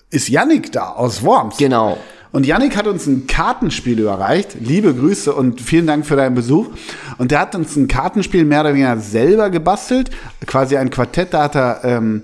ist 0.10 0.30
Yannick 0.30 0.72
da 0.72 0.90
aus 0.90 1.22
Worms. 1.22 1.58
Genau. 1.58 2.00
Und 2.32 2.48
Yannick 2.48 2.76
hat 2.76 2.88
uns 2.88 3.06
ein 3.06 3.28
Kartenspiel 3.28 4.00
überreicht. 4.00 4.58
Liebe 4.60 4.96
Grüße 4.96 5.32
und 5.32 5.62
vielen 5.62 5.86
Dank 5.86 6.08
für 6.08 6.16
deinen 6.16 6.34
Besuch. 6.34 6.70
Und 7.20 7.30
der 7.30 7.40
hat 7.42 7.54
uns 7.54 7.76
ein 7.76 7.88
Kartenspiel 7.88 8.44
mehr 8.44 8.62
oder 8.62 8.74
weniger 8.74 8.98
selber 8.98 9.52
gebastelt. 9.52 10.10
Quasi 10.48 10.76
ein 10.76 10.90
Quartett, 10.90 11.36
da 11.36 11.44
hat 11.44 11.56
er 11.56 11.82
ähm, 11.84 12.24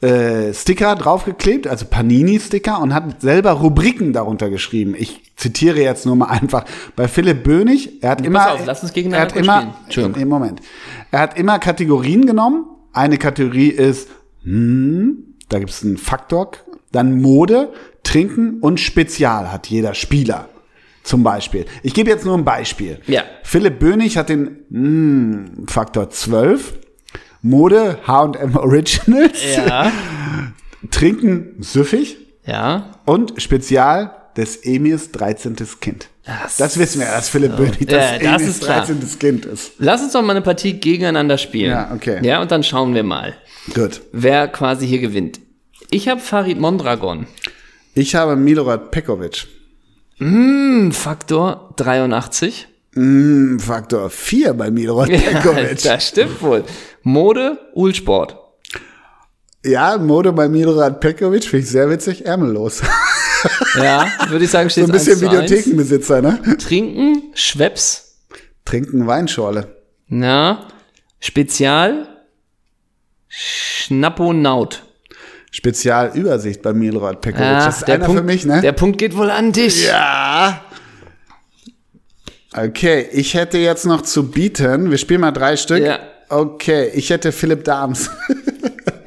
äh, 0.00 0.52
Sticker 0.52 0.94
draufgeklebt, 0.94 1.66
also 1.66 1.86
Panini-Sticker 1.86 2.80
und 2.80 2.92
hat 2.92 3.22
selber 3.22 3.52
Rubriken 3.52 4.12
darunter 4.12 4.50
geschrieben. 4.50 4.94
Ich 4.96 5.32
zitiere 5.36 5.80
jetzt 5.80 6.04
nur 6.04 6.16
mal 6.16 6.26
einfach. 6.26 6.64
Bei 6.96 7.08
Philipp 7.08 7.44
Bönig, 7.44 8.02
er 8.02 8.10
hat 8.10 8.24
immer. 8.24 8.52
auf, 8.52 8.66
lass 8.66 8.82
uns 8.82 8.92
gegeneinander 8.92 9.34
er 9.36 9.46
hat 9.46 9.96
immer. 9.96 10.20
Im 10.20 10.28
Moment. 10.28 10.60
Er 11.10 11.20
hat 11.20 11.38
immer 11.38 11.58
Kategorien 11.58 12.26
genommen. 12.26 12.66
Eine 12.92 13.18
Kategorie 13.18 13.68
ist, 13.68 14.08
hm, 14.42 15.34
da 15.48 15.58
gibt 15.58 15.70
es 15.70 15.82
einen 15.82 15.98
Faktor, 15.98 16.52
dann 16.92 17.20
Mode, 17.20 17.72
Trinken 18.02 18.60
und 18.60 18.80
Spezial 18.80 19.52
hat 19.52 19.66
jeder 19.68 19.94
Spieler. 19.94 20.48
Zum 21.02 21.22
Beispiel. 21.22 21.66
Ich 21.84 21.94
gebe 21.94 22.10
jetzt 22.10 22.24
nur 22.24 22.36
ein 22.36 22.44
Beispiel. 22.44 22.98
Ja. 23.06 23.22
Philipp 23.44 23.78
Bönig 23.78 24.16
hat 24.16 24.28
den 24.28 24.64
hm, 24.70 25.66
Faktor 25.68 26.10
12. 26.10 26.74
Mode 27.42 27.98
H&M 28.06 28.56
Originals. 28.56 29.38
Ja. 29.56 29.92
Trinken 30.90 31.56
süffig. 31.60 32.16
Ja. 32.46 32.92
Und 33.04 33.40
Spezial 33.42 34.12
des 34.36 34.56
Emirs 34.64 35.10
13. 35.12 35.56
Kind. 35.80 36.08
Das- 36.24 36.56
Das, 36.56 36.78
wissen 36.78 37.00
wir, 37.00 37.06
dass 37.06 37.28
Philipp 37.28 37.56
Bönig 37.56 37.80
Ja, 37.80 37.86
das 37.98 38.12
das 38.12 38.20
Emirs 38.22 38.42
ist 38.42 38.62
klar. 38.64 38.84
13. 38.86 39.18
Kind 39.18 39.44
ist. 39.46 39.72
Lass 39.78 40.02
uns 40.02 40.12
doch 40.12 40.22
mal 40.22 40.30
eine 40.32 40.42
Partie 40.42 40.74
gegeneinander 40.74 41.38
spielen. 41.38 41.70
Ja, 41.70 41.92
okay. 41.94 42.18
Ja, 42.22 42.40
und 42.42 42.50
dann 42.50 42.62
schauen 42.64 42.94
wir 42.94 43.04
mal, 43.04 43.34
Gut. 43.74 44.02
wer 44.12 44.48
quasi 44.48 44.86
hier 44.86 44.98
gewinnt. 44.98 45.40
Ich 45.90 46.08
habe 46.08 46.20
Farid 46.20 46.58
Mondragon. 46.60 47.26
Ich 47.94 48.14
habe 48.14 48.36
Milorad 48.36 48.90
Pekovic. 48.90 49.46
Hm, 50.18 50.90
Faktor 50.92 51.72
83. 51.76 52.66
Hm, 52.94 53.60
Faktor 53.60 54.10
4 54.10 54.54
bei 54.54 54.70
Milorad 54.70 55.08
Pekovic. 55.10 55.82
das 55.82 56.08
stimmt 56.08 56.42
wohl. 56.42 56.64
Mode, 57.06 57.58
Ulsport. 57.72 58.36
Ja, 59.64 59.96
Mode 59.96 60.32
bei 60.32 60.48
Milorad 60.48 61.00
Pekovic 61.00 61.44
finde 61.44 61.64
ich 61.64 61.70
sehr 61.70 61.88
witzig. 61.88 62.26
Ärmellos. 62.26 62.82
Ja, 63.76 64.08
würde 64.28 64.44
ich 64.46 64.50
sagen, 64.50 64.68
so 64.68 64.72
steht 64.72 64.86
ein 64.86 64.92
bisschen 64.92 65.12
1 65.12 65.20
zu 65.20 65.28
1. 65.28 65.34
Videothekenbesitzer, 65.40 66.22
ne? 66.22 66.40
Trinken, 66.58 67.22
Schweppes. 67.34 68.16
Trinken 68.64 69.06
Weinschorle. 69.06 69.76
Na, 70.08 70.66
Spezial, 71.20 72.08
Schnapponaut. 73.28 74.82
Spezialübersicht 75.52 76.62
bei 76.62 76.72
Milorad 76.72 77.20
Pekovic. 77.20 77.46
Ah, 77.46 77.66
das 77.66 77.76
ist 77.82 77.90
einer 77.90 78.10
für 78.10 78.22
mich, 78.22 78.46
ne? 78.46 78.62
Der 78.62 78.72
Punkt 78.72 78.98
geht 78.98 79.16
wohl 79.16 79.30
an 79.30 79.52
dich. 79.52 79.86
ja. 79.86 80.64
Okay, 82.52 83.06
ich 83.12 83.34
hätte 83.34 83.58
jetzt 83.58 83.84
noch 83.84 84.00
zu 84.00 84.30
bieten. 84.30 84.90
Wir 84.90 84.98
spielen 84.98 85.20
mal 85.20 85.30
drei 85.30 85.56
Stück. 85.56 85.84
Ja. 85.84 86.00
Okay, 86.28 86.90
ich 86.94 87.10
hätte 87.10 87.32
Philipp 87.32 87.64
Dahms. 87.64 88.10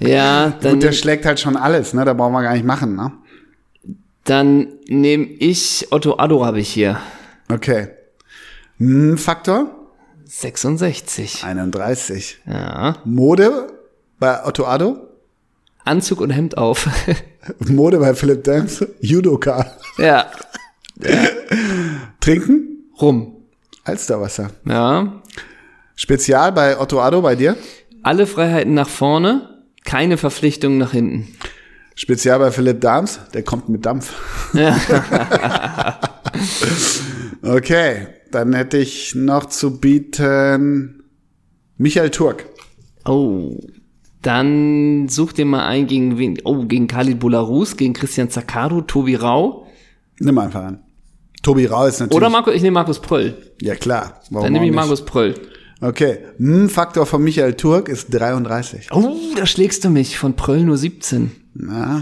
Ja, 0.01 0.53
dann, 0.61 0.75
Gut, 0.75 0.83
der 0.83 0.91
schlägt 0.93 1.25
halt 1.25 1.41
schon 1.41 1.57
alles, 1.57 1.93
ne? 1.93 2.05
Da 2.05 2.13
brauchen 2.13 2.31
wir 2.31 2.41
gar 2.41 2.53
nicht 2.53 2.63
machen, 2.65 2.95
ne? 2.95 3.11
dann 4.23 4.67
nehme 4.87 5.25
ich 5.25 5.87
Otto 5.91 6.17
Addo 6.19 6.45
habe 6.45 6.59
ich 6.59 6.69
hier. 6.69 6.99
Okay. 7.51 7.87
Hm, 8.77 9.17
Faktor 9.17 9.71
66. 10.25 11.43
31. 11.43 12.37
Ja. 12.45 12.95
Mode 13.05 13.67
bei 14.19 14.45
Otto 14.45 14.65
Addo. 14.67 14.97
Anzug 15.83 16.21
und 16.21 16.29
Hemd 16.29 16.57
auf. 16.57 16.87
Mode 17.67 17.97
bei 17.97 18.13
Philipp 18.13 18.43
Dahms. 18.43 18.85
Judoka. 19.01 19.65
ja. 19.97 20.27
Trinken. 22.19 22.83
Rum. 23.01 23.35
Alsterwasser. 23.83 24.51
Ja. 24.65 25.21
Spezial 25.99 26.53
bei 26.53 26.79
Otto 26.79 27.01
Addo 27.01 27.21
bei 27.21 27.35
dir. 27.35 27.57
Alle 28.03 28.25
Freiheiten 28.25 28.73
nach 28.73 28.87
vorne, 28.87 29.65
keine 29.83 30.15
Verpflichtungen 30.15 30.77
nach 30.77 30.93
hinten. 30.93 31.27
Spezial 31.93 32.39
bei 32.39 32.51
Philipp 32.51 32.79
Dahms. 32.79 33.19
Der 33.33 33.43
kommt 33.43 33.67
mit 33.67 33.85
Dampf. 33.85 34.13
okay, 37.41 38.07
dann 38.31 38.53
hätte 38.53 38.77
ich 38.77 39.13
noch 39.13 39.47
zu 39.47 39.81
bieten 39.81 41.03
Michael 41.75 42.11
Turk. 42.11 42.45
Oh. 43.03 43.59
Dann 44.21 45.09
such 45.09 45.33
dir 45.33 45.45
mal 45.45 45.67
ein 45.67 45.85
gegen 45.85 46.17
wen? 46.17 46.39
Oh, 46.45 46.63
gegen 46.63 46.87
Khalid 46.87 47.19
Bularus, 47.19 47.75
gegen 47.75 47.91
Christian 47.91 48.29
Zaccardo, 48.29 48.83
Tobi 48.83 49.15
Rau. 49.15 49.67
Nimm 50.19 50.37
einfach 50.37 50.63
an. 50.63 50.79
Tobi 51.43 51.65
Rau 51.65 51.87
ist 51.87 51.99
natürlich. 51.99 52.15
Oder 52.15 52.29
Marco, 52.29 52.51
ich 52.51 52.61
nehme 52.61 52.75
Markus 52.75 53.01
Pröll. 53.01 53.35
Ja 53.61 53.75
klar. 53.75 54.21
Warum 54.29 54.45
Dann 54.45 54.53
nehme 54.53 54.65
ich? 54.65 54.73
Markus 54.73 55.03
Pröll. 55.03 55.35
Okay. 55.81 56.19
Hm, 56.37 56.69
Faktor 56.69 57.05
von 57.05 57.23
Michael 57.23 57.53
Turk 57.53 57.87
ist 57.89 58.07
33. 58.13 58.89
Oh, 58.91 59.15
da 59.37 59.45
schlägst 59.45 59.83
du 59.85 59.89
mich. 59.89 60.17
Von 60.17 60.35
Pröll 60.35 60.63
nur 60.63 60.77
17. 60.77 61.31
Na, 61.53 62.01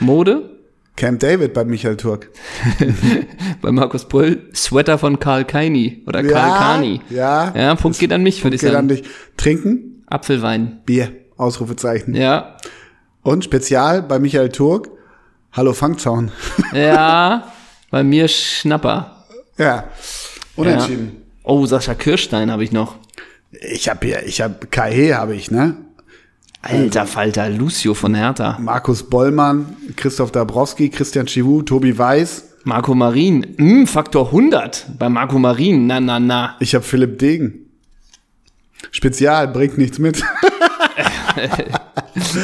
Mode? 0.00 0.58
Camp 0.96 1.20
David 1.20 1.54
bei 1.54 1.64
Michael 1.64 1.96
Turk. 1.96 2.30
Bei 3.62 3.72
Markus 3.72 4.04
Pröll. 4.06 4.48
Sweater 4.54 4.98
von 4.98 5.18
Karl 5.18 5.44
Kaini. 5.46 6.02
Oder 6.06 6.22
Karl 6.22 6.58
Kani. 6.58 7.00
Ja. 7.08 7.54
Ja, 7.56 7.74
Punkt 7.74 7.98
geht 7.98 8.12
an 8.12 8.22
mich, 8.22 8.42
würde 8.44 8.56
ich 8.56 8.60
Geht 8.60 8.70
an 8.74 8.88
sagen. 8.88 8.88
dich. 8.88 9.04
Trinken. 9.38 10.02
Apfelwein. 10.06 10.80
Bier. 10.84 11.10
Ausrufezeichen. 11.38 12.14
Ja. 12.14 12.56
Und 13.22 13.44
Spezial 13.44 14.02
bei 14.02 14.18
Michael 14.18 14.50
Turk. 14.50 14.88
Hallo 15.52 15.72
Fangzaun. 15.72 16.32
Ja. 16.74 17.50
Bei 17.90 18.02
mir 18.04 18.28
Schnapper. 18.28 19.24
ja. 19.58 19.84
Unentschieden. 20.56 21.19
Oh, 21.42 21.66
Sascha 21.66 21.94
Kirstein 21.94 22.50
habe 22.50 22.64
ich 22.64 22.72
noch. 22.72 22.96
Ich 23.72 23.88
habe 23.88 24.06
hier, 24.06 24.26
ich 24.26 24.40
habe 24.40 24.66
Kai 24.70 25.08
habe 25.12 25.34
ich, 25.34 25.50
ne? 25.50 25.76
Alter 26.62 27.06
Falter, 27.06 27.48
Lucio 27.48 27.94
von 27.94 28.14
Hertha. 28.14 28.58
Markus 28.60 29.02
Bollmann, 29.02 29.76
Christoph 29.96 30.30
Dabrowski, 30.30 30.90
Christian 30.90 31.26
Chivu, 31.26 31.62
Tobi 31.62 31.96
Weiß. 31.96 32.44
Marco 32.64 32.94
Marin, 32.94 33.54
hm, 33.56 33.86
Faktor 33.86 34.26
100 34.26 34.86
bei 34.98 35.08
Marco 35.08 35.38
Marin, 35.38 35.86
na, 35.86 35.98
na, 35.98 36.20
na. 36.20 36.56
Ich 36.60 36.74
habe 36.74 36.84
Philipp 36.84 37.18
Degen. 37.18 37.70
Spezial, 38.92 39.48
bringt 39.48 39.78
nichts 39.78 39.98
mit. 39.98 40.22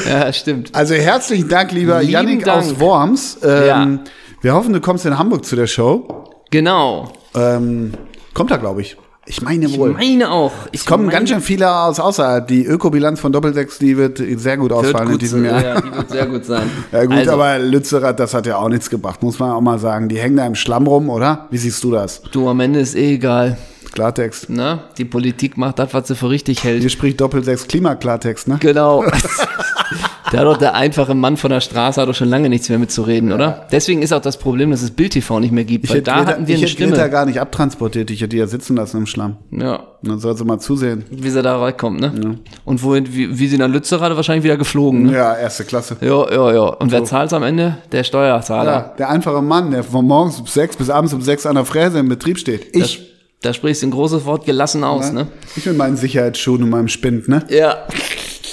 Ja, 0.08 0.32
stimmt. 0.32 0.74
Also 0.74 0.94
herzlichen 0.94 1.48
Dank, 1.48 1.72
lieber 1.72 2.00
Lieben 2.00 2.12
Yannick 2.12 2.44
Dank. 2.44 2.58
aus 2.64 2.80
Worms. 2.80 3.38
Ähm, 3.42 3.66
Ja. 3.66 3.98
Wir 4.42 4.54
hoffen, 4.54 4.72
du 4.72 4.80
kommst 4.80 5.04
in 5.06 5.18
Hamburg 5.18 5.44
zu 5.44 5.56
der 5.56 5.66
Show. 5.66 6.24
Genau. 6.50 7.12
Ähm, 7.34 7.92
kommt 8.36 8.50
er, 8.50 8.58
glaube 8.58 8.82
ich. 8.82 8.96
Ich 9.28 9.42
meine 9.42 9.66
Ich 9.66 9.76
wohl. 9.76 9.92
meine 9.92 10.30
auch. 10.30 10.52
Ich 10.70 10.80
Es 10.80 10.86
kommen 10.86 11.08
ganz 11.08 11.30
schön 11.30 11.40
viele 11.40 11.68
aus 11.68 11.98
außerhalb. 11.98 12.46
Die 12.46 12.64
Ökobilanz 12.64 13.18
von 13.18 13.32
Doppelsechs, 13.32 13.78
die 13.78 13.96
wird 13.96 14.22
sehr 14.36 14.56
gut 14.56 14.70
ausfallen 14.72 15.06
in 15.06 15.12
gut, 15.12 15.22
diesem 15.22 15.44
Jahr. 15.44 15.64
Ja, 15.64 15.80
die 15.80 15.92
wird 15.92 16.10
sehr 16.10 16.26
gut 16.26 16.44
sein. 16.44 16.70
Ja 16.92 17.04
gut, 17.06 17.16
also, 17.16 17.32
aber 17.32 17.58
Lützerath, 17.58 18.20
das 18.20 18.34
hat 18.34 18.46
ja 18.46 18.58
auch 18.58 18.68
nichts 18.68 18.88
gebracht, 18.88 19.22
muss 19.22 19.38
man 19.38 19.50
auch 19.50 19.60
mal 19.60 19.78
sagen. 19.78 20.08
Die 20.08 20.18
hängen 20.18 20.36
da 20.36 20.46
im 20.46 20.54
Schlamm 20.54 20.86
rum, 20.86 21.08
oder? 21.08 21.46
Wie 21.50 21.58
siehst 21.58 21.82
du 21.82 21.90
das? 21.90 22.22
du, 22.30 22.48
am 22.48 22.60
Ende 22.60 22.78
ist 22.78 22.94
eh 22.94 23.14
egal. 23.14 23.56
Klartext. 23.92 24.50
Ne? 24.50 24.80
Die 24.98 25.06
Politik 25.06 25.56
macht 25.56 25.78
das, 25.78 25.94
was 25.94 26.08
sie 26.08 26.14
für 26.14 26.28
richtig 26.28 26.62
hält. 26.62 26.82
Hier 26.82 26.90
spricht 26.90 27.20
Doppelsechs 27.20 27.66
Klimaklartext, 27.66 28.46
ne? 28.46 28.58
Genau. 28.60 29.02
da 30.32 30.38
hat 30.38 30.44
doch 30.46 30.56
der 30.56 30.74
einfache 30.74 31.14
Mann 31.14 31.36
von 31.36 31.50
der 31.50 31.60
Straße 31.60 32.00
hat 32.00 32.08
doch 32.08 32.14
schon 32.14 32.28
lange 32.28 32.48
nichts 32.48 32.68
mehr 32.68 32.78
mitzureden, 32.78 33.32
oder? 33.32 33.66
Deswegen 33.70 34.02
ist 34.02 34.12
auch 34.12 34.20
das 34.20 34.36
Problem, 34.38 34.70
dass 34.70 34.82
es 34.82 34.90
Bild 34.90 35.12
TV 35.12 35.40
nicht 35.40 35.52
mehr 35.52 35.64
gibt, 35.64 35.84
Ich 35.84 35.90
weil 35.90 35.98
hätte, 35.98 36.10
da 36.10 36.16
Greta, 36.18 36.30
hatten 36.32 36.46
wir 36.46 36.54
ich 36.56 36.60
eine 36.62 36.70
hätte 36.70 36.82
Greta 36.82 36.94
Stimme. 36.96 37.10
gar 37.10 37.26
nicht 37.26 37.40
abtransportiert, 37.40 38.10
ich 38.10 38.20
hätte 38.20 38.30
die 38.30 38.38
ja 38.38 38.46
sitzen 38.46 38.76
lassen 38.76 38.98
im 38.98 39.06
Schlamm. 39.06 39.36
Ja, 39.50 39.76
Und 40.02 40.08
dann 40.08 40.18
soll 40.18 40.36
sie 40.36 40.44
mal 40.44 40.58
zusehen. 40.58 41.04
wie 41.10 41.30
sie 41.30 41.42
da 41.42 41.58
reinkommt, 41.58 42.00
ne? 42.00 42.38
Und 42.64 42.82
wohin, 42.82 43.06
wie, 43.12 43.38
wie 43.38 43.46
sie 43.46 43.58
nach 43.58 43.68
Lützerath 43.68 44.16
wahrscheinlich 44.16 44.44
wieder 44.44 44.56
geflogen, 44.56 45.04
ne? 45.04 45.12
Ja, 45.14 45.34
erste 45.36 45.64
Klasse. 45.64 45.96
Ja, 46.00 46.30
ja, 46.32 46.52
ja. 46.52 46.62
Und 46.68 46.90
wer 46.92 47.04
zahlt's 47.04 47.32
am 47.32 47.42
Ende? 47.42 47.78
Der 47.92 48.02
Steuerzahler. 48.04 48.70
Ja, 48.72 48.94
der 48.98 49.10
einfache 49.10 49.42
Mann, 49.42 49.70
der 49.70 49.84
von 49.84 50.04
morgens 50.06 50.40
um 50.40 50.46
sechs 50.46 50.76
bis 50.76 50.90
abends 50.90 51.12
um 51.14 51.22
sechs 51.22 51.46
an 51.46 51.54
der 51.54 51.64
Fräse 51.64 51.98
im 51.98 52.08
Betrieb 52.08 52.38
steht. 52.38 52.74
Ich. 52.76 53.12
da 53.42 53.52
sprichst 53.52 53.82
du 53.82 53.86
ein 53.86 53.90
großes 53.92 54.24
Wort 54.24 54.44
gelassen 54.44 54.82
aus, 54.82 55.12
ne? 55.12 55.28
Ich 55.56 55.66
mit 55.66 55.76
meinen 55.76 55.96
Sicherheitsschuhen 55.96 56.62
und 56.64 56.70
meinem 56.70 56.88
Spind, 56.88 57.28
ne? 57.28 57.44
Ja. 57.48 57.76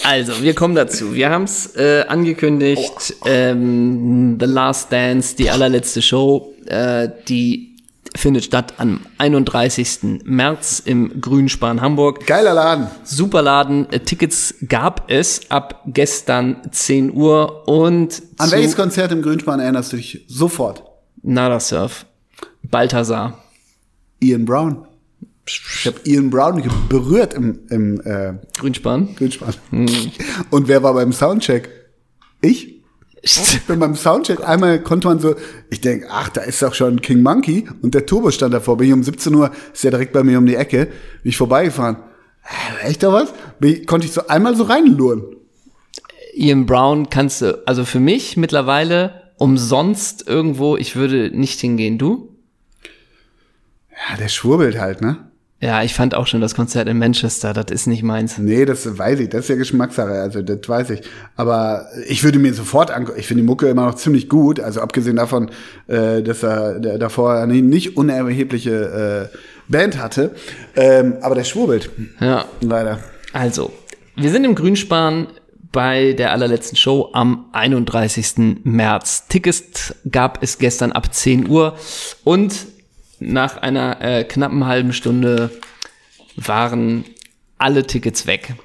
Also, 0.03 0.41
wir 0.41 0.53
kommen 0.53 0.75
dazu. 0.75 1.13
Wir 1.13 1.29
haben 1.29 1.43
es 1.43 1.75
äh, 1.75 2.03
angekündigt, 2.07 3.15
ähm, 3.25 4.37
The 4.39 4.45
Last 4.45 4.91
Dance, 4.91 5.35
die 5.35 5.49
allerletzte 5.49 6.01
Show, 6.01 6.53
äh, 6.65 7.09
die 7.27 7.73
findet 8.15 8.43
statt 8.43 8.73
am 8.77 9.01
31. 9.17 10.21
März 10.25 10.81
im 10.85 11.21
Grünspan 11.21 11.81
Hamburg. 11.81 12.27
Geiler 12.27 12.53
Laden. 12.53 12.87
Superladen, 13.03 13.91
äh, 13.91 13.99
Tickets 13.99 14.55
gab 14.67 15.09
es 15.09 15.49
ab 15.49 15.83
gestern 15.87 16.57
10 16.69 17.13
Uhr 17.13 17.67
und 17.67 18.21
An 18.37 18.51
welches 18.51 18.75
Konzert 18.75 19.11
im 19.11 19.21
Grünspan 19.21 19.59
erinnerst 19.59 19.93
du 19.93 19.97
dich 19.97 20.25
sofort? 20.27 20.83
Nada 21.21 21.59
Surf, 21.59 22.05
Balthasar. 22.63 23.39
Ian 24.19 24.45
Brown. 24.45 24.85
Ich 25.45 25.85
habe 25.85 25.97
Ian 26.05 26.29
Brown 26.29 26.63
berührt 26.87 27.33
im, 27.33 27.59
im 27.69 27.99
äh, 28.01 28.33
Grünspan. 28.57 29.15
Grünspan. 29.15 29.53
Hm. 29.71 29.87
Und 30.49 30.67
wer 30.67 30.83
war 30.83 30.93
beim 30.93 31.11
Soundcheck? 31.11 31.69
Ich? 32.41 32.81
Ich 33.21 33.61
bin 33.67 33.79
beim 33.79 33.95
Soundcheck 33.95 34.45
einmal 34.47 34.81
konnte 34.83 35.07
man 35.07 35.19
so, 35.19 35.35
ich 35.69 35.79
denk, 35.79 36.05
ach, 36.09 36.27
da 36.27 36.41
ist 36.41 36.61
doch 36.61 36.73
schon 36.73 37.01
King 37.01 37.21
Monkey 37.21 37.65
und 37.81 37.93
der 37.93 38.05
Turbo 38.05 38.31
stand 38.31 38.53
davor. 38.53 38.77
Bin 38.77 38.87
ich 38.87 38.93
um 38.93 39.03
17 39.03 39.33
Uhr, 39.33 39.51
ist 39.73 39.83
ja 39.83 39.91
direkt 39.91 40.11
bei 40.11 40.23
mir 40.23 40.37
um 40.37 40.45
die 40.45 40.55
Ecke, 40.55 40.87
bin 40.87 41.29
ich 41.29 41.37
vorbeigefahren. 41.37 41.97
Hä, 42.41 42.87
Echt 42.89 43.01
da 43.01 43.13
was? 43.13 43.33
Bin 43.59 43.73
ich, 43.73 43.87
konnte 43.87 44.07
ich 44.07 44.13
so 44.13 44.27
einmal 44.27 44.57
so 44.57 44.63
reinluren. 44.63 45.23
Ian 46.33 46.65
Brown 46.65 47.09
kannst 47.09 47.41
du, 47.41 47.65
also 47.65 47.85
für 47.85 48.01
mich 48.01 48.35
mittlerweile 48.35 49.31
umsonst 49.37 50.27
irgendwo, 50.27 50.75
ich 50.75 50.95
würde 50.97 51.31
nicht 51.33 51.61
hingehen. 51.61 51.97
Du? 51.97 52.35
Ja, 53.89 54.17
der 54.17 54.27
schwurbelt 54.27 54.79
halt, 54.79 55.01
ne? 55.01 55.31
Ja, 55.63 55.81
ich 55.81 55.93
fand 55.93 56.13
auch 56.13 56.27
schon 56.27 56.41
das 56.41 56.55
Konzert 56.55 56.89
in 56.89 56.99
Manchester, 56.99 57.53
das 57.53 57.67
ist 57.71 57.87
nicht 57.87 58.03
meins. 58.03 58.37
Nee, 58.37 58.65
das 58.65 58.97
weiß 58.97 59.21
ich, 59.21 59.29
das 59.29 59.41
ist 59.45 59.47
ja 59.49 59.55
Geschmackssache, 59.55 60.11
also 60.11 60.41
das 60.41 60.67
weiß 60.67 60.89
ich. 60.89 61.03
Aber 61.37 61.87
ich 62.05 62.21
würde 62.25 62.37
mir 62.37 62.53
sofort 62.53 62.91
angucken, 62.91 63.17
ich 63.17 63.27
finde 63.27 63.43
die 63.43 63.47
Mucke 63.47 63.67
immer 63.69 63.85
noch 63.85 63.95
ziemlich 63.95 64.27
gut, 64.27 64.59
also 64.59 64.81
abgesehen 64.81 65.15
davon, 65.15 65.51
äh, 65.87 66.21
dass 66.21 66.43
er 66.43 66.81
der, 66.81 66.97
davor 66.97 67.35
eine 67.35 67.53
nicht 67.61 67.95
unerhebliche 67.95 69.29
äh, 69.31 69.37
Band 69.71 69.99
hatte. 70.01 70.31
Ähm, 70.75 71.13
aber 71.21 71.35
der 71.35 71.45
schwurbelt, 71.45 71.89
Ja, 72.19 72.43
leider. 72.59 72.99
also, 73.31 73.71
wir 74.17 74.31
sind 74.31 74.43
im 74.43 74.55
Grünspan 74.55 75.27
bei 75.71 76.11
der 76.11 76.33
allerletzten 76.33 76.75
Show 76.75 77.09
am 77.13 77.45
31. 77.53 78.59
März. 78.65 79.27
Tickets 79.29 79.95
gab 80.11 80.43
es 80.43 80.57
gestern 80.57 80.91
ab 80.91 81.13
10 81.15 81.47
Uhr 81.49 81.77
und 82.25 82.53
nach 83.31 83.57
einer 83.57 84.01
äh, 84.01 84.23
knappen 84.23 84.65
halben 84.65 84.93
Stunde 84.93 85.49
waren 86.35 87.05
alle 87.57 87.85
Tickets 87.85 88.27
weg. 88.27 88.55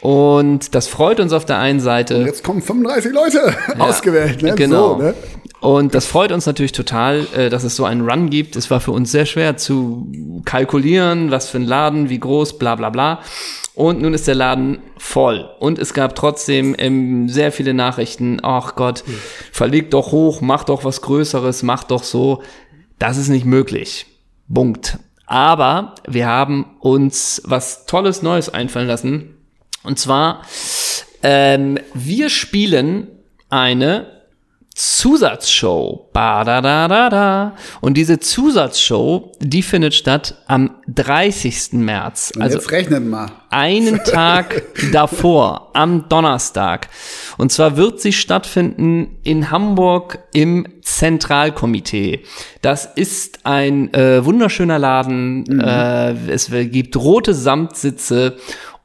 Und 0.00 0.74
das 0.74 0.86
freut 0.86 1.18
uns 1.18 1.32
auf 1.32 1.46
der 1.46 1.58
einen 1.58 1.80
Seite. 1.80 2.16
Jetzt 2.26 2.44
kommen 2.44 2.60
35 2.60 3.12
Leute 3.12 3.54
ausgewählt, 3.78 4.42
ne? 4.42 4.54
Genau. 4.54 4.98
So, 4.98 5.02
ne? 5.02 5.14
Und 5.60 5.94
das 5.94 6.04
freut 6.04 6.30
uns 6.30 6.44
natürlich 6.44 6.72
total, 6.72 7.26
äh, 7.34 7.48
dass 7.48 7.64
es 7.64 7.74
so 7.74 7.86
einen 7.86 8.06
Run 8.06 8.28
gibt. 8.28 8.54
Es 8.54 8.70
war 8.70 8.80
für 8.80 8.90
uns 8.90 9.10
sehr 9.10 9.24
schwer 9.24 9.56
zu 9.56 10.12
kalkulieren, 10.44 11.30
was 11.30 11.48
für 11.48 11.56
ein 11.56 11.64
Laden, 11.64 12.10
wie 12.10 12.18
groß, 12.18 12.58
bla 12.58 12.74
bla 12.74 12.90
bla. 12.90 13.20
Und 13.74 14.02
nun 14.02 14.12
ist 14.12 14.28
der 14.28 14.34
Laden 14.34 14.80
voll. 14.98 15.48
Und 15.58 15.78
es 15.78 15.94
gab 15.94 16.14
trotzdem 16.14 16.76
ähm, 16.78 17.30
sehr 17.30 17.50
viele 17.50 17.72
Nachrichten. 17.72 18.40
Ach 18.42 18.76
Gott, 18.76 19.04
verleg 19.52 19.90
doch 19.90 20.12
hoch, 20.12 20.42
mach 20.42 20.64
doch 20.64 20.84
was 20.84 21.00
Größeres, 21.00 21.62
mach 21.62 21.84
doch 21.84 22.04
so. 22.04 22.42
Das 22.98 23.16
ist 23.16 23.28
nicht 23.28 23.44
möglich. 23.44 24.06
Punkt. 24.52 24.98
Aber 25.26 25.94
wir 26.06 26.26
haben 26.26 26.76
uns 26.80 27.42
was 27.44 27.86
Tolles 27.86 28.22
Neues 28.22 28.48
einfallen 28.48 28.88
lassen. 28.88 29.36
Und 29.82 29.98
zwar, 29.98 30.42
ähm, 31.22 31.78
wir 31.94 32.28
spielen 32.30 33.08
eine 33.48 34.13
Zusatzshow. 34.74 36.08
Ba 36.12 36.42
da 36.42 36.60
da 36.60 36.88
da 36.88 37.08
da. 37.08 37.56
Und 37.80 37.96
diese 37.96 38.18
Zusatzshow, 38.18 39.30
die 39.38 39.62
findet 39.62 39.94
statt 39.94 40.34
am 40.48 40.76
30. 40.88 41.74
März. 41.74 42.32
Und 42.34 42.42
Also 42.42 42.58
jetzt 42.58 42.72
rechnet 42.72 43.04
mal. 43.04 43.28
einen 43.50 44.02
Tag 44.04 44.62
davor, 44.92 45.70
am 45.74 46.08
Donnerstag. 46.08 46.88
Und 47.38 47.52
zwar 47.52 47.76
wird 47.76 48.00
sie 48.00 48.12
stattfinden 48.12 49.18
in 49.22 49.52
Hamburg 49.52 50.18
im 50.32 50.66
Zentralkomitee. 50.82 52.24
Das 52.60 52.86
ist 52.96 53.46
ein 53.46 53.94
äh, 53.94 54.24
wunderschöner 54.24 54.80
Laden. 54.80 55.60
Äh, 55.60 56.14
es 56.30 56.50
gibt 56.50 56.96
rote 56.96 57.32
Samtsitze 57.32 58.36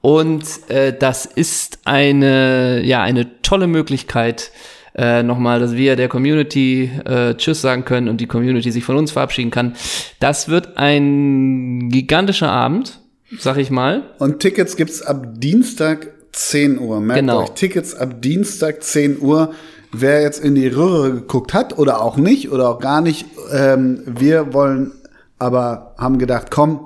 und 0.01 0.43
äh, 0.69 0.93
das 0.97 1.25
ist 1.25 1.79
eine 1.85 2.83
ja 2.85 3.01
eine 3.01 3.41
tolle 3.41 3.65
Möglichkeit. 3.67 4.51
Äh, 4.95 5.23
nochmal, 5.23 5.59
dass 5.59 5.73
wir 5.75 5.95
der 5.95 6.07
Community 6.09 6.89
äh, 7.05 7.35
Tschüss 7.35 7.61
sagen 7.61 7.85
können 7.85 8.09
und 8.09 8.19
die 8.21 8.27
Community 8.27 8.71
sich 8.71 8.83
von 8.83 8.97
uns 8.97 9.11
verabschieden 9.11 9.51
kann. 9.51 9.75
Das 10.19 10.49
wird 10.49 10.77
ein 10.77 11.89
gigantischer 11.89 12.51
Abend, 12.51 12.99
sag 13.37 13.57
ich 13.57 13.69
mal. 13.69 14.03
Und 14.17 14.39
Tickets 14.39 14.75
gibt's 14.75 15.01
ab 15.01 15.27
Dienstag 15.35 16.07
10 16.31 16.79
Uhr. 16.79 16.99
Merkt 17.01 17.21
Genau. 17.21 17.43
euch, 17.43 17.49
Tickets 17.51 17.95
ab 17.95 18.21
Dienstag 18.21 18.83
10 18.83 19.19
Uhr. 19.19 19.53
Wer 19.91 20.21
jetzt 20.21 20.43
in 20.43 20.53
die 20.55 20.67
Röhre 20.67 21.11
geguckt 21.13 21.53
hat 21.53 21.77
oder 21.79 22.01
auch 22.01 22.15
nicht 22.17 22.51
oder 22.51 22.69
auch 22.69 22.79
gar 22.79 23.01
nicht, 23.01 23.25
ähm, 23.51 24.01
wir 24.05 24.53
wollen 24.53 24.91
aber 25.39 25.95
haben 25.97 26.19
gedacht, 26.19 26.47
komm, 26.51 26.79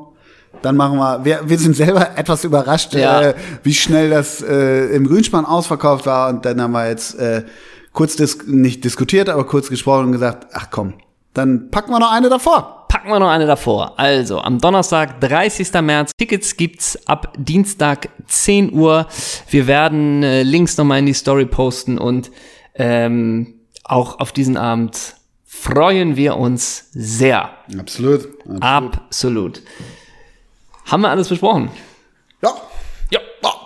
dann 0.62 0.78
machen 0.78 0.98
wir, 0.98 1.26
wir, 1.26 1.42
wir 1.46 1.58
sind 1.58 1.76
selber 1.76 2.12
etwas 2.18 2.46
überrascht, 2.46 2.94
Ja. 2.94 3.22
äh, 3.22 3.34
wie 3.64 3.74
schnell 3.74 4.10
das 4.10 4.42
äh, 4.42 4.86
im 4.96 5.08
Grünspan 5.08 5.44
ausverkauft 5.46 6.06
war 6.06 6.30
und 6.30 6.46
dann 6.46 6.62
haben 6.62 6.72
wir 6.72 6.88
jetzt 6.88 7.20
äh, 7.20 7.44
kurz 7.94 8.16
dis 8.16 8.46
nicht 8.46 8.84
diskutiert, 8.84 9.30
aber 9.30 9.46
kurz 9.46 9.70
gesprochen 9.70 10.08
und 10.08 10.12
gesagt, 10.12 10.48
ach 10.54 10.68
komm, 10.70 10.96
dann 11.34 11.72
packen 11.72 11.92
wir 11.92 12.00
noch 12.00 12.12
eine 12.12 12.30
davor. 12.30 12.86
Packen 12.90 13.10
wir 13.10 13.20
noch 13.20 13.30
eine 13.30 13.48
davor. 13.48 14.00
Also, 14.00 14.40
am 14.40 14.60
Donnerstag, 14.60 15.20
30. 15.22 15.74
März. 15.82 16.12
Tickets 16.16 16.58
gibt's 16.58 17.08
ab 17.08 17.34
Dienstag 17.38 18.10
10 18.28 18.72
Uhr. 18.72 19.08
Wir 19.50 19.66
werden 19.66 20.22
äh, 20.22 20.44
Links 20.44 20.78
nochmal 20.78 21.00
in 21.00 21.08
die 21.08 21.14
Story 21.14 21.46
posten 21.46 21.98
und 21.98 22.30
ähm, 22.76 23.56
auch 23.84 24.20
auf 24.20 24.32
diesen 24.32 24.58
Abend 24.58 25.16
freuen 25.44 26.16
wir 26.18 26.38
uns 26.38 26.90
sehr. 26.92 27.50
Absolut. 27.80 28.28
Absolut. 28.60 29.62
Haben 30.86 31.02
wir 31.02 31.10
alles 31.10 31.30
besprochen? 31.30 31.72
Ja. 32.44 32.54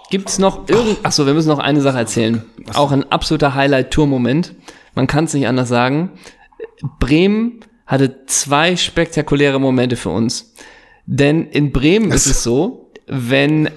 Ja. 0.10 0.18
Gibt's 0.18 0.40
noch 0.40 0.68
irgend... 0.70 0.98
Achso, 1.04 1.26
wir 1.26 1.34
müssen 1.34 1.50
noch 1.50 1.60
eine 1.60 1.82
Sache 1.82 1.98
erzählen. 1.98 2.44
Auch 2.74 2.92
ein 2.92 3.12
absoluter 3.12 3.54
Highlight-Tour-Moment. 3.56 4.56
Man 4.96 5.08
kann 5.08 5.26
es 5.26 5.34
nicht 5.34 5.48
anders 5.48 5.70
sagen. 5.70 6.12
Bremen 7.00 7.60
hatte 7.86 8.26
zwei 8.26 8.76
spektakuläre 8.76 9.60
Momente 9.60 9.96
für 9.96 10.10
uns. 10.10 10.54
Denn 11.06 11.48
in 11.48 11.72
Bremen 11.72 12.12
ist 12.12 12.26
es 12.26 12.44
so, 12.44 12.92
wenn 13.08 13.70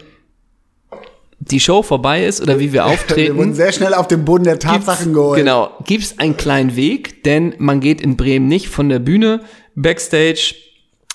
die 1.38 1.60
Show 1.60 1.82
vorbei 1.82 2.24
ist 2.26 2.40
oder 2.40 2.58
wie 2.58 2.72
wir 2.72 2.84
Wir 2.84 2.86
auftreten. 2.86 3.36
wurden 3.36 3.54
sehr 3.54 3.72
schnell 3.72 3.94
auf 3.94 4.08
den 4.08 4.24
Boden 4.24 4.44
der 4.44 4.58
Tatsachen 4.58 5.14
geholt. 5.14 5.38
Genau, 5.38 5.70
gibt's 5.84 6.18
einen 6.18 6.36
kleinen 6.36 6.76
Weg, 6.76 7.22
denn 7.24 7.54
man 7.58 7.80
geht 7.80 8.00
in 8.00 8.16
Bremen 8.16 8.46
nicht 8.46 8.68
von 8.68 8.88
der 8.88 8.98
Bühne 8.98 9.40
backstage, 9.74 10.54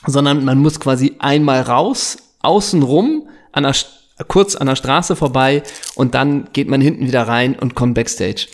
sondern 0.08 0.44
man 0.44 0.58
muss 0.58 0.80
quasi 0.80 1.16
einmal 1.20 1.62
raus, 1.62 2.18
außen 2.42 2.82
rum, 2.82 3.28
an 3.52 3.64
der, 3.64 3.74
St- 3.74 3.88
kurz 4.28 4.56
an 4.56 4.68
der 4.68 4.76
Straße 4.76 5.16
vorbei 5.16 5.64
und 5.96 6.16
dann 6.16 6.48
geht 6.54 6.70
man 6.70 6.82
hinten 6.82 7.08
wieder 7.08 7.24
rein 7.28 7.56
und 7.60 7.76
kommt 7.76 7.96
backstage. 7.96 8.48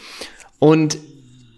Und 0.59 0.97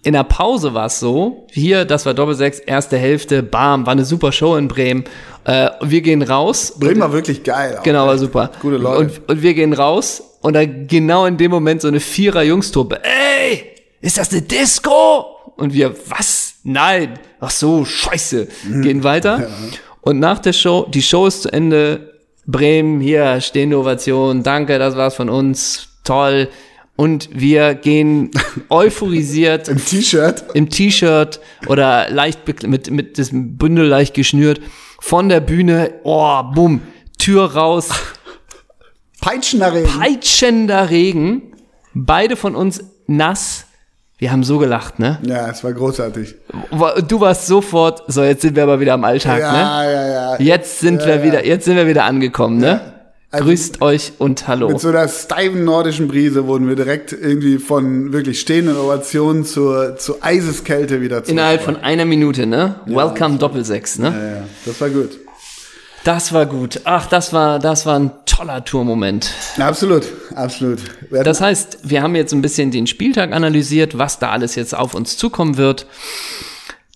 in 0.04 0.14
der 0.14 0.24
Pause 0.24 0.74
war 0.74 0.88
es 0.88 1.00
so, 1.00 1.48
hier, 1.50 1.86
das 1.86 2.06
war 2.06 2.14
Doppelsechs, 2.14 2.60
erste 2.60 2.98
Hälfte, 2.98 3.42
bam, 3.42 3.86
war 3.86 3.94
eine 3.94 4.04
super 4.04 4.34
Show 4.34 4.58
in 4.58 4.68
Bremen. 4.68 5.06
Äh, 5.46 5.70
wir 5.82 6.02
gehen 6.02 6.22
raus. 6.22 6.74
Bremen 6.78 7.00
war 7.00 7.14
wirklich 7.14 7.44
geil. 7.44 7.78
auch. 7.78 7.84
Genau, 7.84 8.08
war 8.08 8.18
super. 8.18 8.52
Gute 8.62 8.78
Leute. 8.78 9.00
Und, 9.00 9.30
und 9.30 9.42
wir 9.42 9.54
gehen 9.54 9.72
raus 9.72 10.22
und 10.42 10.54
da 10.54 10.66
genau 10.66 11.26
in 11.26 11.38
dem 11.38 11.52
Moment 11.52 11.82
so 11.82 11.88
eine 11.88 12.02
Vierer-Jungstruppe. 12.02 13.00
Ey, 13.04 13.64
ist 14.02 14.18
das 14.18 14.32
eine 14.32 14.42
Disco? 14.42 15.26
Und 15.56 15.74
wir, 15.74 15.96
was? 16.10 16.56
Nein. 16.64 17.20
Ach 17.40 17.52
so, 17.52 17.86
scheiße. 17.86 18.48
Mhm. 18.68 18.82
Gehen 18.82 19.04
weiter. 19.04 19.50
Und 20.02 20.20
nach 20.20 20.40
der 20.40 20.52
Show, 20.52 20.86
die 20.90 21.02
Show 21.02 21.28
ist 21.28 21.44
zu 21.44 21.54
Ende. 21.54 22.13
Bremen, 22.46 23.00
hier, 23.00 23.40
stehende 23.42 23.78
Ovation. 23.78 24.44
Danke, 24.44 24.80
das 24.80 24.96
war's 24.96 25.16
von 25.16 25.30
uns. 25.30 25.90
Toll. 26.04 26.50
Und 26.96 27.30
wir 27.32 27.74
gehen 27.76 28.30
euphorisiert 28.70 29.68
Im 29.68 29.84
T-Shirt. 29.84 30.46
im 30.54 30.70
T-Shirt 30.70 31.40
oder 31.68 32.10
leicht 32.10 32.48
mit, 32.68 32.92
mit 32.92 33.18
diesem 33.18 33.58
Bündel 33.58 33.88
leicht 33.88 34.14
geschnürt 34.14 34.62
von 35.00 35.28
der 35.28 35.40
Bühne, 35.40 35.96
oh, 36.04 36.44
bumm, 36.54 36.82
Tür 37.18 37.46
raus, 37.56 37.90
Peitschender 39.22 39.74
Regen. 39.74 39.90
peitschender 40.00 40.90
Regen, 40.90 41.54
beide 41.94 42.36
von 42.36 42.56
uns 42.56 42.84
nass. 43.08 43.66
Wir 44.24 44.32
haben 44.32 44.46
so 44.46 44.58
gelacht, 44.58 45.00
ne? 45.00 45.18
Ja, 45.24 45.50
es 45.50 45.66
war 45.66 45.74
großartig. 45.74 46.36
Du 47.10 47.20
warst 47.20 47.46
sofort, 47.46 48.04
so 48.08 48.24
jetzt 48.24 48.42
sind 48.42 48.56
wir 48.56 48.64
aber 48.64 48.80
wieder 48.80 48.94
am 48.94 49.04
Alltag, 49.04 49.36
ne? 49.40 49.42
Ja, 49.42 49.84
ja, 49.84 50.08
ja. 50.08 50.40
Jetzt 50.40 50.80
sind 50.80 51.02
Ja, 51.02 51.08
wir 51.08 51.16
ja. 51.18 51.24
wieder, 51.24 51.46
jetzt 51.46 51.66
sind 51.66 51.76
wir 51.76 51.88
wieder 51.88 52.06
angekommen, 52.06 52.56
ne? 52.58 52.80
Also- 53.32 53.44
Grüßt 53.48 53.82
euch 53.82 54.14
und 54.20 54.48
hallo. 54.48 54.70
Mit 54.70 54.80
so 54.80 54.88
einer 54.88 55.10
steifen 55.10 55.66
nordischen 55.66 56.08
Brise 56.08 56.48
wurden 56.48 56.70
wir 56.70 56.78
direkt 56.78 57.12
irgendwie 57.12 57.58
von 57.58 58.14
wirklich 58.14 58.40
stehenden 58.40 58.78
Ovationen 58.78 59.44
zur, 59.44 59.98
zur 59.98 60.20
Eiseskälte 60.22 61.02
wieder 61.02 61.18
zurück. 61.18 61.30
Innerhalb 61.30 61.62
von 61.62 61.76
einer 61.84 62.06
Minute, 62.06 62.46
ne? 62.46 62.76
Welcome 62.86 63.40
Doppelsechs, 63.40 64.00
ne? 64.00 64.08
Ja, 64.08 64.36
ja, 64.38 64.42
das 64.66 64.80
war 64.80 64.90
gut. 64.90 65.20
Das 66.04 66.34
war 66.34 66.46
gut. 66.46 66.82
Ach, 66.84 67.06
das 67.06 67.32
war, 67.32 67.60
das 67.60 67.86
war 67.86 67.98
ein 67.98 68.12
toller 68.26 68.66
Tourmoment. 68.66 69.32
Absolut, 69.58 70.04
absolut. 70.36 70.80
Das 71.12 71.40
heißt, 71.40 71.80
wir 71.84 72.02
haben 72.02 72.16
jetzt 72.16 72.34
ein 72.34 72.42
bisschen 72.42 72.72
den 72.72 72.88
Spieltag 72.88 73.32
analysiert, 73.32 73.98
was 73.98 74.20
da 74.20 74.32
alles 74.32 74.56
jetzt 74.56 74.76
auf 74.76 74.96
uns 74.96 75.16
zukommen 75.16 75.56
wird. 75.56 75.88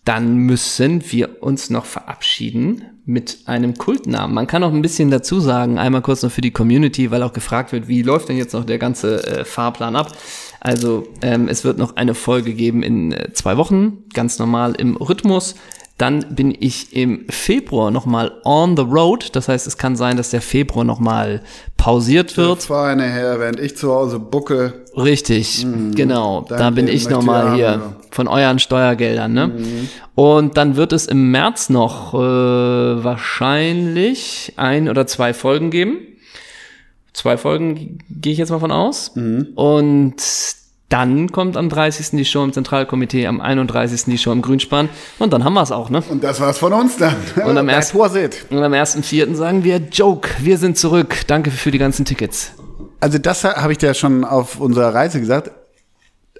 Dann 0.03 0.37
müssen 0.37 1.03
wir 1.11 1.41
uns 1.41 1.69
noch 1.69 1.85
verabschieden 1.85 2.83
mit 3.05 3.39
einem 3.45 3.77
Kultnamen. 3.77 4.33
Man 4.33 4.47
kann 4.47 4.63
auch 4.63 4.73
ein 4.73 4.81
bisschen 4.81 5.09
dazu 5.09 5.39
sagen, 5.39 5.77
einmal 5.77 6.01
kurz 6.01 6.23
noch 6.23 6.31
für 6.31 6.41
die 6.41 6.51
Community, 6.51 7.09
weil 7.09 7.23
auch 7.23 7.33
gefragt 7.33 7.71
wird, 7.71 7.87
wie 7.87 8.01
läuft 8.01 8.27
denn 8.27 8.37
jetzt 8.37 8.53
noch 8.53 8.65
der 8.65 8.77
ganze 8.77 9.25
äh, 9.25 9.45
Fahrplan 9.45 9.95
ab? 9.95 10.11
Also 10.59 11.07
ähm, 11.21 11.47
es 11.47 11.63
wird 11.63 11.77
noch 11.77 11.95
eine 11.95 12.13
Folge 12.13 12.53
geben 12.53 12.83
in 12.83 13.13
äh, 13.13 13.31
zwei 13.33 13.55
Wochen, 13.55 14.03
ganz 14.13 14.39
normal 14.39 14.75
im 14.77 14.97
Rhythmus. 14.97 15.55
Dann 15.97 16.35
bin 16.35 16.55
ich 16.57 16.95
im 16.95 17.25
Februar 17.27 17.89
nochmal 17.89 18.31
on 18.43 18.77
the 18.77 18.83
road. 18.83 19.35
Das 19.35 19.47
heißt, 19.47 19.65
es 19.65 19.77
kann 19.77 19.95
sein, 19.95 20.15
dass 20.15 20.29
der 20.29 20.41
Februar 20.41 20.85
nochmal 20.85 21.41
pausiert 21.75 22.37
wird. 22.37 22.63
Feine 22.63 23.03
Herr, 23.03 23.39
während 23.39 23.59
ich 23.59 23.77
zu 23.77 23.91
Hause 23.91 24.19
bucke. 24.19 24.85
Richtig, 24.95 25.65
genau. 25.95 26.45
Dein 26.47 26.59
Da 26.59 26.69
bin 26.69 26.85
Leben 26.85 26.97
ich 26.97 27.09
nochmal 27.09 27.45
haben, 27.45 27.55
hier 27.55 27.65
ja. 27.65 27.95
von 28.11 28.27
euren 28.27 28.59
Steuergeldern, 28.59 29.33
ne? 29.33 29.47
Mhm. 29.47 29.89
Und 30.13 30.57
dann 30.57 30.75
wird 30.75 30.93
es 30.93 31.07
im 31.07 31.31
März 31.31 31.69
noch 31.69 32.13
äh, 32.13 32.17
wahrscheinlich 32.17 34.53
ein 34.55 34.89
oder 34.89 35.07
zwei 35.07 35.33
Folgen 35.33 35.71
geben. 35.71 35.97
Zwei 37.13 37.37
Folgen 37.37 37.99
gehe 38.09 38.33
ich 38.33 38.37
jetzt 38.37 38.51
mal 38.51 38.59
von 38.59 38.71
aus. 38.71 39.15
Mhm. 39.15 39.47
Und 39.55 40.21
dann 40.89 41.31
kommt 41.31 41.57
am 41.57 41.67
30. 41.67 42.11
die 42.11 42.23
Show 42.25 42.43
im 42.43 42.53
Zentralkomitee, 42.53 43.27
am 43.27 43.41
31. 43.41 44.05
die 44.05 44.17
Show 44.17 44.31
im 44.31 44.41
Grünspan. 44.41 44.87
Und 45.19 45.33
dann 45.33 45.43
haben 45.43 45.53
wir 45.53 45.61
es 45.61 45.71
auch, 45.71 45.89
ne? 45.89 46.01
Und 46.09 46.23
das 46.23 46.39
war's 46.39 46.57
von 46.57 46.71
uns 46.71 46.95
dann. 46.97 47.15
Und 47.45 47.57
am 47.57 47.69
Vorsicht. 47.83 48.45
Und 48.49 48.63
am 48.63 48.71
1.4. 48.71 49.35
sagen 49.35 49.63
wir, 49.63 49.77
Joke, 49.91 50.29
wir 50.39 50.57
sind 50.57 50.77
zurück. 50.77 51.27
Danke 51.27 51.51
für 51.51 51.71
die 51.71 51.77
ganzen 51.77 52.05
Tickets. 52.05 52.53
Also 53.01 53.17
das 53.17 53.43
habe 53.43 53.73
ich 53.73 53.77
dir 53.77 53.93
schon 53.93 54.23
auf 54.23 54.59
unserer 54.59 54.93
Reise 54.93 55.19
gesagt. 55.19 55.51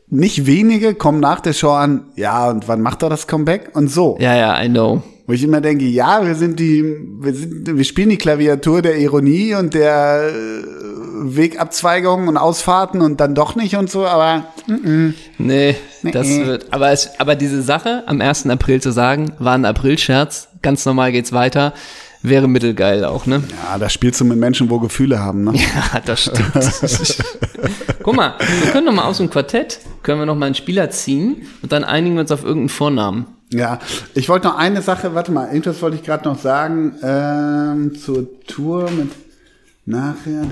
Nicht 0.10 0.46
wenige 0.46 0.96
kommen 0.96 1.20
nach 1.20 1.42
der 1.42 1.52
Show 1.52 1.72
an, 1.72 2.06
ja, 2.16 2.50
und 2.50 2.70
wann 2.70 2.82
macht 2.82 3.04
er 3.04 3.10
das 3.10 3.28
Comeback? 3.28 3.76
Und 3.76 3.90
so. 3.90 4.18
Ja, 4.22 4.34
ja, 4.36 4.64
I 4.64 4.70
know. 4.70 5.04
Wo 5.28 5.34
ich 5.34 5.44
immer 5.44 5.60
denke, 5.60 5.84
ja, 5.86 6.26
wir 6.26 6.36
sind 6.36 6.58
die, 6.60 6.84
wir 7.20 7.34
sind, 7.34 7.68
wir 7.78 7.84
spielen 7.84 8.10
die 8.10 8.18
Klaviatur 8.18 8.82
der 8.82 8.98
Ironie 8.98 9.54
und 9.56 9.74
der 9.74 10.30
äh, 10.30 10.64
Wegabzweigungen 11.36 12.30
und 12.30 12.38
Ausfahrten 12.38 13.02
und 13.02 13.20
dann 13.20 13.36
doch 13.36 13.56
nicht 13.56 13.76
und 13.76 13.90
so, 13.90 14.06
aber 14.06 14.46
Nee, 15.38 15.76
das 16.04 16.28
Nee. 16.28 16.46
wird. 16.46 16.68
Aber, 16.72 16.92
es, 16.92 17.12
aber 17.20 17.36
diese 17.36 17.62
Sache 17.62 18.04
am 18.08 18.22
1. 18.22 18.48
April 18.48 18.82
zu 18.82 18.92
sagen, 18.92 19.34
war 19.40 19.54
ein 19.56 19.66
Aprilscherz. 19.66 20.48
Ganz 20.62 20.86
normal 20.86 21.12
geht's 21.12 21.34
weiter. 21.34 21.74
Wäre 22.24 22.48
mittelgeil 22.48 23.06
auch, 23.06 23.26
ne? 23.26 23.44
ja, 23.70 23.78
da 23.78 23.90
spielst 23.90 24.20
du 24.22 24.26
mit 24.26 24.38
Menschen, 24.40 24.70
wo 24.70 24.80
Gefühle 24.80 25.20
haben, 25.20 25.44
ne? 25.44 25.54
Ja, 25.94 26.00
das 26.06 26.24
stimmt. 26.24 26.52
Guck 28.04 28.16
mal, 28.16 28.34
wir 28.64 28.72
können 28.72 28.88
doch 28.88 28.94
mal 28.94 29.06
aus 29.06 29.18
dem 29.18 29.30
Quartett, 29.30 29.80
können 30.04 30.20
wir 30.20 30.26
noch 30.26 30.36
mal 30.36 30.48
einen 30.48 30.56
Spieler 30.56 30.90
ziehen 30.90 31.44
und 31.62 31.72
dann 31.72 31.84
einigen 31.84 32.16
wir 32.16 32.22
uns 32.22 32.32
auf 32.32 32.44
irgendeinen 32.44 32.70
Vornamen. 32.70 33.26
Ja, 33.50 33.80
ich 34.14 34.28
wollte 34.28 34.48
noch 34.48 34.58
eine 34.58 34.82
Sache, 34.82 35.16
warte 35.16 35.32
mal, 35.32 35.48
irgendwas 35.48 35.82
wollte 35.82 35.96
ich 35.96 36.04
gerade 36.04 36.28
noch 36.28 36.38
sagen, 36.38 36.96
ähm, 37.02 37.96
zur 37.96 38.42
Tour 38.46 38.90
mit 38.92 39.12
nachher, 39.86 40.44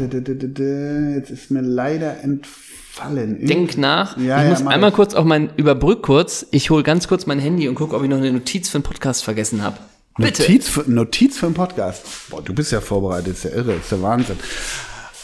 jetzt 1.15 1.29
ist 1.29 1.51
mir 1.51 1.61
leider 1.61 2.21
entfallen. 2.21 3.45
Denk 3.45 3.77
nach. 3.77 4.17
Ja, 4.17 4.37
ich 4.37 4.43
ja, 4.43 4.49
muss 4.49 4.65
einmal 4.65 4.91
ich. 4.91 4.95
kurz 4.95 5.13
auf 5.13 5.25
mein, 5.25 5.49
überbrück 5.57 6.03
kurz. 6.03 6.47
Ich 6.51 6.69
hole 6.69 6.83
ganz 6.83 7.07
kurz 7.09 7.25
mein 7.25 7.39
Handy 7.39 7.67
und 7.67 7.75
gucke, 7.75 7.95
ob 7.95 8.03
ich 8.03 8.09
noch 8.09 8.17
eine 8.17 8.31
Notiz 8.31 8.69
für 8.69 8.79
den 8.79 8.83
Podcast 8.83 9.23
vergessen 9.23 9.61
habe. 9.61 9.77
Bitte. 10.17 10.43
Notiz 10.43 10.69
für, 10.69 10.89
Notiz 10.89 11.37
für 11.37 11.47
einen 11.47 11.55
Podcast. 11.55 12.03
Boah, 12.29 12.41
du 12.41 12.53
bist 12.53 12.71
ja 12.71 12.79
vorbereitet, 12.79 13.33
ist 13.33 13.43
ja 13.43 13.49
irre, 13.51 13.73
ist 13.73 13.91
ja 13.91 14.01
Wahnsinn. 14.01 14.37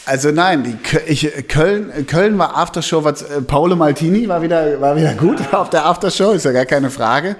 Also 0.04 0.30
nein, 0.32 0.64
die, 0.64 0.76
ich, 1.06 1.46
Köln, 1.48 2.06
Köln 2.06 2.36
war 2.38 2.56
Aftershow, 2.56 3.04
was, 3.04 3.22
äh, 3.22 3.40
Paolo 3.40 3.76
Maltini 3.76 4.28
war 4.28 4.42
wieder, 4.42 4.80
war 4.80 4.96
wieder 4.96 5.14
gut 5.14 5.38
auf 5.52 5.70
der 5.70 5.86
Aftershow, 5.86 6.32
ist 6.32 6.44
ja 6.44 6.50
gar 6.52 6.64
keine 6.66 6.90
Frage. 6.90 7.36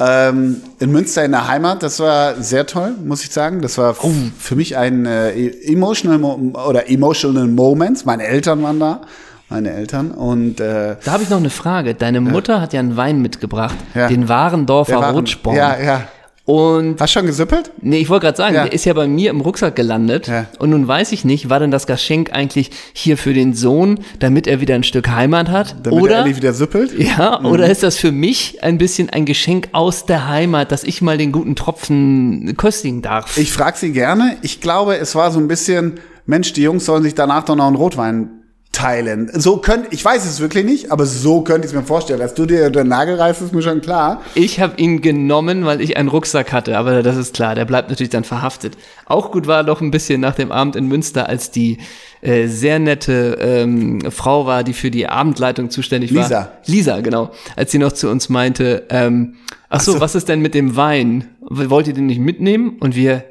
Ähm, 0.00 0.62
in 0.80 0.90
Münster 0.90 1.24
in 1.24 1.30
der 1.30 1.46
Heimat, 1.46 1.82
das 1.82 2.00
war 2.00 2.34
sehr 2.42 2.66
toll, 2.66 2.94
muss 3.04 3.22
ich 3.24 3.30
sagen. 3.30 3.60
Das 3.62 3.78
war 3.78 3.94
für 3.94 4.56
mich 4.56 4.76
ein 4.76 5.06
äh, 5.06 5.30
emotional 5.64 6.18
Mo 6.18 6.34
oder 6.68 6.90
emotional 6.90 7.46
Moments. 7.46 8.04
Meine 8.04 8.24
Eltern 8.24 8.62
waren 8.64 8.80
da, 8.80 9.02
meine 9.48 9.70
Eltern 9.70 10.10
und 10.10 10.58
äh, 10.60 10.96
Da 11.04 11.12
habe 11.12 11.22
ich 11.22 11.30
noch 11.30 11.36
eine 11.38 11.50
Frage. 11.50 11.94
Deine 11.94 12.20
Mutter 12.20 12.60
hat 12.60 12.72
ja 12.72 12.80
einen 12.80 12.96
Wein 12.96 13.22
mitgebracht, 13.22 13.76
Ja. 13.94 14.08
den 14.08 14.28
Warendorfer 14.28 14.98
waren- 14.98 15.14
Rotsporn. 15.14 15.56
Ja, 15.56 15.78
ja. 15.78 16.00
Und 16.44 17.00
Hast 17.00 17.14
du 17.14 17.20
schon 17.20 17.26
gesüppelt? 17.26 17.70
Nee, 17.80 17.98
ich 17.98 18.08
wollte 18.08 18.26
gerade 18.26 18.36
sagen, 18.36 18.54
Ja. 18.56 18.64
der 18.64 18.72
ist 18.72 18.84
ja 18.84 18.92
bei 18.94 19.06
mir 19.06 19.30
im 19.30 19.40
Rucksack 19.40 19.76
gelandet. 19.76 20.26
Ja. 20.26 20.46
Und 20.58 20.70
nun 20.70 20.88
weiß 20.88 21.12
ich 21.12 21.24
nicht, 21.24 21.48
war 21.50 21.60
denn 21.60 21.70
das 21.70 21.86
Geschenk 21.86 22.32
eigentlich 22.32 22.70
hier 22.92 23.16
für 23.16 23.32
den 23.32 23.54
Sohn, 23.54 24.00
damit 24.18 24.48
er 24.48 24.60
wieder 24.60 24.74
ein 24.74 24.82
Stück 24.82 25.08
Heimat 25.08 25.50
hat? 25.50 25.76
Damit 25.84 25.98
er 25.98 26.02
oder, 26.02 26.18
endlich 26.18 26.36
wieder 26.36 26.52
süppelt? 26.52 26.98
ja, 26.98 27.38
Mhm. 27.40 27.46
oder 27.46 27.70
ist 27.70 27.84
das 27.84 27.96
für 27.96 28.10
mich 28.10 28.62
ein 28.62 28.76
bisschen 28.76 29.08
ein 29.10 29.24
Geschenk 29.24 29.68
aus 29.70 30.04
der 30.04 30.28
Heimat, 30.28 30.72
dass 30.72 30.82
ich 30.82 31.00
mal 31.00 31.16
den 31.16 31.30
guten 31.30 31.54
Tropfen 31.54 32.54
köstigen 32.56 33.02
darf? 33.02 33.38
Ich 33.38 33.52
frage 33.52 33.78
sie 33.78 33.92
gerne. 33.92 34.36
Ich 34.42 34.60
glaube, 34.60 34.96
es 34.96 35.14
war 35.14 35.30
so 35.30 35.38
ein 35.38 35.46
bisschen, 35.46 36.00
Mensch, 36.26 36.52
die 36.54 36.62
Jungs 36.62 36.84
sollen 36.84 37.04
sich 37.04 37.14
danach 37.14 37.44
doch 37.44 37.54
noch 37.54 37.66
einen 37.68 37.76
Rotwein 37.76 38.30
teilen. 38.72 39.30
So 39.34 39.58
könnte, 39.58 39.88
ich 39.90 40.04
weiß 40.04 40.24
es 40.24 40.40
wirklich 40.40 40.64
nicht, 40.64 40.90
aber 40.90 41.04
so 41.06 41.42
könnte 41.42 41.66
ich 41.66 41.72
es 41.72 41.78
mir 41.78 41.84
vorstellen. 41.84 42.18
Dass 42.18 42.34
du 42.34 42.46
dir 42.46 42.70
den 42.70 42.88
Nagel 42.88 43.16
reißt, 43.16 43.42
ist 43.42 43.54
mir 43.54 43.62
schon 43.62 43.82
klar. 43.82 44.22
Ich 44.34 44.60
habe 44.60 44.80
ihn 44.80 45.02
genommen, 45.02 45.66
weil 45.66 45.80
ich 45.80 45.96
einen 45.98 46.08
Rucksack 46.08 46.52
hatte, 46.52 46.76
aber 46.78 47.02
das 47.02 47.16
ist 47.16 47.34
klar, 47.34 47.54
der 47.54 47.66
bleibt 47.66 47.90
natürlich 47.90 48.10
dann 48.10 48.24
verhaftet. 48.24 48.76
Auch 49.06 49.30
gut 49.30 49.46
war 49.46 49.62
doch 49.62 49.82
ein 49.82 49.90
bisschen 49.90 50.20
nach 50.20 50.34
dem 50.34 50.50
Abend 50.50 50.74
in 50.74 50.88
Münster, 50.88 51.28
als 51.28 51.50
die 51.50 51.78
äh, 52.22 52.46
sehr 52.46 52.78
nette 52.78 53.36
ähm, 53.40 54.00
Frau 54.10 54.46
war, 54.46 54.64
die 54.64 54.72
für 54.72 54.90
die 54.90 55.06
Abendleitung 55.06 55.70
zuständig 55.70 56.14
war. 56.14 56.22
Lisa. 56.22 56.52
Lisa, 56.66 57.00
genau. 57.00 57.30
Als 57.56 57.72
sie 57.72 57.78
noch 57.78 57.92
zu 57.92 58.08
uns 58.08 58.30
meinte, 58.30 58.86
ähm, 58.88 59.34
ach 59.68 59.80
so, 59.80 59.92
so. 59.92 60.00
was 60.00 60.14
ist 60.14 60.28
denn 60.28 60.40
mit 60.40 60.54
dem 60.54 60.76
Wein? 60.76 61.28
Wollt 61.40 61.88
ihr 61.88 61.94
den 61.94 62.06
nicht 62.06 62.20
mitnehmen? 62.20 62.78
Und 62.80 62.96
wir, 62.96 63.24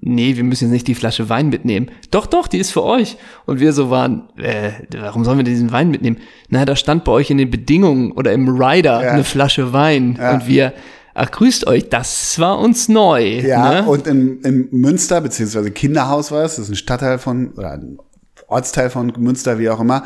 nee, 0.00 0.36
wir 0.36 0.44
müssen 0.44 0.64
jetzt 0.64 0.72
nicht 0.72 0.88
die 0.88 0.94
Flasche 0.94 1.28
Wein 1.28 1.48
mitnehmen. 1.48 1.90
Doch, 2.10 2.26
doch, 2.26 2.46
die 2.46 2.58
ist 2.58 2.70
für 2.72 2.82
euch. 2.82 3.16
Und 3.46 3.60
wir 3.60 3.72
so 3.72 3.90
waren, 3.90 4.28
äh, 4.36 4.72
warum 4.98 5.24
sollen 5.24 5.38
wir 5.38 5.44
diesen 5.44 5.72
Wein 5.72 5.90
mitnehmen? 5.90 6.18
Na, 6.48 6.64
da 6.64 6.76
stand 6.76 7.04
bei 7.04 7.12
euch 7.12 7.30
in 7.30 7.38
den 7.38 7.50
Bedingungen 7.50 8.12
oder 8.12 8.32
im 8.32 8.48
Rider 8.48 9.02
Ja. 9.02 9.10
eine 9.12 9.24
Flasche 9.24 9.72
Wein. 9.72 10.16
Ja. 10.18 10.34
Und 10.34 10.46
wir, 10.46 10.72
ach, 11.14 11.30
grüßt 11.30 11.66
euch, 11.66 11.88
das 11.88 12.38
war 12.38 12.58
uns 12.58 12.88
neu. 12.88 13.40
Ja, 13.40 13.82
ne? 13.82 13.88
und 13.88 14.06
in, 14.06 14.40
in 14.42 14.68
Münster, 14.72 15.20
beziehungsweise 15.20 15.70
Kinderhaus 15.70 16.30
war 16.30 16.44
es, 16.44 16.56
das 16.56 16.66
ist 16.66 16.70
ein 16.70 16.76
Stadtteil 16.76 17.18
von, 17.18 17.52
oder 17.54 17.72
ein 17.72 17.98
Ortsteil 18.46 18.90
von 18.90 19.12
Münster, 19.18 19.58
wie 19.58 19.70
auch 19.70 19.80
immer, 19.80 20.04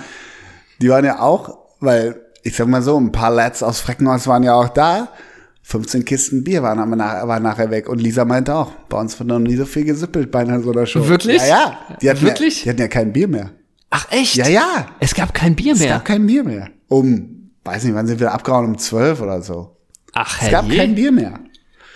die 0.80 0.88
waren 0.90 1.04
ja 1.04 1.20
auch, 1.20 1.58
weil, 1.80 2.20
ich 2.44 2.54
sag 2.54 2.68
mal 2.68 2.82
so, 2.82 2.96
ein 2.98 3.10
paar 3.10 3.30
Lads 3.32 3.62
aus 3.62 3.80
Freckenhaus 3.80 4.26
waren 4.28 4.44
ja 4.44 4.54
auch 4.54 4.68
da. 4.68 5.08
15 5.70 6.06
Kisten 6.06 6.44
Bier 6.44 6.62
waren, 6.62 6.78
aber 6.78 6.96
nach, 6.96 7.28
waren 7.28 7.42
nachher 7.42 7.70
weg. 7.70 7.90
Und 7.90 8.00
Lisa 8.00 8.24
meinte 8.24 8.54
auch, 8.54 8.72
bei 8.88 8.98
uns 8.98 9.18
wird 9.18 9.28
noch 9.28 9.38
nie 9.38 9.54
so 9.54 9.66
viel 9.66 9.84
gesippelt 9.84 10.30
bei 10.30 10.38
einer 10.40 10.62
so 10.62 10.72
einer 10.72 10.86
Show. 10.86 11.06
Wirklich? 11.06 11.42
Ja, 11.42 11.46
ja. 11.46 11.78
Die 12.00 12.08
hatten 12.08 12.22
Wirklich? 12.22 12.64
Ja, 12.64 12.64
die 12.64 12.70
hatten 12.70 12.80
ja 12.80 12.88
kein 12.88 13.12
Bier 13.12 13.28
mehr. 13.28 13.50
Ach 13.90 14.06
echt? 14.10 14.34
Ja, 14.36 14.48
ja. 14.48 14.86
Es 14.98 15.14
gab 15.14 15.34
kein 15.34 15.54
Bier 15.54 15.74
Es 15.74 15.80
mehr. 15.80 15.90
gab 15.90 16.06
kein 16.06 16.26
Bier 16.26 16.42
mehr. 16.42 16.68
Um, 16.88 17.50
weiß 17.64 17.84
nicht, 17.84 17.94
wann 17.94 18.06
sind 18.06 18.18
wir 18.18 18.32
abgehauen? 18.32 18.64
Um 18.64 18.78
12 18.78 19.20
oder 19.20 19.42
so. 19.42 19.76
Ach 20.14 20.40
Es 20.42 20.50
gab 20.50 20.64
herrje. 20.64 20.78
kein 20.78 20.94
Bier 20.94 21.12
mehr. 21.12 21.34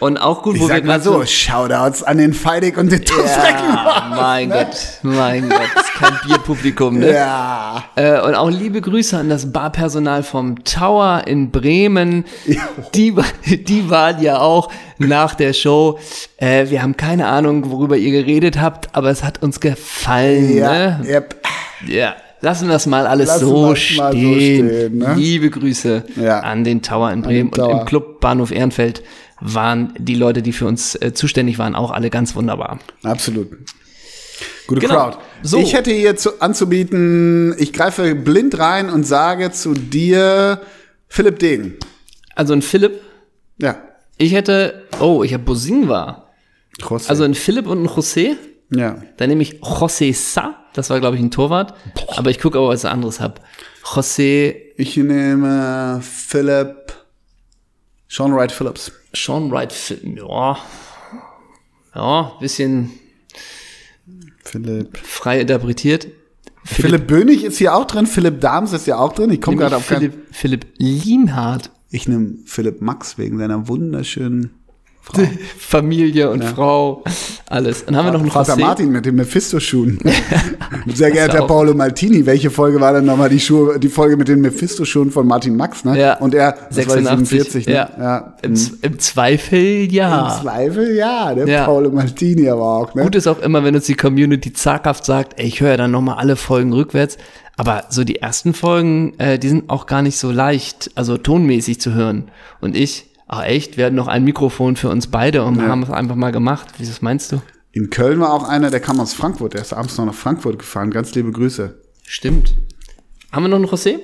Und 0.03 0.19
auch 0.19 0.43
gut, 0.43 0.57
Ich 0.57 0.61
wo 0.63 0.65
wir 0.69 0.75
sag 0.75 0.85
mal 0.85 0.95
grad 0.95 1.05
so, 1.05 1.25
Shoutouts 1.25 2.03
an 2.03 2.19
den 2.19 2.35
Feidig 2.35 2.77
und 2.77 2.91
den 2.91 3.05
Tom 3.05 3.21
Ja, 3.25 4.11
mein 4.17 4.51
Gott, 4.51 4.77
mein 5.03 5.49
Gott, 5.49 5.61
das 5.75 5.85
ist 5.85 5.95
kein 5.95 6.19
Bierpublikum, 6.27 6.99
ne? 6.99 7.13
Ja. 7.13 7.85
Äh, 7.95 8.21
und 8.21 8.35
auch 8.35 8.51
liebe 8.51 8.81
Grüße 8.81 9.17
an 9.17 9.29
das 9.29 9.53
Barpersonal 9.53 10.23
vom 10.25 10.65
Tower 10.65 11.23
in 11.27 11.51
Bremen. 11.51 12.25
Die, 12.95 13.17
wa- 13.17 13.25
die 13.47 13.89
waren 13.91 14.21
ja 14.21 14.39
auch 14.41 14.71
nach 14.99 15.35
der 15.35 15.53
Show. 15.53 15.99
Äh, 16.37 16.69
wir 16.71 16.83
haben 16.83 16.97
keine 16.97 17.27
Ahnung, 17.29 17.71
worüber 17.71 17.97
ihr 17.97 18.11
geredet 18.11 18.61
habt, 18.61 18.89
aber 18.95 19.11
es 19.11 19.23
hat 19.23 19.43
uns 19.43 19.61
gefallen. 19.61 20.57
Ja, 20.57 20.73
Ne? 20.99 21.01
yep. 21.07 21.37
ja. 21.87 22.15
Lassen 22.41 22.67
wir 22.67 22.73
das 22.73 22.87
mal 22.87 23.07
alles 23.07 23.29
Lassen 23.29 23.47
so, 23.47 23.67
wir 23.69 23.73
es 23.75 23.79
stehen. 23.79 23.97
mal 23.99 24.13
so 24.13 24.19
stehen, 24.19 24.99
ne? 24.99 25.15
Liebe 25.17 25.49
Grüße 25.49 26.03
Ja. 26.21 26.41
an 26.41 26.65
den 26.65 26.83
Tower 26.83 27.13
in 27.13 27.23
Bremen. 27.23 27.51
Und 27.51 27.55
Tower. 27.55 27.81
im 27.83 27.87
Club 27.87 28.21
Bahnhof 28.21 28.51
Ehrenfeld 28.51 29.01
waren 29.45 29.93
die 29.99 30.15
Leute, 30.15 30.41
die 30.43 30.53
für 30.53 30.67
uns 30.67 30.95
äh, 30.95 31.13
zuständig 31.15 31.59
waren, 31.59 31.75
auch 31.75 31.91
alle 31.91 32.11
ganz 32.11 32.35
wunderbar. 32.37 32.79
Absolut. 33.03 33.49
Gute 34.67 34.81
Genau. 34.81 34.95
Crowd. 35.11 35.19
So. 35.43 35.59
Ich 35.59 35.75
hätte 35.75 35.91
hier 35.91 36.17
zu, 36.17 36.41
anzubieten, 36.41 37.55
ich 37.59 37.73
greife 37.73 38.15
blind 38.15 38.59
rein 38.59 38.89
und 38.91 39.05
sage 39.05 39.51
zu 39.51 39.75
dir 39.75 40.61
Philipp 41.09 41.39
Degen. 41.41 41.75
Also 42.37 42.53
ein 42.55 42.63
Philipp, 42.63 43.01
Ja. 43.59 43.83
ich 44.19 44.33
hätte, 44.33 44.85
oh, 45.01 45.23
ich 45.25 45.35
habe 45.35 45.43
Bosingwa. 45.45 46.31
José. 46.81 47.09
Also 47.11 47.25
ein 47.25 47.35
Philipp 47.35 47.67
und 47.67 47.83
ein 47.83 47.89
José. 47.89 48.37
ja. 48.71 49.03
Dann 49.17 49.29
nehme 49.29 49.43
ich 49.43 49.61
José 49.61 50.15
Sa, 50.15 50.55
das 50.75 50.89
war, 50.91 51.01
glaube 51.01 51.17
ich, 51.17 51.23
ein 51.23 51.31
Torwart. 51.31 51.75
Aber 52.17 52.31
ich 52.31 52.39
gucke 52.41 52.57
aber, 52.59 52.69
was 52.69 52.85
ich 52.85 52.91
anderes 52.91 53.21
habe. 53.21 53.41
José 53.85 54.55
Ich 54.77 54.97
nehme 54.97 56.01
Philipp, 56.03 56.95
Sean 58.09 58.33
Wright 58.35 58.53
Phillips. 58.53 58.93
Sean 59.15 59.51
Wright, 59.51 59.73
ja, 60.17 60.57
ja, 61.95 62.33
bisschen 62.41 62.91
Philipp. 64.45 64.99
frei 64.99 65.41
interpretiert. 65.41 66.09
Philipp 66.65 67.07
Bönig 67.07 67.45
ist 67.45 67.59
hier 67.59 67.75
auch 67.75 67.87
drin. 67.87 68.07
Philipp 68.07 68.41
Dahms 68.41 68.73
ist 68.73 68.87
ja 68.87 68.99
auch 68.99 69.13
drin. 69.13 69.31
Ich 69.31 69.41
komme 69.41 69.57
gerade 69.57 69.77
auf 69.77 69.89
keinen. 69.89 70.13
Philipp, 70.13 70.27
Philipp 70.31 70.67
Lienhardt. 70.79 71.71
Ich 71.91 72.09
nehme 72.09 72.37
Philipp 72.47 72.81
Max 72.81 73.19
wegen 73.19 73.39
seiner 73.39 73.69
wunderschönen 73.69 74.62
Frau. 75.03 75.23
Familie 75.59 76.31
und 76.31 76.45
Frau, 76.45 77.03
alles. 77.49 77.85
Dann 77.85 77.97
haben 77.97 78.07
wir 78.07 78.13
noch 78.13 78.21
einen 78.21 78.31
Vater 78.31 78.55
José. 78.55 78.61
Martin 78.61 78.93
mit 78.93 79.05
den 79.05 79.17
Mephisto-Schuhen. 79.17 79.99
Sehr 80.95 81.11
geehrter 81.11 81.43
auch. 81.43 81.49
Paolo 81.49 81.75
Maltini, 81.75 82.25
welche 82.25 82.51
Folge 82.51 82.81
war 82.81 82.93
denn 82.93 83.05
nochmal 83.05 83.29
die 83.29 83.41
Schuhe, 83.41 83.81
die 83.81 83.89
Folge 83.89 84.17
mit 84.17 84.29
den 84.29 84.41
Mephisto-Schuhen 84.41 85.11
von 85.11 85.27
Martin 85.27 85.57
Max, 85.57 85.85
ne? 85.85 85.99
Ja. 85.99 86.19
Und 86.19 86.37
er, 86.37 86.53
das 86.71 86.89
war 86.89 86.97
die 86.97 87.03
86, 87.03 87.65
47, 87.65 87.67
ne? 87.67 87.75
ja. 87.75 87.91
ja. 87.99 88.35
Im, 88.43 88.55
Im 88.83 88.99
Zweifel 89.01 89.85
Im 89.85 89.91
ja. 89.91 90.41
Zweifel, 90.41 90.95
ja, 90.95 91.35
der 91.35 91.49
Ja. 91.49 91.65
Paolo 91.65 91.91
Maltini 91.91 92.49
aber 92.49 92.63
auch, 92.63 92.95
ne? 92.95 93.03
Gut 93.03 93.17
ist 93.17 93.27
auch 93.27 93.41
immer, 93.41 93.65
wenn 93.65 93.75
uns 93.75 93.87
die 93.87 93.97
Community 93.97 94.53
zaghaft 94.53 95.05
sagt, 95.05 95.39
ey, 95.39 95.47
ich 95.47 95.61
höre 95.61 95.71
ja 95.71 95.77
dann 95.79 95.91
nochmal 95.91 96.19
alle 96.19 96.37
Folgen 96.37 96.73
rückwärts. 96.73 97.19
Aber 97.57 97.85
so 97.91 98.05
die 98.05 98.17
ersten 98.17 98.55
Folgen, 98.55 99.19
äh, 99.19 99.39
die 99.39 99.49
sind 99.49 99.69
auch 99.69 99.87
gar 99.87 100.03
nicht 100.03 100.17
so 100.17 100.31
leicht, 100.31 100.91
also 100.95 101.19
tonmäßig 101.19 101.81
zu 101.81 101.93
hören. 101.93 102.31
Und 102.61 102.77
ich, 102.77 103.12
ach 103.33 103.45
echt, 103.45 103.79
wir 103.79 103.87
hatten 103.87 103.97
noch 103.97 104.09
ein 104.09 104.25
Mikrofon 104.25 104.77
für 104.77 104.91
uns 104.91 105.07
beide 105.07 105.43
und 105.45 105.61
haben 105.63 105.83
es 105.83 105.91
einfach 105.91 106.17
mal 106.17 106.33
gemacht. 106.33 106.69
Wie 106.79 106.87
das 106.87 107.01
meinst 107.01 107.33
du? 107.33 107.41
In 107.73 107.89
Köln 107.89 108.21
war 108.21 108.35
auch 108.35 108.47
einer, 108.47 108.71
der 108.71 108.81
kam 108.81 109.01
aus 109.01 109.15
Frankfurt, 109.15 109.55
der 109.55 109.63
ist 109.63 109.73
abends 109.73 109.97
noch 109.97 110.05
nach 110.05 110.15
Frankfurt 110.15 110.59
gefahren. 110.59 110.91
Ganz 110.91 111.15
liebe 111.15 111.33
Grüße. 111.33 111.75
Stimmt. 112.05 112.55
Haben 113.33 113.45
wir 113.45 113.49
noch 113.49 113.57
einen 113.57 113.67
José? 113.67 114.01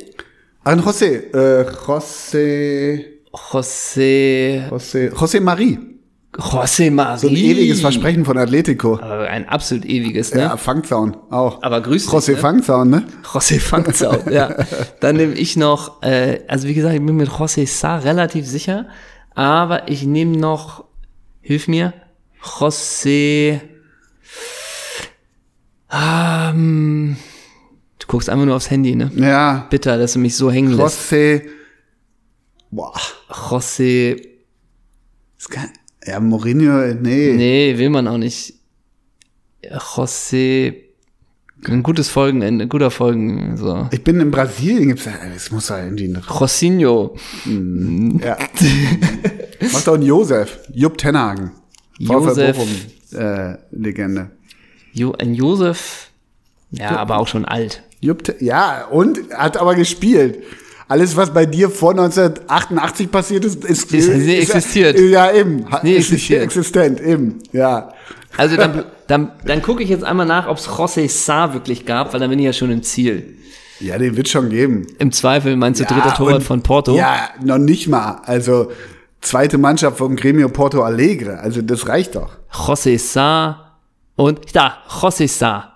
Ah, 0.65 0.73
und 0.73 0.81
José, 0.81 1.35
äh, 1.35 1.67
José, 1.87 3.05
José, 3.31 4.71
José, 4.71 5.13
José 5.13 5.41
Marie. 5.41 5.79
José 6.33 6.91
Marie. 6.91 7.19
So 7.19 7.29
ein 7.29 7.37
ewiges 7.37 7.83
Versprechen 7.83 8.25
von 8.25 8.39
Atletico. 8.39 8.95
Aber 8.95 9.29
ein 9.29 9.47
absolut 9.47 9.85
ewiges, 9.85 10.33
ne? 10.35 10.41
Ja, 10.43 10.57
Fangzaun 10.57 11.19
auch. 11.29 11.63
Aber 11.63 11.83
grüß 11.83 12.07
dich, 12.07 12.15
José 12.15 12.33
ne? 12.33 12.37
Fangzaun, 12.39 12.89
ne? 12.89 13.07
José 13.25 13.61
Fangzau, 13.61 14.17
ja. 14.31 14.55
Dann 15.01 15.17
nehme 15.17 15.35
ich 15.35 15.57
noch, 15.57 16.03
äh, 16.03 16.41
also 16.49 16.67
wie 16.67 16.75
gesagt, 16.75 16.95
ich 16.95 17.05
bin 17.05 17.17
mit 17.17 17.29
José 17.29 17.67
Sa 17.67 17.97
relativ 17.97 18.47
sicher, 18.47 18.87
aber 19.39 19.89
ich 19.89 20.03
nehme 20.03 20.37
noch, 20.37 20.85
hilf 21.41 21.69
mir, 21.69 21.93
José, 22.43 23.61
ähm, 25.93 27.17
du 28.01 28.07
guckst 28.09 28.29
einfach 28.29 28.47
nur 28.47 28.57
aufs 28.57 28.69
Handy, 28.69 28.97
ne? 28.97 29.13
Ja. 29.15 29.69
Bitter, 29.71 29.97
dass 29.97 30.15
du 30.15 30.19
mich 30.19 30.35
so 30.35 30.51
hängen 30.51 30.73
lässt. 30.73 31.13
José, 31.13 31.43
boah, 32.73 32.93
José, 33.29 34.21
ist 35.39 35.51
kein, 35.51 35.71
ja, 36.05 36.19
Mourinho, 36.19 36.95
nee. 36.95 37.33
nee, 37.37 37.79
will 37.79 37.91
man 37.91 38.09
auch 38.09 38.19
nicht. 38.19 38.55
José, 39.63 40.88
ein 41.67 41.83
gutes 41.83 42.09
Folgenende, 42.09 42.65
ein 42.65 42.69
guter 42.69 42.91
Folgen, 42.91 43.57
so. 43.57 43.89
Ich 43.91 44.05
bin 44.05 44.21
in 44.21 44.31
Brasilien, 44.31 44.89
gibt's 44.89 45.05
ja, 45.07 45.13
es 45.35 45.51
muss 45.51 45.69
ja 45.69 45.83
irgendwie 45.83 46.05
ein, 46.09 46.23
Josinho, 46.29 47.17
ja. 48.25 48.37
Macht 49.73 49.87
doch 49.87 49.95
ein 49.95 50.03
Josef, 50.03 50.59
Jupp 50.73 50.99
Tenhagen. 50.99 51.51
Josef. 51.99 52.57
Bochum, 52.57 52.69
äh, 53.21 53.57
Legende. 53.73 54.31
jo, 54.93 55.13
ein 55.19 55.35
Josef, 55.35 56.11
ja, 56.71 56.91
aber 56.97 57.19
auch 57.19 57.27
schon 57.29 57.45
alt. 57.45 57.83
Jupp, 58.01 58.41
ja, 58.41 58.87
und 58.87 59.19
hat 59.35 59.57
aber 59.57 59.75
gespielt. 59.75 60.39
Alles, 60.87 61.17
was 61.17 61.35
bei 61.35 61.45
dir 61.45 61.69
vor 61.69 61.91
1988 61.91 63.11
passiert 63.11 63.45
ist, 63.45 63.63
ist, 63.65 63.93
Ist- 63.93 64.09
nee, 64.09 64.39
existiert. 64.39 64.99
Ja, 64.99 65.31
eben. 65.33 65.67
Nee, 65.83 65.97
ist 65.97 66.13
existiert. 66.13 66.43
existent, 66.45 67.01
eben. 67.01 67.41
Ja. 67.53 67.93
Also 68.37 68.57
dann, 68.57 68.85
dann, 69.07 69.33
dann 69.45 69.63
gucke 69.63 69.83
ich 69.83 69.89
jetzt 69.89 70.05
einmal 70.05 70.27
nach, 70.27 70.47
ob 70.47 70.59
es 70.59 70.69
José 70.69 71.09
Sa 71.09 71.55
wirklich 71.55 71.87
gab, 71.87 72.13
weil 72.13 72.21
dann 72.21 72.31
bin 72.31 72.39
ich 72.39 72.45
ja 72.45 72.53
schon 72.53 72.71
im 72.71 72.83
Ziel. 72.83 73.37
Ja, 73.81 73.97
den 73.99 74.17
wird 74.17 74.29
schon 74.29 74.49
geben. 74.51 74.87
Im 74.99 75.13
Zweifel 75.13 75.57
meinst 75.57 75.81
du 75.81 75.85
Ja, 75.85 75.91
dritter 75.91 76.15
Torwart 76.15 76.35
und- 76.37 76.43
von 76.45 76.63
Porto? 76.63 76.97
Ja, 76.97 77.31
noch 77.43 77.59
nicht 77.59 77.89
mal. 77.89 78.21
Also, 78.25 78.71
zweite 79.21 79.57
Mannschaft 79.59 79.99
vom 79.99 80.17
Gremio 80.17 80.49
Porto 80.49 80.83
Alegre. 80.83 81.39
Also, 81.39 81.63
das 81.63 81.87
reicht 81.89 82.15
doch. 82.17 82.31
José 82.53 82.99
Sa 82.99 83.77
und 84.17 84.41
da, 84.55 84.79
José 84.89 85.29
Sa. 85.29 85.73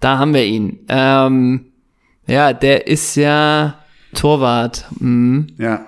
Da 0.00 0.18
haben 0.18 0.34
wir 0.34 0.44
ihn. 0.44 0.80
Ähm, 0.88 1.66
ja, 2.26 2.52
der 2.52 2.86
ist 2.86 3.14
ja 3.16 3.74
Torwart. 4.14 4.84
Mhm. 4.98 5.46
Ja. 5.58 5.86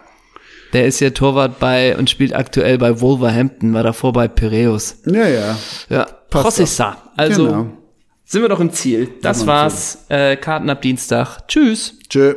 Der 0.76 0.84
ist 0.84 1.00
ja 1.00 1.08
Torwart 1.08 1.58
bei 1.58 1.96
und 1.96 2.10
spielt 2.10 2.34
aktuell 2.34 2.76
bei 2.76 3.00
Wolverhampton, 3.00 3.72
war 3.72 3.82
davor 3.82 4.12
bei 4.12 4.28
Piraeus. 4.28 4.98
Ja, 5.06 5.26
ja. 5.26 5.56
Ja, 5.88 6.04
Passt 6.28 6.58
José 6.58 6.60
doch. 6.60 6.66
Sa. 6.66 6.96
Also 7.16 7.46
Genau. 7.46 7.66
sind 8.26 8.42
wir 8.42 8.50
doch 8.50 8.60
im 8.60 8.70
Ziel. 8.70 9.08
Das 9.22 9.46
war's. 9.46 10.04
Äh, 10.10 10.36
Karten 10.36 10.68
ab 10.68 10.82
Dienstag. 10.82 11.48
Tschüss. 11.48 11.94
Tschö. 12.10 12.34